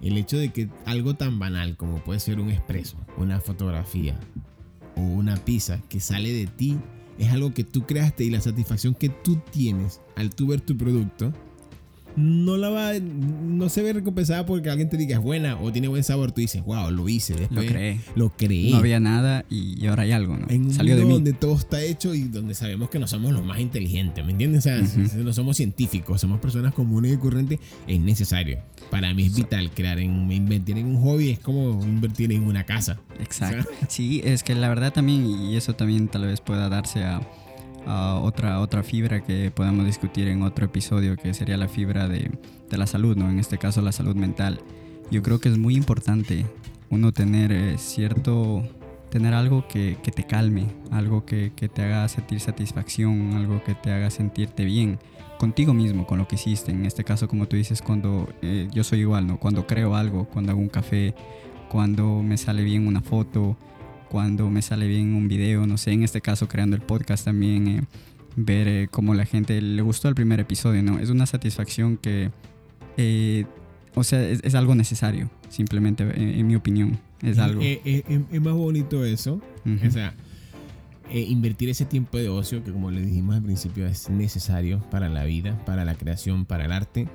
El 0.01 0.17
hecho 0.19 0.37
de 0.37 0.53
que 0.53 0.69
algo 0.87 1.15
tan 1.15 1.39
banal 1.39 1.77
como 1.77 1.99
puede 2.03 2.21
ser 2.21 2.41
un 2.41 2.51
expreso, 2.51 2.97
una 3.17 3.41
fotografía 3.41 4.19
o 4.97 5.01
una 5.01 5.37
pizza 5.37 5.81
que 5.89 6.01
sale 6.01 6.33
de 6.33 6.47
ti 6.47 6.77
es 7.19 7.31
algo 7.33 7.53
que 7.55 7.65
tú 7.65 7.87
creaste 7.87 8.25
y 8.25 8.31
la 8.31 8.41
satisfacción 8.41 8.95
que 8.95 9.09
tú 9.09 9.37
tienes 9.51 10.01
al 10.17 10.35
tú 10.35 10.49
ver 10.49 10.61
tu 10.61 10.77
producto 10.77 11.33
no 12.17 12.57
la 12.57 12.69
va 12.71 12.93
no 13.01 13.69
se 13.69 13.83
ve 13.83 13.93
recompensada 13.93 14.47
porque 14.47 14.71
alguien 14.71 14.89
te 14.89 14.97
diga 14.97 15.17
es 15.17 15.23
buena 15.23 15.59
o 15.61 15.73
tiene 15.73 15.89
buen 15.89 16.05
sabor 16.05 16.33
tú 16.33 16.41
dices 16.41 16.65
wow 16.65 16.91
lo 16.91 17.09
hice 17.09 17.35
Lo 17.51 17.61
creé. 17.65 18.01
lo 18.15 18.31
creé 18.31 18.71
No 18.71 18.77
había 18.79 19.01
nada 19.01 19.45
y 19.51 19.85
ahora 19.87 20.03
hay 20.05 20.13
algo, 20.13 20.37
¿no? 20.37 20.47
en 20.49 20.67
un 20.67 20.75
Salió 20.75 20.97
de 20.97 21.05
mí. 21.05 21.13
donde 21.13 21.33
todo 21.33 21.55
está 21.57 21.83
hecho 21.83 22.15
y 22.15 22.23
donde 22.25 22.55
sabemos 22.55 22.91
que 22.91 22.99
no 22.99 23.07
somos 23.07 23.33
los 23.33 23.45
más 23.45 23.59
inteligentes, 23.61 24.25
¿me 24.25 24.33
entiendes? 24.33 24.61
O 24.61 24.63
sea, 24.63 24.85
si 24.87 25.17
no 25.19 25.33
somos 25.33 25.57
científicos, 25.57 26.21
somos 26.21 26.41
personas 26.41 26.73
comunes 26.75 27.13
y 27.15 27.17
corrientes, 27.17 27.59
es 27.87 28.01
necesario. 28.01 28.59
Para 28.91 29.13
mí 29.15 29.25
es 29.27 29.35
vital 29.35 29.71
crear 29.73 29.99
en 29.99 30.31
invertir 30.31 30.79
en 30.79 30.87
un 30.87 31.03
hobby 31.03 31.31
es 31.31 31.39
como 31.39 31.83
invertir 31.85 32.33
en 32.33 32.45
una 32.45 32.65
casa. 32.65 33.01
Exacto. 33.21 33.69
Sí, 33.89 34.21
es 34.25 34.43
que 34.43 34.55
la 34.55 34.69
verdad 34.69 34.93
también, 34.93 35.27
y 35.27 35.57
eso 35.57 35.75
también 35.75 36.09
tal 36.09 36.27
vez 36.27 36.41
pueda 36.41 36.69
darse 36.69 37.03
a, 37.05 37.21
a 37.87 38.17
otra, 38.17 38.61
otra 38.61 38.83
fibra 38.83 39.23
que 39.23 39.51
podamos 39.51 39.87
discutir 39.87 40.29
en 40.29 40.43
otro 40.43 40.67
episodio, 40.67 41.17
que 41.17 41.35
sería 41.35 41.57
la 41.57 41.69
fibra 41.69 42.09
de, 42.09 42.31
de 42.71 42.79
la 42.79 42.87
salud, 42.87 43.17
¿no? 43.17 43.31
En 43.31 43.39
este 43.39 43.59
caso 43.59 43.81
la 43.83 43.93
salud 43.93 44.17
mental. 44.17 44.61
Yo 45.11 45.23
creo 45.23 45.39
que 45.39 45.49
es 45.49 45.59
muy 45.59 45.77
importante 45.77 46.47
uno 46.91 47.13
tener 47.13 47.53
eh, 47.53 47.77
cierto, 47.79 48.63
tener 49.11 49.35
algo 49.35 49.67
que, 49.69 49.99
que 50.03 50.11
te 50.11 50.25
calme, 50.25 50.67
algo 50.91 51.25
que, 51.25 51.53
que 51.55 51.69
te 51.69 51.83
haga 51.83 52.09
sentir 52.09 52.41
satisfacción, 52.41 53.35
algo 53.35 53.63
que 53.65 53.75
te 53.75 53.93
haga 53.93 54.11
sentirte 54.11 54.65
bien 54.65 54.99
contigo 55.39 55.75
mismo, 55.75 56.07
con 56.07 56.19
lo 56.19 56.29
que 56.29 56.37
hiciste. 56.37 56.73
En 56.73 56.87
este 56.87 57.05
caso, 57.05 57.29
como 57.29 57.47
tú 57.47 57.57
dices, 57.57 57.83
cuando 57.83 58.29
eh, 58.43 58.69
yo 58.73 58.85
soy 58.85 59.01
igual, 59.01 59.27
¿no? 59.27 59.39
Cuando 59.39 59.67
creo 59.67 59.95
algo, 59.95 60.27
cuando 60.27 60.53
hago 60.53 60.61
un 60.61 60.69
café, 60.69 61.15
cuando 61.69 62.23
me 62.23 62.37
sale 62.39 62.63
bien 62.63 62.87
una 62.87 63.01
foto, 63.01 63.57
cuando 64.15 64.49
me 64.49 64.63
sale 64.63 64.87
bien 64.87 65.13
un 65.13 65.27
video, 65.27 65.67
no 65.67 65.77
sé, 65.77 65.91
en 65.91 66.05
este 66.05 66.21
caso 66.21 66.47
creando 66.47 66.77
el 66.77 66.83
podcast 66.83 67.25
también, 67.25 67.67
eh, 67.67 67.83
ver 68.37 68.69
eh, 68.69 68.89
cómo 68.89 69.13
la 69.13 69.27
gente 69.27 69.61
le 69.61 69.83
gustó 69.83 70.09
el 70.09 70.15
primer 70.15 70.39
episodio, 70.39 70.85
¿no? 70.85 71.01
Es 71.01 71.11
una 71.11 71.27
satisfacción 71.27 71.97
que, 71.97 72.31
eh, 72.97 73.45
o 73.93 74.05
sea, 74.05 74.23
es, 74.23 74.55
algo 74.55 74.77
necesario, 74.77 75.29
simplemente, 75.49 76.05
en, 76.15 76.47
mi 76.47 76.55
opinión, 76.55 76.97
es 77.23 77.39
algo. 77.39 77.61
es 77.61 78.41
más 78.41 78.55
bonito 78.55 79.05
eso, 79.05 79.41
o 79.85 79.91
sea, 79.91 80.15
invertir 81.13 81.69
ese 81.71 81.85
tiempo 81.85 82.17
de 82.17 82.29
ocio 82.29 82.63
que 82.63 82.71
como 82.71 82.93
le 82.93 83.03
dijimos 83.03 83.35
al 83.35 83.43
principio 83.43 83.85
es 83.85 84.11
necesario 84.11 84.79
para 84.93 85.09
la 85.09 85.25
vida, 85.25 85.61
para 85.65 85.85
la 85.85 85.97
creación, 85.97 86.45
para 86.45 86.67
el 86.67 86.71
arte 86.71 87.09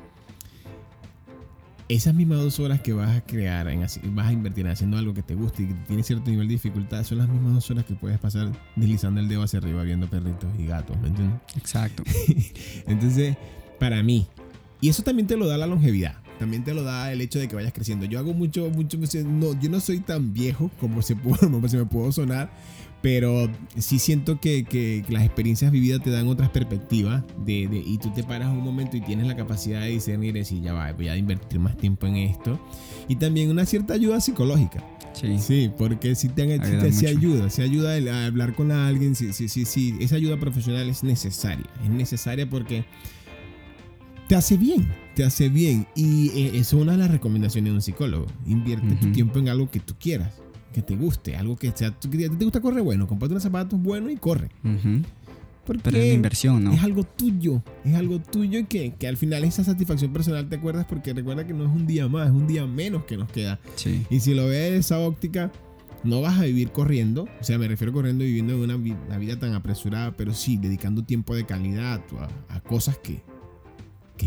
esas 1.90 2.14
mismas 2.14 2.40
dos 2.40 2.60
horas 2.60 2.82
que 2.82 2.94
vas 2.94 3.18
a 3.18 3.22
crear, 3.22 3.68
en, 3.68 3.82
vas 3.82 4.28
a 4.28 4.32
invertir 4.32 4.66
en 4.66 4.72
haciendo 4.72 4.98
algo 4.98 5.14
que 5.16 5.24
te 5.24 5.34
guste 5.34 5.64
y 5.64 5.68
que 5.68 5.74
tiene 5.88 6.04
cierto 6.04 6.30
nivel 6.30 6.48
de 6.48 6.54
dificultad, 6.54 7.04
son 7.04 7.18
las 7.18 7.28
mismas 7.28 7.56
dos 7.56 7.72
horas 7.72 7.84
que 7.84 7.96
puedes 7.96 8.20
pasar 8.20 8.52
deslizando 8.76 9.20
el 9.20 9.28
dedo 9.28 9.42
hacia 9.42 9.58
arriba 9.58 9.82
viendo 9.82 10.08
perritos 10.08 10.50
y 10.60 10.68
gatos, 10.68 10.96
¿me 11.02 11.08
entiendes? 11.08 11.42
Exacto. 11.58 12.04
Entonces, 12.88 13.36
para 13.80 14.04
mí, 14.04 14.28
y 14.82 14.90
eso 14.90 15.02
también 15.02 15.28
te 15.28 15.36
lo 15.36 15.48
da 15.48 15.58
la 15.58 15.66
longevidad. 15.66 16.16
También 16.38 16.64
te 16.64 16.74
lo 16.74 16.84
da 16.84 17.12
el 17.12 17.20
hecho 17.20 17.38
de 17.38 17.50
que 17.50 17.56
vayas 17.56 17.74
creciendo. 17.74 18.06
Yo 18.06 18.18
hago 18.18 18.34
mucho, 18.34 18.70
mucho, 18.70 18.98
no, 19.26 19.60
yo 19.60 19.70
no 19.70 19.82
soy 19.82 20.00
tan 20.00 20.32
viejo 20.32 20.72
como 20.80 21.02
se, 21.02 21.16
puedo, 21.16 21.38
se 21.68 21.78
me 21.78 21.86
puedo 21.86 22.12
sonar, 22.12 22.50
pero 23.02 23.50
sí 23.78 23.98
siento 23.98 24.40
que, 24.40 24.64
que, 24.66 25.04
las 25.10 25.24
experiencias 25.24 25.72
vividas 25.72 26.04
te 26.04 26.10
dan 26.10 26.28
otras 26.28 26.50
perspectivas 26.50 27.24
de, 27.46 27.68
de, 27.68 27.78
y 27.78 27.98
tú 27.98 28.12
te 28.14 28.24
paras 28.24 28.50
un 28.50 28.62
momento 28.62 28.98
y 28.98 29.02
tienes 29.02 29.28
la 29.28 29.36
capacidad 29.36 29.82
de 29.82 29.90
discernir 29.90 30.36
y 30.36 30.40
decir, 30.40 30.62
ya 30.62 30.74
va, 30.74 30.92
voy 30.92 31.08
a 31.08 31.16
invertir 31.16 31.60
más 31.60 31.78
tiempo 31.78 32.08
en 32.08 32.18
esto. 32.18 32.60
Y 33.08 33.16
también 33.16 33.50
una 33.50 33.66
cierta 33.66 33.94
ayuda 33.94 34.20
psicológica. 34.20 34.84
Sí. 35.14 35.40
sí, 35.40 35.72
porque 35.78 36.16
si 36.16 36.30
te, 36.30 36.44
ayuda, 36.44 36.92
si 36.92 37.08
ayuda, 37.08 37.50
si 37.50 37.62
ayuda 37.62 37.96
a 37.96 38.26
hablar 38.28 38.54
con 38.54 38.72
alguien, 38.72 39.16
sí, 39.16 39.34
sí, 39.34 39.50
sí, 39.50 39.66
sí, 39.66 39.96
esa 40.00 40.16
ayuda 40.16 40.40
profesional 40.40 40.88
es 40.88 41.04
necesaria, 41.04 41.66
es 41.84 41.90
necesaria 41.90 42.50
porque 42.50 42.86
te 44.28 44.36
hace 44.36 44.56
bien, 44.56 44.88
te 45.16 45.26
hace 45.26 45.50
bien 45.50 45.88
y 45.96 46.30
eh, 46.30 46.52
es 46.54 46.72
una 46.72 46.94
de 46.94 47.00
las 47.00 47.12
recomendaciones 47.12 47.72
de 47.72 47.76
un 47.76 47.82
psicólogo, 47.82 48.28
invierte 48.46 48.96
tu 48.96 49.12
tiempo 49.12 49.40
en 49.40 49.50
algo 49.50 49.70
que 49.70 49.80
tú 49.80 49.96
quieras 50.00 50.32
que 50.74 50.82
te 50.82 50.96
guste, 50.96 51.36
algo 51.36 51.56
que 51.56 51.72
sea, 51.76 51.92
te 51.92 52.28
gusta 52.44 52.62
correr, 52.62 52.84
bueno, 52.84 53.08
comprate 53.08 53.34
unos 53.34 53.44
zapatos 53.44 53.82
buenos 53.82 54.12
y 54.12 54.18
corre. 54.18 54.50
Porque 55.66 55.84
Pero 55.84 55.98
es 55.98 56.06
una 56.06 56.14
inversión, 56.14 56.64
¿no? 56.64 56.72
Es 56.72 56.84
algo 56.84 57.04
tuyo, 57.04 57.62
es 57.86 57.94
algo 57.94 58.20
tuyo 58.20 58.68
que, 58.68 58.94
que 58.94 59.08
al 59.08 59.18
final 59.18 59.44
esa 59.44 59.64
satisfacción 59.64 60.12
personal 60.12 60.50
te 60.50 60.56
acuerdas 60.56 60.86
porque 60.90 61.14
recuerda 61.14 61.46
que 61.46 61.54
no 61.54 61.66
es 61.66 61.70
un 61.70 61.86
día 61.86 62.08
más, 62.08 62.28
es 62.28 62.34
un 62.34 62.48
día 62.48 62.66
menos 62.66 63.06
que 63.06 63.18
nos 63.18 63.32
queda. 63.32 63.60
Sí. 63.76 64.04
Y 64.10 64.20
si 64.22 64.34
lo 64.34 64.48
ves 64.48 64.72
de 64.72 64.78
esa 64.78 64.98
óptica, 65.00 65.52
no 66.04 66.22
vas 66.22 66.40
a 66.40 66.44
vivir 66.44 66.72
corriendo, 66.72 67.28
o 67.40 67.44
sea, 67.44 67.58
me 67.58 67.68
refiero 67.68 67.94
corriendo 67.94 68.24
viviendo 68.24 68.58
una, 68.60 68.76
una 68.76 69.18
vida 69.18 69.38
tan 69.38 69.54
apresurada, 69.54 70.12
pero 70.12 70.34
sí 70.34 70.58
dedicando 70.58 71.04
tiempo 71.04 71.36
de 71.36 71.46
calidad 71.46 72.02
a 72.48 72.60
cosas 72.62 72.98
que, 72.98 73.22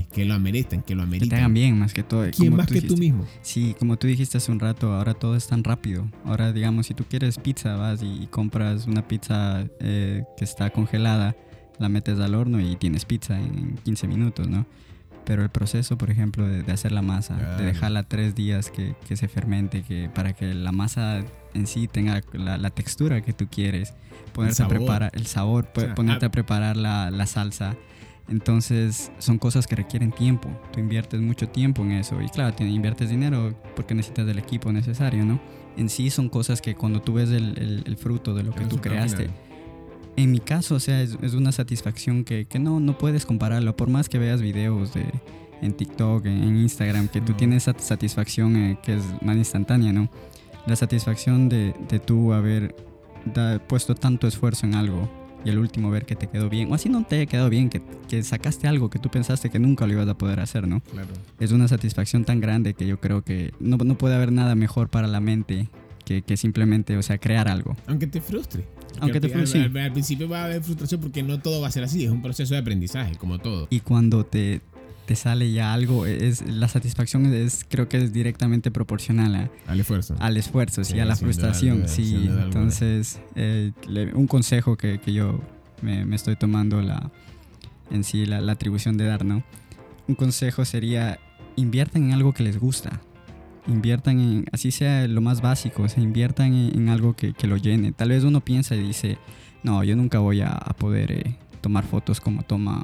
que, 0.00 0.24
lo 0.24 0.34
ameriten, 0.34 0.82
que 0.82 0.94
lo 0.94 1.02
ameriten. 1.02 1.28
Que 1.28 1.36
te 1.36 1.40
hagan 1.40 1.54
bien 1.54 1.78
más 1.78 1.92
que 1.92 2.02
todo. 2.02 2.26
¿Quién 2.30 2.56
más 2.56 2.66
que 2.66 2.80
tú 2.80 2.96
mismo? 2.96 3.26
Sí, 3.42 3.76
como 3.78 3.96
tú 3.96 4.06
dijiste 4.06 4.38
hace 4.38 4.50
un 4.50 4.60
rato, 4.60 4.92
ahora 4.92 5.14
todo 5.14 5.36
es 5.36 5.46
tan 5.46 5.62
rápido. 5.62 6.08
Ahora, 6.24 6.52
digamos, 6.52 6.86
si 6.86 6.94
tú 6.94 7.04
quieres 7.04 7.38
pizza, 7.38 7.76
vas 7.76 8.02
y, 8.02 8.26
compras 8.30 8.86
una 8.86 9.06
pizza 9.06 9.64
eh, 9.80 10.24
que 10.36 10.44
está 10.44 10.70
congelada, 10.70 11.36
la 11.78 11.88
metes 11.88 12.18
al 12.18 12.34
horno 12.34 12.60
y 12.60 12.76
tienes 12.76 13.04
pizza 13.04 13.38
en 13.38 13.76
15 13.84 14.08
minutos, 14.08 14.48
¿no? 14.48 14.66
Pero 15.24 15.42
el 15.42 15.50
proceso, 15.50 15.96
por 15.98 16.10
ejemplo, 16.10 16.46
de, 16.48 16.72
hacer 16.72 16.90
la 16.90 17.02
masa, 17.02 17.36
de 17.56 17.64
dejarla 17.64 18.02
tres 18.02 18.34
días 18.34 18.70
que, 18.70 18.94
que, 19.06 19.16
se 19.16 19.28
fermente, 19.28 19.82
que 19.82 20.10
para 20.12 20.32
que 20.32 20.52
la 20.52 20.72
masa 20.72 21.22
en 21.54 21.66
sí 21.66 21.86
tenga 21.86 22.22
la, 22.32 22.70
textura 22.70 23.20
que 23.20 23.32
tú 23.32 23.46
quieres, 23.48 23.94
ponerte 24.32 24.64
a 24.64 24.68
preparar 24.68 25.12
el 25.14 25.26
sabor, 25.26 25.66
ponerte 25.94 26.26
a, 26.26 26.30
preparar 26.30 26.76
la, 26.76 27.10
la 27.12 27.26
salsa, 27.26 27.76
entonces 28.28 29.10
son 29.18 29.38
cosas 29.38 29.66
que 29.66 29.76
requieren 29.76 30.12
tiempo. 30.12 30.48
Tú 30.72 30.80
inviertes 30.80 31.20
mucho 31.20 31.48
tiempo 31.48 31.82
en 31.82 31.92
eso 31.92 32.20
y 32.20 32.28
claro, 32.28 32.54
te 32.54 32.64
inviertes 32.64 33.10
dinero 33.10 33.54
porque 33.74 33.94
necesitas 33.94 34.26
del 34.26 34.38
equipo 34.38 34.72
necesario, 34.72 35.24
¿no? 35.24 35.40
En 35.76 35.88
sí 35.88 36.10
son 36.10 36.28
cosas 36.28 36.60
que 36.60 36.74
cuando 36.74 37.00
tú 37.00 37.14
ves 37.14 37.30
el, 37.30 37.82
el, 37.86 37.96
fruto 37.96 38.34
de 38.34 38.42
lo 38.42 38.54
que 38.54 38.64
tú 38.66 38.78
creaste, 38.78 39.30
en 40.16 40.30
mi 40.30 40.40
caso, 40.40 40.74
o 40.74 40.80
sea, 40.80 41.00
es, 41.00 41.16
es 41.22 41.34
una 41.34 41.52
satisfacción 41.52 42.24
que, 42.24 42.44
que, 42.44 42.58
no, 42.58 42.80
no 42.80 42.98
puedes 42.98 43.24
compararlo. 43.24 43.74
Por 43.74 43.88
más 43.88 44.10
que 44.10 44.18
veas 44.18 44.42
videos 44.42 44.92
de, 44.92 45.06
en 45.62 45.72
TikTok, 45.72 46.26
en 46.26 46.56
Instagram, 46.56 47.08
que 47.08 47.22
tú 47.22 47.32
tienes 47.32 47.66
esa 47.66 47.78
satisfacción 47.78 48.56
eh, 48.56 48.78
que 48.82 48.96
es 48.96 49.04
más 49.22 49.36
instantánea, 49.36 49.92
¿no? 49.92 50.10
La 50.66 50.76
satisfacción 50.76 51.48
de, 51.48 51.74
de 51.88 51.98
tú 51.98 52.34
haber 52.34 52.74
puesto 53.68 53.94
tanto 53.94 54.26
esfuerzo 54.26 54.66
en 54.66 54.74
algo 54.74 55.08
y 55.44 55.50
el 55.50 55.58
último 55.58 55.90
ver 55.90 56.04
que 56.04 56.16
te 56.16 56.28
quedó 56.28 56.48
bien, 56.48 56.70
o 56.70 56.74
así 56.74 56.88
no 56.88 57.04
te 57.04 57.16
haya 57.16 57.26
quedado 57.26 57.50
bien, 57.50 57.68
que, 57.68 57.82
que, 58.08 58.22
sacaste 58.22 58.68
algo 58.68 58.90
que 58.90 58.98
tú 58.98 59.10
pensaste 59.10 59.50
que 59.50 59.58
nunca 59.58 59.86
lo 59.86 59.94
ibas 59.94 60.08
a 60.08 60.16
poder 60.16 60.40
hacer, 60.40 60.68
¿no? 60.68 60.80
Claro. 60.80 61.08
Es 61.40 61.52
una 61.52 61.68
satisfacción 61.68 62.24
tan 62.24 62.40
grande 62.40 62.74
que 62.74 62.86
yo 62.86 63.00
creo 63.00 63.22
que 63.22 63.52
no, 63.60 63.76
no 63.76 63.96
puede 63.96 64.14
haber 64.14 64.32
nada 64.32 64.54
mejor 64.54 64.88
para 64.88 65.06
la 65.06 65.20
mente 65.20 65.68
que, 66.04 66.22
que, 66.22 66.36
simplemente, 66.36 66.96
o 66.96 67.02
sea, 67.02 67.18
crear 67.18 67.48
algo. 67.48 67.76
Aunque 67.86 68.06
te 68.06 68.20
frustre. 68.20 68.64
Aunque 69.00 69.20
te 69.20 69.28
frustre. 69.28 69.62
Al, 69.62 69.76
al, 69.76 69.92
principio 69.92 70.28
va 70.28 70.42
a 70.42 70.44
haber 70.44 70.62
frustración 70.62 71.00
porque 71.00 71.22
no 71.22 71.40
todo 71.40 71.60
va 71.60 71.68
a 71.68 71.70
ser 71.70 71.84
así, 71.84 72.04
es 72.04 72.10
un 72.10 72.22
proceso 72.22 72.54
de 72.54 72.60
aprendizaje, 72.60 73.16
como 73.16 73.38
todo. 73.38 73.66
Y 73.70 73.80
cuando 73.80 74.24
te, 74.24 74.60
te 75.12 75.16
sale 75.16 75.52
ya 75.52 75.74
algo, 75.74 76.06
es 76.06 76.40
la 76.48 76.68
satisfacción 76.68 77.26
es 77.34 77.66
creo 77.68 77.86
que 77.86 77.98
es 77.98 78.14
directamente 78.14 78.70
proporcional 78.70 79.50
al 79.66 79.78
esfuerzo. 79.78 80.16
Al 80.18 80.38
esfuerzo, 80.38 80.84
sí, 80.84 80.98
a 81.00 81.04
la 81.04 81.16
frustración, 81.16 81.86
sí. 81.86 82.30
Entonces, 82.42 83.20
eh, 83.34 83.72
un 84.14 84.26
consejo 84.26 84.78
que, 84.78 85.00
que 85.00 85.12
yo 85.12 85.38
me, 85.82 86.06
me, 86.06 86.16
estoy 86.16 86.36
tomando 86.36 86.80
la, 86.80 87.10
en 87.90 88.04
sí 88.04 88.24
la, 88.24 88.40
la, 88.40 88.52
atribución 88.52 88.96
de 88.96 89.04
dar, 89.04 89.22
¿no? 89.22 89.44
Un 90.08 90.14
consejo 90.14 90.64
sería 90.64 91.18
inviertan 91.56 92.04
en 92.04 92.12
algo 92.12 92.32
que 92.32 92.42
les 92.42 92.58
gusta. 92.58 93.02
Inviertan 93.66 94.18
en, 94.18 94.46
así 94.50 94.70
sea 94.70 95.06
lo 95.08 95.20
más 95.20 95.42
básico, 95.42 95.82
o 95.82 95.88
sea, 95.90 96.02
inviertan 96.02 96.54
en, 96.54 96.88
algo 96.88 97.14
que, 97.14 97.34
que, 97.34 97.46
lo 97.46 97.58
llene. 97.58 97.92
Tal 97.92 98.08
vez 98.08 98.24
uno 98.24 98.40
piensa 98.40 98.76
y 98.76 98.80
dice, 98.80 99.18
no, 99.62 99.84
yo 99.84 99.94
nunca 99.94 100.20
voy 100.20 100.40
a, 100.40 100.52
a 100.52 100.72
poder 100.72 101.12
eh, 101.12 101.36
tomar 101.60 101.84
fotos 101.84 102.18
como 102.18 102.44
toma 102.44 102.82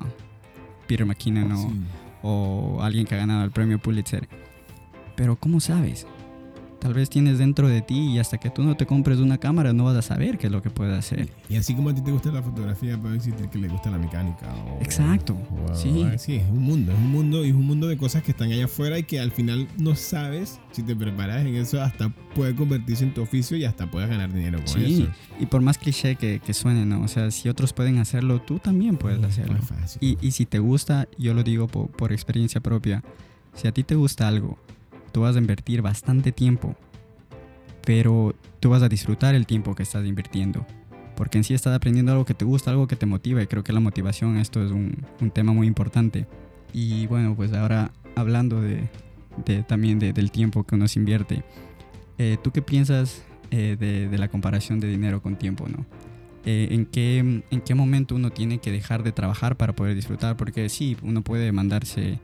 Peter 0.89 1.07
McKinnon 1.07 1.53
o, 1.53 1.72
o 2.23 2.79
alguien 2.83 3.07
que 3.07 3.14
ha 3.14 3.19
ganado 3.19 3.45
el 3.45 3.51
premio 3.51 3.79
Pulitzer. 3.79 4.29
Pero 5.16 5.37
¿cómo 5.37 5.61
sabes? 5.61 6.07
Tal 6.79 6.95
vez 6.95 7.11
tienes 7.11 7.39
dentro 7.39 7.68
de 7.68 7.83
ti 7.83 8.12
y 8.12 8.18
hasta 8.20 8.39
que 8.39 8.51
tú 8.51 8.62
no 8.62 8.76
te 8.76 8.87
compres 8.87 9.18
una 9.18 9.39
cámara 9.39 9.72
no 9.72 9.85
vas 9.85 9.97
a 9.97 10.03
saber 10.03 10.39
qué 10.39 10.47
es 10.47 10.53
lo 10.53 10.62
que 10.62 10.70
puedes 10.70 10.97
hacer. 10.97 11.29
Y 11.49 11.57
así 11.57 11.74
como 11.74 11.91
a 11.91 11.95
ti 11.95 12.03
te 12.03 12.12
gusta 12.12 12.31
la 12.31 12.41
fotografía, 12.43 12.97
puede 12.97 13.16
existir 13.16 13.49
que 13.49 13.59
le 13.59 13.68
gusta 13.68 13.91
la 13.91 13.99
mecánica. 13.99 14.55
Exacto. 14.81 15.37
sí. 15.74 16.07
sí, 16.18 16.37
es 16.37 16.49
un 16.49 16.62
mundo, 16.62 16.93
es 16.93 16.99
un 16.99 17.11
mundo 17.11 17.45
y 17.45 17.49
es 17.49 17.55
un 17.55 17.66
mundo 17.66 17.89
de 17.89 17.97
cosas 17.97 18.22
que 18.22 18.31
están 18.31 18.53
allá 18.53 18.66
afuera 18.66 18.97
y 18.99 19.03
que 19.03 19.18
al 19.18 19.33
final 19.33 19.66
no 19.76 19.97
sabes 19.97 20.61
si 20.70 20.83
te 20.83 20.95
preparas 20.95 21.45
en 21.45 21.57
eso 21.57 21.83
hasta 21.83 22.11
puede 22.35 22.55
convertirse 22.55 23.03
en 23.03 23.12
tu 23.12 23.22
oficio 23.22 23.57
y 23.57 23.64
hasta 23.64 23.91
puedes 23.91 24.09
ganar 24.09 24.33
dinero 24.33 24.59
con 24.59 24.68
sí. 24.68 25.03
eso. 25.03 25.12
Y 25.41 25.47
por 25.47 25.61
más 25.61 25.79
cliché 25.79 26.14
que, 26.14 26.39
que, 26.39 26.55
suene, 26.55 26.87
¿no? 26.87 27.03
O 27.03 27.09
sea, 27.09 27.33
si 27.33 27.49
otros 27.49 27.72
pueden 27.72 27.99
hacerlo, 27.99 28.41
tú 28.41 28.61
también 28.61 28.97
puedes 28.97 29.22
hacerlo. 29.24 29.59
Y, 30.01 30.16
y, 30.20 30.31
si 30.31 30.47
te 30.47 30.61
gusta, 30.61 31.09
yo 31.18 31.35
lo 31.35 31.43
digo 31.43 31.66
por, 31.66 31.89
por 31.89 32.12
experiencia 32.12 32.61
propia, 32.61 33.03
si 33.55 33.66
a 33.66 33.72
ti 33.72 33.83
te 33.83 33.97
gusta 33.97 34.29
algo, 34.29 34.59
tú 35.09 35.23
vas 35.23 35.37
a 35.37 35.39
invertir 35.39 35.83
bastante 35.83 36.33
tiempo 36.33 36.77
pero 37.89 38.35
tú 38.61 38.69
vas 38.69 38.83
a 38.83 38.89
disfrutar 38.91 39.35
el 39.35 39.47
tiempo 39.47 39.75
que 39.75 39.83
estás 39.83 40.05
invirtiendo. 40.05 40.67
Porque 41.17 41.39
en 41.39 41.45
sí 41.45 41.55
estás 41.55 41.75
aprendiendo 41.75 42.13
algo 42.13 42.27
que 42.27 42.35
te 42.35 42.45
gusta, 42.45 42.71
algo 42.71 42.87
que 42.87 42.97
te 42.97 43.07
motiva. 43.07 43.43
Y 43.43 43.47
creo 43.47 43.65
que 43.65 43.73
la 43.73 43.81
motivación, 43.81 44.37
esto 44.37 44.63
es 44.63 44.73
un, 44.73 45.07
un 45.23 45.31
tema 45.31 45.55
muy 45.55 45.67
importante. 45.67 46.27
Y 46.75 47.07
bueno, 47.07 47.35
pues 47.35 47.55
ahora 47.55 47.91
hablando 48.15 48.61
de, 48.61 48.91
de 49.47 49.63
también 49.63 49.99
de, 49.99 50.13
del 50.13 50.31
tiempo 50.31 50.65
que 50.65 50.75
uno 50.75 50.87
se 50.87 50.99
invierte, 50.99 51.45
eh, 52.19 52.37
¿tú 52.45 52.51
qué 52.51 52.61
piensas 52.61 53.23
eh, 53.51 53.79
de, 53.81 54.11
de, 54.11 54.19
la 54.19 54.29
comparación 54.29 54.81
de 54.81 54.89
dinero 54.89 55.23
con 55.23 55.37
tiempo? 55.37 55.67
¿no? 55.67 55.87
Eh, 56.45 56.69
¿en, 56.71 56.85
qué, 56.85 57.21
¿En 57.51 57.61
qué 57.63 57.75
momento 57.75 58.17
uno 58.17 58.29
tiene 58.29 58.59
que 58.59 58.71
dejar 58.71 59.03
de 59.03 59.13
trabajar 59.13 59.57
para 59.57 59.73
poder 59.73 59.95
disfrutar? 59.95 60.37
Porque 60.37 60.69
sí, 60.69 60.99
uno 61.03 61.23
puede 61.23 61.53
mandarse, 61.53 62.19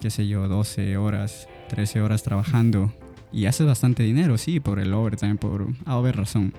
qué 0.00 0.10
sé 0.10 0.28
yo, 0.28 0.46
12 0.46 0.96
horas, 0.96 1.48
13 1.68 2.02
horas 2.02 2.22
trabajando 2.22 2.92
y 3.32 3.46
haces 3.46 3.66
bastante 3.66 4.02
dinero, 4.02 4.38
sí, 4.38 4.60
por 4.60 4.78
el 4.78 4.92
overtime, 4.94 5.36
por 5.36 5.66
a 5.84 6.00
ver 6.00 6.16
razón. 6.16 6.52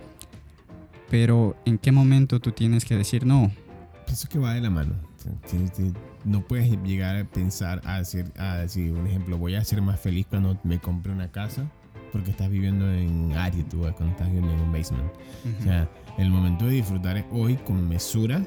Pero 1.10 1.56
¿en 1.66 1.78
qué 1.78 1.92
momento 1.92 2.40
tú 2.40 2.52
tienes 2.52 2.86
que 2.86 2.96
decir 2.96 3.26
no? 3.26 3.52
Pienso 4.06 4.28
que 4.28 4.40
va 4.40 4.54
de 4.54 4.62
la 4.62 4.70
mano. 4.70 4.94
No 6.26 6.42
puedes 6.42 6.70
llegar 6.84 7.16
a 7.16 7.24
pensar, 7.26 7.82
a 7.86 8.00
decir, 8.00 8.26
a 8.38 8.58
decir, 8.58 8.92
un 8.92 9.08
ejemplo, 9.08 9.38
voy 9.38 9.56
a 9.56 9.64
ser 9.64 9.82
más 9.82 10.00
feliz 10.00 10.26
cuando 10.30 10.60
me 10.64 10.80
compre 10.80 11.12
una 11.12 11.32
casa 11.32 11.70
porque 12.12 12.32
estás 12.32 12.50
viviendo 12.50 12.92
en 12.92 13.34
área, 13.34 13.64
tú 13.70 13.80
cuando 13.80 14.08
estás 14.08 14.28
viviendo 14.28 14.54
en 14.54 14.60
un 14.60 14.72
basement. 14.72 15.12
O 15.60 15.64
sea, 15.64 15.90
el 16.18 16.30
momento 16.30 16.66
de 16.66 16.74
disfrutar 16.74 17.18
es 17.18 17.26
hoy 17.32 17.56
con 17.56 17.88
mesura 17.88 18.42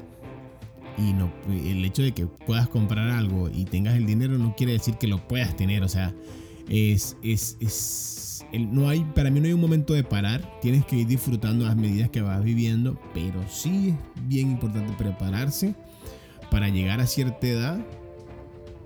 y 0.97 1.13
no, 1.13 1.31
el 1.49 1.83
hecho 1.85 2.01
de 2.01 2.11
que 2.11 2.25
puedas 2.25 2.67
comprar 2.67 3.07
algo 3.09 3.49
y 3.49 3.65
tengas 3.65 3.95
el 3.95 4.05
dinero 4.05 4.37
no 4.37 4.55
quiere 4.55 4.73
decir 4.73 4.95
que 4.95 5.07
lo 5.07 5.25
puedas 5.27 5.55
tener. 5.55 5.83
O 5.83 5.87
sea, 5.87 6.13
es, 6.71 7.17
es, 7.21 7.57
es 7.59 8.45
el, 8.53 8.73
no 8.73 8.87
hay, 8.87 9.03
para 9.13 9.29
mí 9.29 9.41
no 9.41 9.45
hay 9.45 9.53
un 9.53 9.59
momento 9.59 9.93
de 9.93 10.03
parar, 10.03 10.59
tienes 10.61 10.85
que 10.85 10.95
ir 10.95 11.07
disfrutando 11.07 11.65
las 11.65 11.75
medidas 11.75 12.09
que 12.09 12.21
vas 12.21 12.41
viviendo, 12.43 12.97
pero 13.13 13.43
sí 13.49 13.89
es 13.89 14.27
bien 14.27 14.51
importante 14.51 14.93
prepararse 14.97 15.75
para 16.49 16.69
llegar 16.69 17.01
a 17.01 17.07
cierta 17.07 17.45
edad 17.45 17.85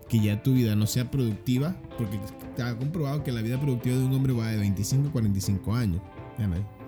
que 0.09 0.19
ya 0.19 0.41
tu 0.41 0.53
vida 0.53 0.75
no 0.75 0.87
sea 0.87 1.09
productiva, 1.09 1.75
porque 1.97 2.17
está 2.49 2.75
comprobado 2.75 3.23
que 3.23 3.31
la 3.31 3.41
vida 3.41 3.59
productiva 3.59 3.95
de 3.95 4.03
un 4.03 4.13
hombre 4.13 4.33
va 4.33 4.49
de 4.49 4.57
25 4.57 5.09
a 5.09 5.11
45 5.11 5.75
años. 5.75 6.01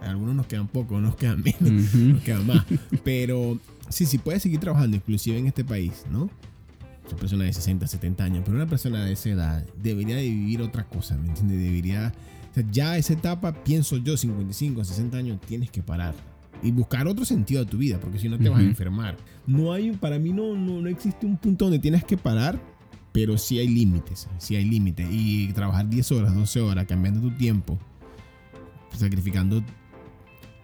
Algunos 0.01 0.35
nos 0.35 0.47
quedan 0.47 0.67
pocos, 0.67 1.01
nos 1.01 1.15
quedan 1.15 1.41
menos, 1.41 1.93
nos 1.95 2.23
quedan 2.23 2.45
más. 2.45 2.65
Pero 3.03 3.59
sí, 3.89 4.05
sí 4.05 4.17
puedes 4.17 4.43
seguir 4.43 4.59
trabajando, 4.59 4.97
inclusive 4.97 5.37
en 5.37 5.47
este 5.47 5.63
país, 5.63 6.05
¿no? 6.11 6.29
Una 7.07 7.17
persona 7.17 7.45
de 7.45 7.53
60, 7.53 7.87
70 7.87 8.23
años, 8.23 8.43
pero 8.45 8.57
una 8.57 8.67
persona 8.67 9.05
de 9.05 9.13
esa 9.13 9.29
edad 9.29 9.65
debería 9.81 10.17
de 10.17 10.23
vivir 10.23 10.61
otra 10.61 10.85
cosa, 10.85 11.17
¿me 11.17 11.29
entiendes? 11.29 11.59
Debería, 11.59 12.13
o 12.51 12.53
sea, 12.53 12.65
ya 12.69 12.97
esa 12.97 13.13
etapa, 13.13 13.53
pienso 13.63 13.97
yo, 13.97 14.17
55, 14.17 14.83
60 14.83 15.17
años, 15.17 15.39
tienes 15.41 15.71
que 15.71 15.81
parar 15.81 16.13
y 16.63 16.71
buscar 16.71 17.07
otro 17.07 17.25
sentido 17.25 17.61
a 17.61 17.65
tu 17.65 17.77
vida, 17.77 17.99
porque 17.99 18.19
si 18.19 18.29
no 18.29 18.37
te 18.37 18.49
vas 18.49 18.59
a 18.59 18.63
enfermar. 18.63 19.17
No 19.45 19.73
hay, 19.73 19.91
para 19.91 20.19
mí 20.19 20.31
no, 20.31 20.55
no, 20.55 20.81
no 20.81 20.89
existe 20.89 21.25
un 21.25 21.37
punto 21.37 21.65
donde 21.65 21.79
tienes 21.79 22.03
que 22.03 22.17
parar, 22.17 22.59
pero 23.11 23.37
sí 23.37 23.59
hay 23.59 23.67
límites, 23.67 24.27
sí 24.37 24.55
hay 24.55 24.65
límites. 24.65 25.07
Y 25.11 25.51
trabajar 25.53 25.87
10 25.87 26.11
horas, 26.13 26.35
12 26.35 26.61
horas, 26.61 26.85
cambiando 26.85 27.21
tu 27.21 27.31
tiempo, 27.31 27.77
sacrificando 28.95 29.63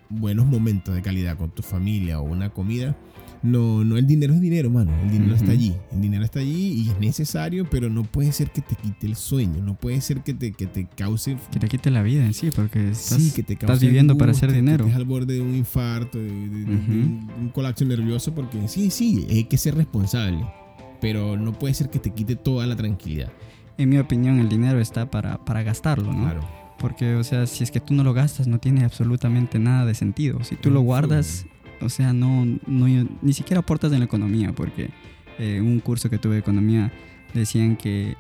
buenos 0.10 0.46
momentos 0.46 0.94
de 0.94 1.02
calidad 1.02 1.38
con 1.38 1.50
tu 1.52 1.64
familia 1.64 2.20
o 2.20 2.24
una 2.24 2.50
comida, 2.50 2.96
no, 3.44 3.84
no, 3.84 3.98
el 3.98 4.08
dinero 4.08 4.34
es 4.34 4.40
dinero, 4.40 4.70
mano. 4.70 4.92
El 5.04 5.12
dinero 5.12 5.36
está 5.36 5.52
allí. 5.52 5.76
El 5.92 6.02
dinero 6.02 6.24
está 6.24 6.40
allí 6.40 6.86
y 6.86 6.90
es 6.90 7.00
necesario, 7.00 7.70
pero 7.70 7.90
no 7.90 8.04
puede 8.04 8.32
ser 8.32 8.50
que 8.52 8.62
te 8.62 8.76
quite 8.76 9.06
el 9.06 9.18
sueño. 9.18 9.62
No 9.62 9.76
puede 9.76 10.00
ser 10.00 10.22
que 10.22 10.34
te, 10.34 10.54
que 10.54 10.66
te 10.66 10.88
cause. 10.88 11.36
Que 11.52 11.60
te 11.60 11.68
quite 11.68 11.92
la 11.92 12.04
vida 12.04 12.26
en 12.26 12.34
sí, 12.34 12.52
porque 12.56 12.92
estás, 12.92 13.34
que 13.34 13.44
te 13.44 13.54
estás 13.54 13.82
viviendo 13.82 14.18
para 14.18 14.32
hacer 14.32 14.54
dinero. 14.54 14.86
Que 14.86 14.94
al 14.94 15.04
borde 15.04 15.34
de 15.34 15.42
un 15.42 15.56
infarto, 15.56 16.18
de, 16.18 16.26
un, 16.26 17.52
colapso 17.54 17.84
nervioso, 17.84 18.34
porque 18.34 18.70
sí, 18.70 18.90
sí, 18.90 19.28
hay 19.30 19.44
que 19.44 19.58
ser 19.58 19.76
responsable. 19.76 20.46
Pero 21.02 21.36
no 21.36 21.52
puede 21.52 21.74
ser 21.74 21.90
que 21.90 22.00
te 22.00 22.12
quite 22.12 22.38
toda 22.38 22.66
la 22.66 22.78
tranquilidad. 22.78 23.34
En 23.78 23.90
mi 23.90 23.98
opinión, 23.98 24.40
el 24.40 24.48
dinero 24.48 24.80
está 24.80 25.12
para, 25.12 25.44
para 25.44 25.64
gastarlo, 25.64 26.14
¿no? 26.14 26.24
Claro. 26.24 26.48
Porque, 26.80 27.16
o 27.16 27.24
sea, 27.26 27.46
si 27.46 27.66
es 27.66 27.72
que 27.72 27.82
tú 27.82 27.94
no 27.94 28.06
lo 28.06 28.14
gastas, 28.14 28.48
no 28.48 28.60
tiene 28.60 28.86
absolutamente 28.86 29.60
nada 29.60 29.86
de 29.86 29.96
sentido. 29.96 30.42
Si 30.46 30.56
tú 30.56 30.70
lo 30.70 30.80
guardas, 30.80 31.46
o 31.84 31.90
sea, 31.90 32.14
no, 32.14 32.46
no, 32.66 33.08
ni 33.22 33.34
siquiera 33.34 33.60
aportas 33.60 33.92
en 33.92 34.00
la 34.00 34.06
economía, 34.06 34.54
porque 34.54 34.90
eh, 35.40 35.62
un 35.62 35.80
curso 35.80 36.10
que 36.10 36.18
tuve 36.18 36.36
de 36.36 36.40
economía 36.40 36.92
decían 37.34 37.76
que 37.76 38.16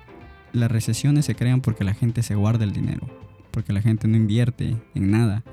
las 0.51 0.71
recesiones 0.71 1.25
se 1.25 1.35
crean 1.35 1.61
porque 1.61 1.83
la 1.83 1.93
gente 1.93 2.23
se 2.23 2.35
guarda 2.35 2.63
el 2.63 2.73
dinero, 2.73 3.07
porque 3.51 3.73
la 3.73 3.81
gente 3.81 4.07
no 4.07 4.17
invierte 4.17 4.75
en 4.95 5.11
nada. 5.11 5.43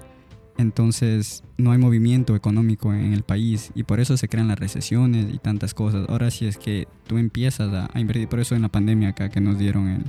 Entonces 0.59 1.43
no 1.57 1.73
hay 1.73 1.79
movimiento 1.79 2.37
económico 2.37 2.93
en 2.93 3.15
el 3.15 3.23
país 3.23 3.71
y 3.75 3.85
por 3.85 3.99
eso 3.99 4.19
se 4.19 4.29
crean 4.29 4.49
las 4.49 4.59
recesiones 4.59 5.33
y 5.33 5.39
tantas 5.39 5.73
cosas. 5.73 6.07
Ahora 6.09 6.31
si 6.31 6.47
es 6.47 6.59
que 6.59 6.87
tú 7.07 7.17
empiezas 7.17 7.73
a, 7.73 7.99
invertir, 7.99 8.29
por 8.29 8.41
eso 8.41 8.55
en 8.55 8.63
la 8.63 8.69
pandemia 8.69 9.11
acá 9.11 9.31
que 9.31 9.41
nos 9.41 9.59
dieron 9.59 10.05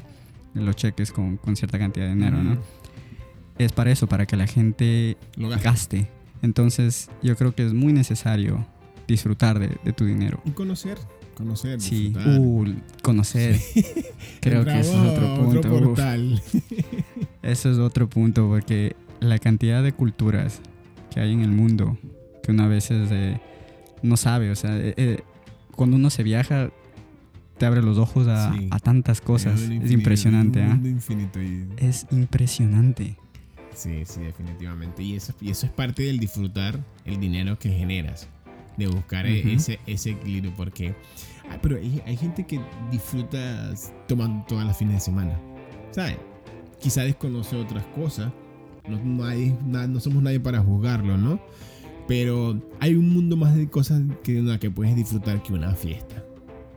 los 0.53 0.75
cheques 0.75 1.13
con, 1.13 1.37
con, 1.37 1.55
cierta 1.55 1.79
cantidad 1.79 2.07
de 2.07 2.15
dinero, 2.15 2.43
¿no? 2.43 2.57
Es 3.57 3.71
para 3.71 3.91
eso, 3.91 4.07
para 4.07 4.25
que 4.25 4.35
la 4.35 4.47
gente 4.47 5.15
gaste 5.63 6.09
entonces 6.41 7.09
yo 7.21 7.35
creo 7.35 7.53
que 7.53 7.65
es 7.65 7.73
muy 7.73 7.93
necesario 7.93 8.65
disfrutar 9.07 9.59
de, 9.59 9.93
tu 9.93 10.05
dinero. 10.05 10.41
Y 10.45 10.51
conocer, 10.51 10.97
conocer. 11.35 11.81
Sí, 11.81 12.13
uh, 12.37 12.65
conocer. 13.01 13.59
Creo 14.41 14.63
que 14.63 14.79
eso 14.79 15.03
es 15.03 15.17
otro 15.17 15.35
punto. 15.35 15.95
eso 17.43 17.71
es 17.71 17.77
otro 17.77 18.09
punto 18.09 18.47
porque 18.47 18.95
la 19.19 19.37
cantidad 19.37 19.83
de 19.83 19.91
culturas 19.91 20.61
que 21.11 21.19
hay 21.19 21.33
en 21.33 21.41
el 21.41 21.51
mundo 21.51 21.97
que 22.41 22.51
una 22.51 22.67
vez 22.67 22.89
no 24.01 24.17
sabe, 24.17 24.49
o 24.49 24.55
sea, 24.55 24.77
eh, 24.77 24.93
eh, 24.97 25.19
cuando 25.75 25.97
uno 25.97 26.09
se 26.09 26.23
viaja 26.23 26.71
te 27.57 27.65
abre 27.67 27.83
los 27.83 27.99
ojos 27.99 28.27
a, 28.27 28.51
tantas 28.81 29.21
cosas. 29.21 29.61
es 29.61 29.91
impresionante. 29.91 30.63
¿ah? 30.63 30.79
Es 31.77 32.07
impresionante. 32.09 33.17
Sí, 33.73 34.03
sí, 34.05 34.21
definitivamente. 34.21 35.03
Y 35.03 35.15
eso, 35.15 35.33
y 35.41 35.51
eso 35.51 35.65
es 35.65 35.71
parte 35.71 36.03
del 36.03 36.19
disfrutar 36.19 36.79
el 37.05 37.19
dinero 37.19 37.57
que 37.57 37.69
generas. 37.69 38.27
De 38.77 38.87
buscar 38.87 39.25
ese, 39.25 39.79
ese 39.85 40.11
equilibrio. 40.11 40.53
Porque. 40.55 40.95
Ah, 41.49 41.57
pero 41.61 41.77
hay, 41.77 42.17
gente 42.17 42.45
que 42.45 42.59
disfruta 42.89 43.73
tomando 44.07 44.45
todas 44.47 44.65
las 44.65 44.77
fines 44.77 44.95
de 44.95 44.99
semana. 45.01 45.39
¿Sabes? 45.91 46.17
Quizá 46.79 47.03
desconoce 47.03 47.55
otras 47.55 47.85
cosas. 47.95 48.31
No, 48.87 48.97
no, 48.97 49.87
no 49.87 49.99
somos 49.99 50.23
nadie 50.23 50.39
para 50.39 50.61
juzgarlo, 50.61 51.17
¿no? 51.17 51.39
Pero 52.07 52.59
hay 52.79 52.95
un 52.95 53.09
mundo 53.13 53.37
más 53.37 53.55
de 53.55 53.69
cosas 53.69 54.01
que, 54.23 54.39
una 54.39 54.59
que 54.59 54.71
puedes 54.71 54.95
disfrutar 54.95 55.43
que 55.43 55.53
una 55.53 55.75
fiesta. 55.75 56.23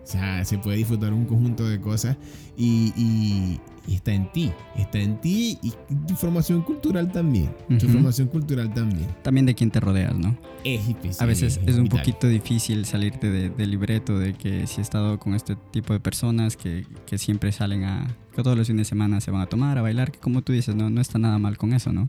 O 0.02 0.06
sea, 0.06 0.44
se 0.44 0.58
puede 0.58 0.76
disfrutar 0.76 1.14
un 1.14 1.24
conjunto 1.24 1.66
de 1.66 1.80
cosas 1.80 2.18
y, 2.56 2.92
y 2.94 3.60
está 3.92 4.12
en 4.12 4.32
ti, 4.32 4.50
está 4.76 4.98
en 4.98 5.20
ti 5.20 5.58
y 5.62 5.72
tu 6.06 6.14
formación 6.14 6.62
cultural 6.62 7.12
también, 7.12 7.54
tu 7.78 7.86
formación 7.88 8.28
cultural 8.28 8.72
también. 8.72 9.06
También 9.22 9.46
de 9.46 9.54
quién 9.54 9.70
te 9.70 9.80
rodeas, 9.80 10.16
¿no? 10.16 10.36
Es 10.64 10.86
difícil. 10.86 11.22
A 11.22 11.26
veces 11.26 11.60
es, 11.66 11.76
un 11.76 11.88
poquito 11.88 12.26
difícil 12.26 12.86
salirte 12.86 13.30
del 13.30 13.70
libreto 13.70 14.18
de 14.18 14.32
que 14.32 14.66
si 14.66 14.80
he 14.80 14.82
estado 14.82 15.18
con 15.18 15.34
este 15.34 15.56
tipo 15.56 15.92
de 15.92 16.00
personas 16.00 16.56
que, 16.56 16.86
que, 17.06 17.18
siempre 17.18 17.52
salen 17.52 17.84
a, 17.84 18.06
que 18.34 18.42
todos 18.42 18.56
los 18.56 18.66
fines 18.66 18.86
de 18.86 18.88
semana 18.88 19.20
se 19.20 19.30
van 19.30 19.42
a 19.42 19.46
tomar, 19.46 19.76
a 19.76 19.82
bailar, 19.82 20.10
que 20.10 20.18
como 20.18 20.42
tú 20.42 20.52
dices, 20.52 20.74
no, 20.74 20.88
no 20.88 21.00
está 21.00 21.18
nada 21.18 21.38
mal 21.38 21.58
con 21.58 21.72
eso, 21.72 21.92
¿no? 21.92 22.08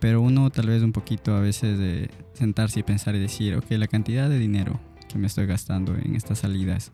Pero 0.00 0.20
uno 0.20 0.50
tal 0.50 0.66
vez 0.66 0.82
un 0.82 0.92
poquito 0.92 1.34
a 1.34 1.40
veces 1.40 1.78
de 1.78 2.10
sentarse 2.32 2.80
y 2.80 2.82
pensar 2.82 3.14
y 3.14 3.18
decir, 3.18 3.54
ok, 3.56 3.66
la 3.72 3.86
cantidad 3.86 4.28
de 4.28 4.38
dinero 4.38 4.80
que 5.08 5.18
me 5.18 5.26
estoy 5.26 5.46
gastando 5.46 5.94
en 5.94 6.16
estas 6.16 6.40
salidas, 6.40 6.90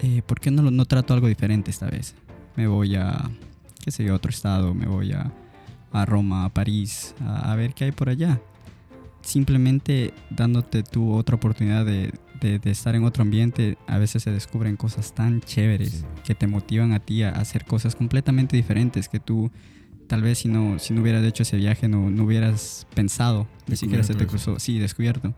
eh, 0.00 0.22
¿por 0.24 0.40
qué 0.40 0.50
no, 0.50 0.70
no 0.70 0.84
trato 0.86 1.12
algo 1.12 1.28
diferente 1.28 1.70
esta 1.70 1.90
vez? 1.90 2.14
Me 2.56 2.66
voy 2.66 2.96
a, 2.96 3.30
qué 3.84 3.90
sé 3.90 4.04
yo, 4.04 4.12
a 4.12 4.16
otro 4.16 4.30
estado, 4.30 4.74
me 4.74 4.86
voy 4.86 5.12
a, 5.12 5.32
a 5.92 6.04
Roma, 6.04 6.44
a 6.44 6.48
París, 6.48 7.14
a, 7.20 7.54
ver 7.54 7.74
qué 7.74 7.84
hay 7.84 7.92
por 7.92 8.08
allá. 8.08 8.40
Simplemente 9.22 10.12
dándote 10.30 10.82
tu 10.82 11.12
otra 11.12 11.36
oportunidad 11.36 11.84
de, 11.84 12.12
de, 12.40 12.70
estar 12.70 12.96
en 12.96 13.04
otro 13.04 13.22
ambiente, 13.22 13.78
a 13.86 13.98
veces 13.98 14.24
se 14.24 14.32
descubren 14.32 14.76
cosas 14.76 15.14
tan 15.14 15.40
chéveres 15.40 16.04
que 16.24 16.34
te 16.34 16.46
motivan 16.46 16.92
a 16.92 17.00
ti 17.00 17.22
a 17.22 17.30
hacer 17.30 17.64
cosas 17.64 17.94
completamente 17.94 18.56
diferentes 18.56 19.08
que 19.08 19.20
tú 19.20 19.50
tal 20.08 20.22
vez 20.22 20.40
si 20.40 20.48
no, 20.48 20.78
si 20.78 20.92
no 20.92 21.00
hubieras 21.00 21.24
hecho 21.24 21.42
ese 21.42 21.56
viaje 21.56 21.88
no, 21.88 22.10
no 22.10 22.24
hubieras 22.24 22.86
pensado, 22.94 23.46
ni 23.66 23.76
siquiera 23.76 24.02
se 24.02 24.14
te 24.14 24.26
cruzó, 24.26 24.58
sí, 24.58 24.78
descubierto. 24.78 25.34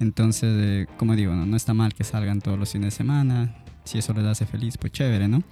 Entonces, 0.00 0.52
eh, 0.54 0.86
como 0.98 1.14
digo, 1.14 1.32
no, 1.34 1.46
no 1.46 1.56
está 1.56 1.72
mal 1.74 1.94
que 1.94 2.04
salgan 2.04 2.40
todos 2.40 2.58
los 2.58 2.70
fines 2.72 2.88
de 2.88 2.90
semana, 2.90 3.54
si 3.84 3.98
eso 3.98 4.12
les 4.12 4.24
hace 4.24 4.46
feliz, 4.46 4.76
pues 4.76 4.92
chévere, 4.92 5.28
¿no? 5.28 5.42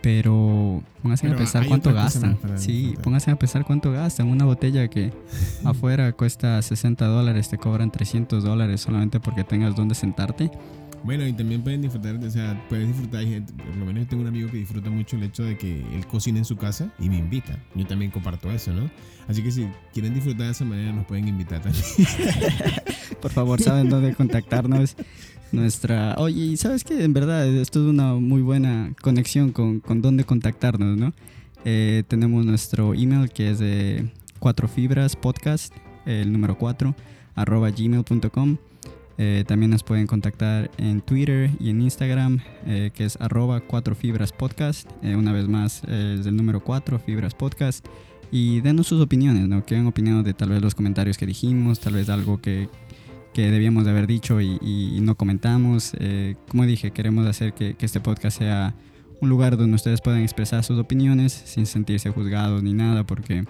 Pero 0.00 0.82
pónganse 1.02 1.28
a 1.28 1.36
pensar 1.36 1.66
cuánto 1.66 1.92
gastan. 1.92 2.38
Sí, 2.56 2.94
pónganse 3.02 3.30
a 3.30 3.36
pensar 3.36 3.64
cuánto 3.64 3.90
gastan. 3.92 4.28
Una 4.28 4.44
botella 4.44 4.88
que 4.88 5.12
afuera 5.64 6.12
cuesta 6.12 6.60
60 6.62 7.04
dólares, 7.06 7.48
te 7.48 7.58
cobran 7.58 7.90
300 7.90 8.44
dólares 8.44 8.80
solamente 8.80 9.18
porque 9.20 9.44
tengas 9.44 9.74
donde 9.74 9.94
sentarte. 9.94 10.50
Bueno, 11.04 11.26
y 11.26 11.32
también 11.32 11.62
pueden 11.62 11.80
disfrutar, 11.80 12.16
o 12.16 12.30
sea, 12.30 12.60
puedes 12.68 12.88
disfrutar, 12.88 13.24
por 13.56 13.76
lo 13.76 13.86
menos 13.86 14.02
yo 14.04 14.08
tengo 14.08 14.22
un 14.22 14.28
amigo 14.28 14.50
que 14.50 14.56
disfruta 14.56 14.90
mucho 14.90 15.16
el 15.16 15.22
hecho 15.22 15.44
de 15.44 15.56
que 15.56 15.80
él 15.94 16.06
cocina 16.06 16.38
en 16.38 16.44
su 16.44 16.56
casa 16.56 16.92
y 16.98 17.08
me 17.08 17.16
invita. 17.16 17.56
Yo 17.74 17.86
también 17.86 18.10
comparto 18.10 18.50
eso, 18.50 18.72
¿no? 18.72 18.90
Así 19.28 19.42
que 19.42 19.52
si 19.52 19.68
quieren 19.92 20.14
disfrutar 20.14 20.46
de 20.46 20.52
esa 20.52 20.64
manera, 20.64 20.92
nos 20.92 21.06
pueden 21.06 21.28
invitar 21.28 21.60
también. 21.62 21.84
por 23.22 23.30
favor, 23.30 23.60
saben 23.60 23.88
dónde 23.88 24.14
contactarnos 24.14 24.96
nuestra... 25.52 26.14
Oye, 26.18 26.56
¿sabes 26.56 26.84
qué? 26.84 27.04
En 27.04 27.12
verdad, 27.12 27.46
esto 27.46 27.80
es 27.80 27.86
una 27.86 28.14
muy 28.14 28.42
buena 28.42 28.92
conexión 29.00 29.52
con, 29.52 29.80
con 29.80 30.02
dónde 30.02 30.24
contactarnos, 30.24 30.96
¿no? 30.96 31.12
Eh, 31.64 32.04
tenemos 32.08 32.44
nuestro 32.44 32.94
email 32.94 33.30
que 33.30 33.50
es 33.50 33.58
de 33.58 34.10
cuatro 34.38 34.68
fibras 34.68 35.16
podcast, 35.16 35.74
el 36.06 36.32
número 36.32 36.56
4, 36.56 36.94
arroba 37.34 37.70
gmail.com. 37.70 38.56
Eh, 39.20 39.44
también 39.48 39.70
nos 39.72 39.82
pueden 39.82 40.06
contactar 40.06 40.70
en 40.78 41.00
Twitter 41.00 41.50
y 41.58 41.70
en 41.70 41.82
Instagram, 41.82 42.38
eh, 42.66 42.90
que 42.94 43.04
es 43.04 43.20
arroba 43.20 43.60
cuatro 43.60 43.94
fibras 43.96 44.32
podcast. 44.32 44.88
una 45.02 45.32
vez 45.32 45.48
más, 45.48 45.82
es 45.84 46.26
el 46.26 46.36
número 46.36 46.60
4, 46.62 46.98
fibras 47.00 47.34
podcast. 47.34 47.84
Y 48.30 48.60
denos 48.60 48.86
sus 48.86 49.00
opiniones, 49.00 49.48
¿no? 49.48 49.64
¿Qué 49.64 49.74
han 49.74 49.86
opinado 49.86 50.22
de 50.22 50.34
tal 50.34 50.50
vez 50.50 50.60
los 50.60 50.74
comentarios 50.74 51.16
que 51.16 51.26
dijimos? 51.26 51.80
Tal 51.80 51.94
vez 51.94 52.10
algo 52.10 52.40
que, 52.40 52.68
que 53.38 53.52
debíamos 53.52 53.84
de 53.84 53.92
haber 53.92 54.08
dicho 54.08 54.40
y, 54.40 54.98
no 55.00 55.14
comentamos. 55.14 55.92
Eh, 56.00 56.34
como 56.48 56.66
dije, 56.66 56.90
queremos 56.90 57.24
hacer 57.24 57.52
que, 57.52 57.76
este 57.78 58.00
podcast 58.00 58.36
sea 58.36 58.74
un 59.20 59.28
lugar 59.28 59.56
donde 59.56 59.76
ustedes 59.76 60.00
puedan 60.00 60.22
expresar 60.22 60.64
sus 60.64 60.76
opiniones 60.76 61.34
sin 61.44 61.64
sentirse 61.64 62.10
juzgados 62.10 62.64
ni 62.64 62.72
nada, 62.72 63.06
porque 63.06 63.44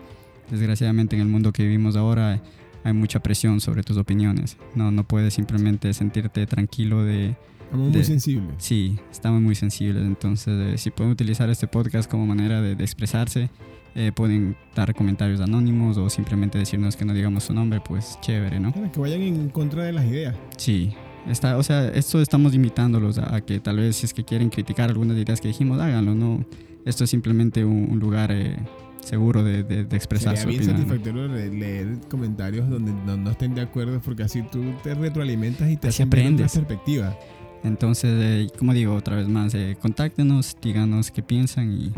desgraciadamente 0.50 1.16
en 1.16 1.22
el 1.22 1.28
mundo 1.28 1.54
que 1.54 1.62
vivimos 1.62 1.96
ahora 1.96 2.38
hay 2.84 2.92
mucha 2.92 3.20
presión 3.20 3.62
sobre 3.62 3.82
tus 3.82 3.96
opiniones. 3.96 4.58
No, 4.74 4.90
no 4.90 5.04
puedes 5.04 5.32
simplemente 5.32 5.94
sentirte 5.94 6.46
tranquilo 6.46 7.02
de... 7.02 7.34
Estamos 7.70 7.92
muy 7.92 8.04
sensibles. 8.04 8.54
Sí, 8.58 8.98
estamos 9.10 9.42
muy 9.42 9.54
sensibles. 9.54 10.02
Entonces, 10.04 10.74
eh, 10.74 10.78
si 10.78 10.90
pueden 10.90 11.12
utilizar 11.12 11.50
este 11.50 11.66
podcast 11.66 12.10
como 12.10 12.26
manera 12.26 12.62
de, 12.62 12.72
expresarse, 12.72 13.50
eh, 13.94 14.10
pueden 14.14 14.56
dar 14.74 14.94
comentarios 14.94 15.40
anónimos 15.40 15.96
o 15.98 16.08
simplemente 16.08 16.56
decirnos 16.58 16.96
que 16.96 17.04
no 17.04 17.12
digamos 17.12 17.44
su 17.44 17.52
nombre, 17.52 17.80
pues 17.80 18.18
chévere, 18.22 18.58
¿no? 18.58 18.72
Para 18.72 18.90
que 18.90 19.00
vayan 19.00 19.20
en 19.22 19.48
contra 19.50 19.84
de 19.84 19.92
las 19.92 20.06
ideas. 20.06 20.34
Sí, 20.56 20.92
está, 21.28 21.58
o 21.58 21.62
sea, 21.62 21.88
esto 21.88 22.22
estamos 22.22 22.54
invitándolos 22.54 23.18
a, 23.18 23.34
a 23.36 23.40
que 23.42 23.60
tal 23.60 23.76
vez 23.76 23.96
si 23.96 24.06
es 24.06 24.14
que 24.14 24.24
quieren 24.24 24.48
criticar 24.50 24.88
algunas 24.88 25.16
ideas 25.18 25.40
que 25.40 25.48
dijimos, 25.48 25.78
háganlo, 25.80 26.14
¿no? 26.14 26.44
Esto 26.86 27.04
es 27.04 27.10
simplemente 27.10 27.64
un, 27.66 27.88
un 27.90 27.98
lugar 27.98 28.30
eh, 28.32 28.56
seguro 29.00 29.42
de, 29.44 29.62
de, 29.62 29.84
de 29.84 29.96
expresar 29.96 30.36
Sería 30.38 30.42
su 30.42 30.48
bien 30.48 30.70
opinión. 30.78 30.88
¿no? 30.88 30.94
satisfactorio 30.94 31.28
le- 31.28 31.58
leer 31.58 31.98
comentarios 32.08 32.68
donde 32.70 32.92
no, 32.92 33.16
no 33.18 33.30
estén 33.30 33.54
de 33.54 33.60
acuerdo 33.62 34.00
porque 34.00 34.22
así 34.22 34.42
tú 34.50 34.62
te 34.82 34.94
retroalimentas 34.94 35.68
y 35.70 35.76
te 35.76 35.88
Así 35.88 36.02
aprendes. 36.02 36.54
otra 36.56 36.66
perspectiva. 36.68 37.18
Entonces, 37.64 38.10
eh, 38.14 38.48
como 38.58 38.72
digo 38.72 38.94
otra 38.94 39.16
vez 39.16 39.28
más, 39.28 39.54
eh, 39.54 39.76
contáctenos, 39.80 40.56
díganos 40.62 41.10
qué 41.10 41.22
piensan 41.22 41.72
y, 41.72 41.92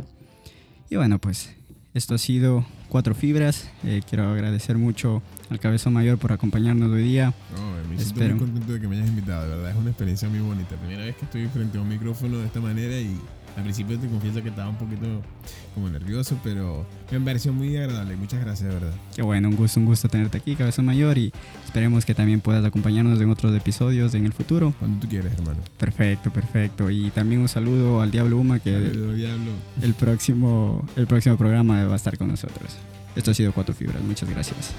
y 0.88 0.96
bueno, 0.96 1.18
pues 1.18 1.54
esto 1.94 2.14
ha 2.14 2.18
sido 2.18 2.64
Cuatro 2.88 3.14
Fibras. 3.14 3.70
Eh, 3.84 4.00
quiero 4.08 4.28
agradecer 4.28 4.78
mucho 4.78 5.22
al 5.48 5.61
Cabezón 5.61 5.92
Mayor 5.92 6.18
por 6.18 6.32
acompañarnos 6.32 6.90
hoy 6.90 7.02
día. 7.02 7.34
No, 7.56 7.88
me 7.88 7.98
siento 8.02 8.20
muy 8.20 8.38
contento 8.38 8.72
de 8.72 8.80
que 8.80 8.88
me 8.88 8.96
hayas 8.96 9.08
invitado, 9.08 9.42
de 9.42 9.56
verdad 9.56 9.70
es 9.70 9.76
una 9.76 9.90
experiencia 9.90 10.28
muy 10.28 10.40
bonita. 10.40 10.76
Primera 10.76 11.04
vez 11.04 11.16
que 11.16 11.24
estoy 11.24 11.46
frente 11.48 11.78
a 11.78 11.80
un 11.80 11.88
micrófono 11.88 12.38
de 12.38 12.46
esta 12.46 12.61
manera 12.61 12.98
y 12.98 13.16
al 13.57 13.62
principio 13.62 13.98
te 13.98 14.09
confieso 14.09 14.42
que 14.42 14.48
estaba 14.48 14.68
un 14.68 14.76
poquito 14.76 15.07
como 15.74 15.88
nervioso, 15.88 16.38
pero 16.42 16.86
me 17.11 17.20
pareció 17.20 17.53
muy 17.53 17.76
agradable. 17.76 18.16
Muchas 18.16 18.40
gracias, 18.40 18.68
de 18.68 18.74
verdad. 18.74 18.92
Qué 19.14 19.22
bueno, 19.22 19.48
un 19.48 19.57
gusto, 19.57 19.80
un 19.80 19.86
gusto 19.86 20.09
tenerte 20.09 20.38
aquí, 20.38 20.57
Cabezón 20.57 20.86
Mayor, 20.86 21.18
y 21.18 21.32
esperemos 21.64 22.05
que 22.05 22.14
también 22.14 22.40
puedas 22.40 22.64
acompañarnos 22.64 23.20
en 23.20 23.30
otros 23.30 23.55
episodios 23.55 24.14
en 24.14 24.26
el 24.26 24.32
futuro. 24.32 24.74
Cuando 24.78 25.01
tú 25.01 25.09
quieres, 25.09 25.32
hermano. 25.32 25.59
Perfecto, 25.78 26.30
perfecto. 26.30 26.90
Y 26.90 27.11
también 27.11 27.40
un 27.40 27.48
saludo 27.48 28.01
al 28.01 28.11
Diablo 28.11 28.38
Uma 28.38 28.59
que 28.59 28.78
diablo. 28.78 29.53
el 29.82 29.94
próximo, 29.94 30.86
el 30.96 31.07
próximo 31.07 31.36
programa 31.36 31.84
va 31.84 31.94
a 31.94 31.96
estar 31.96 32.16
con 32.16 32.28
nosotros. 32.28 32.76
Esto 33.16 33.32
ha 33.32 33.34
sido 33.34 33.53
Cuatro 33.53 33.74
Fibras. 33.74 34.03
Muchas 34.03 34.28
gracias. 34.30 34.72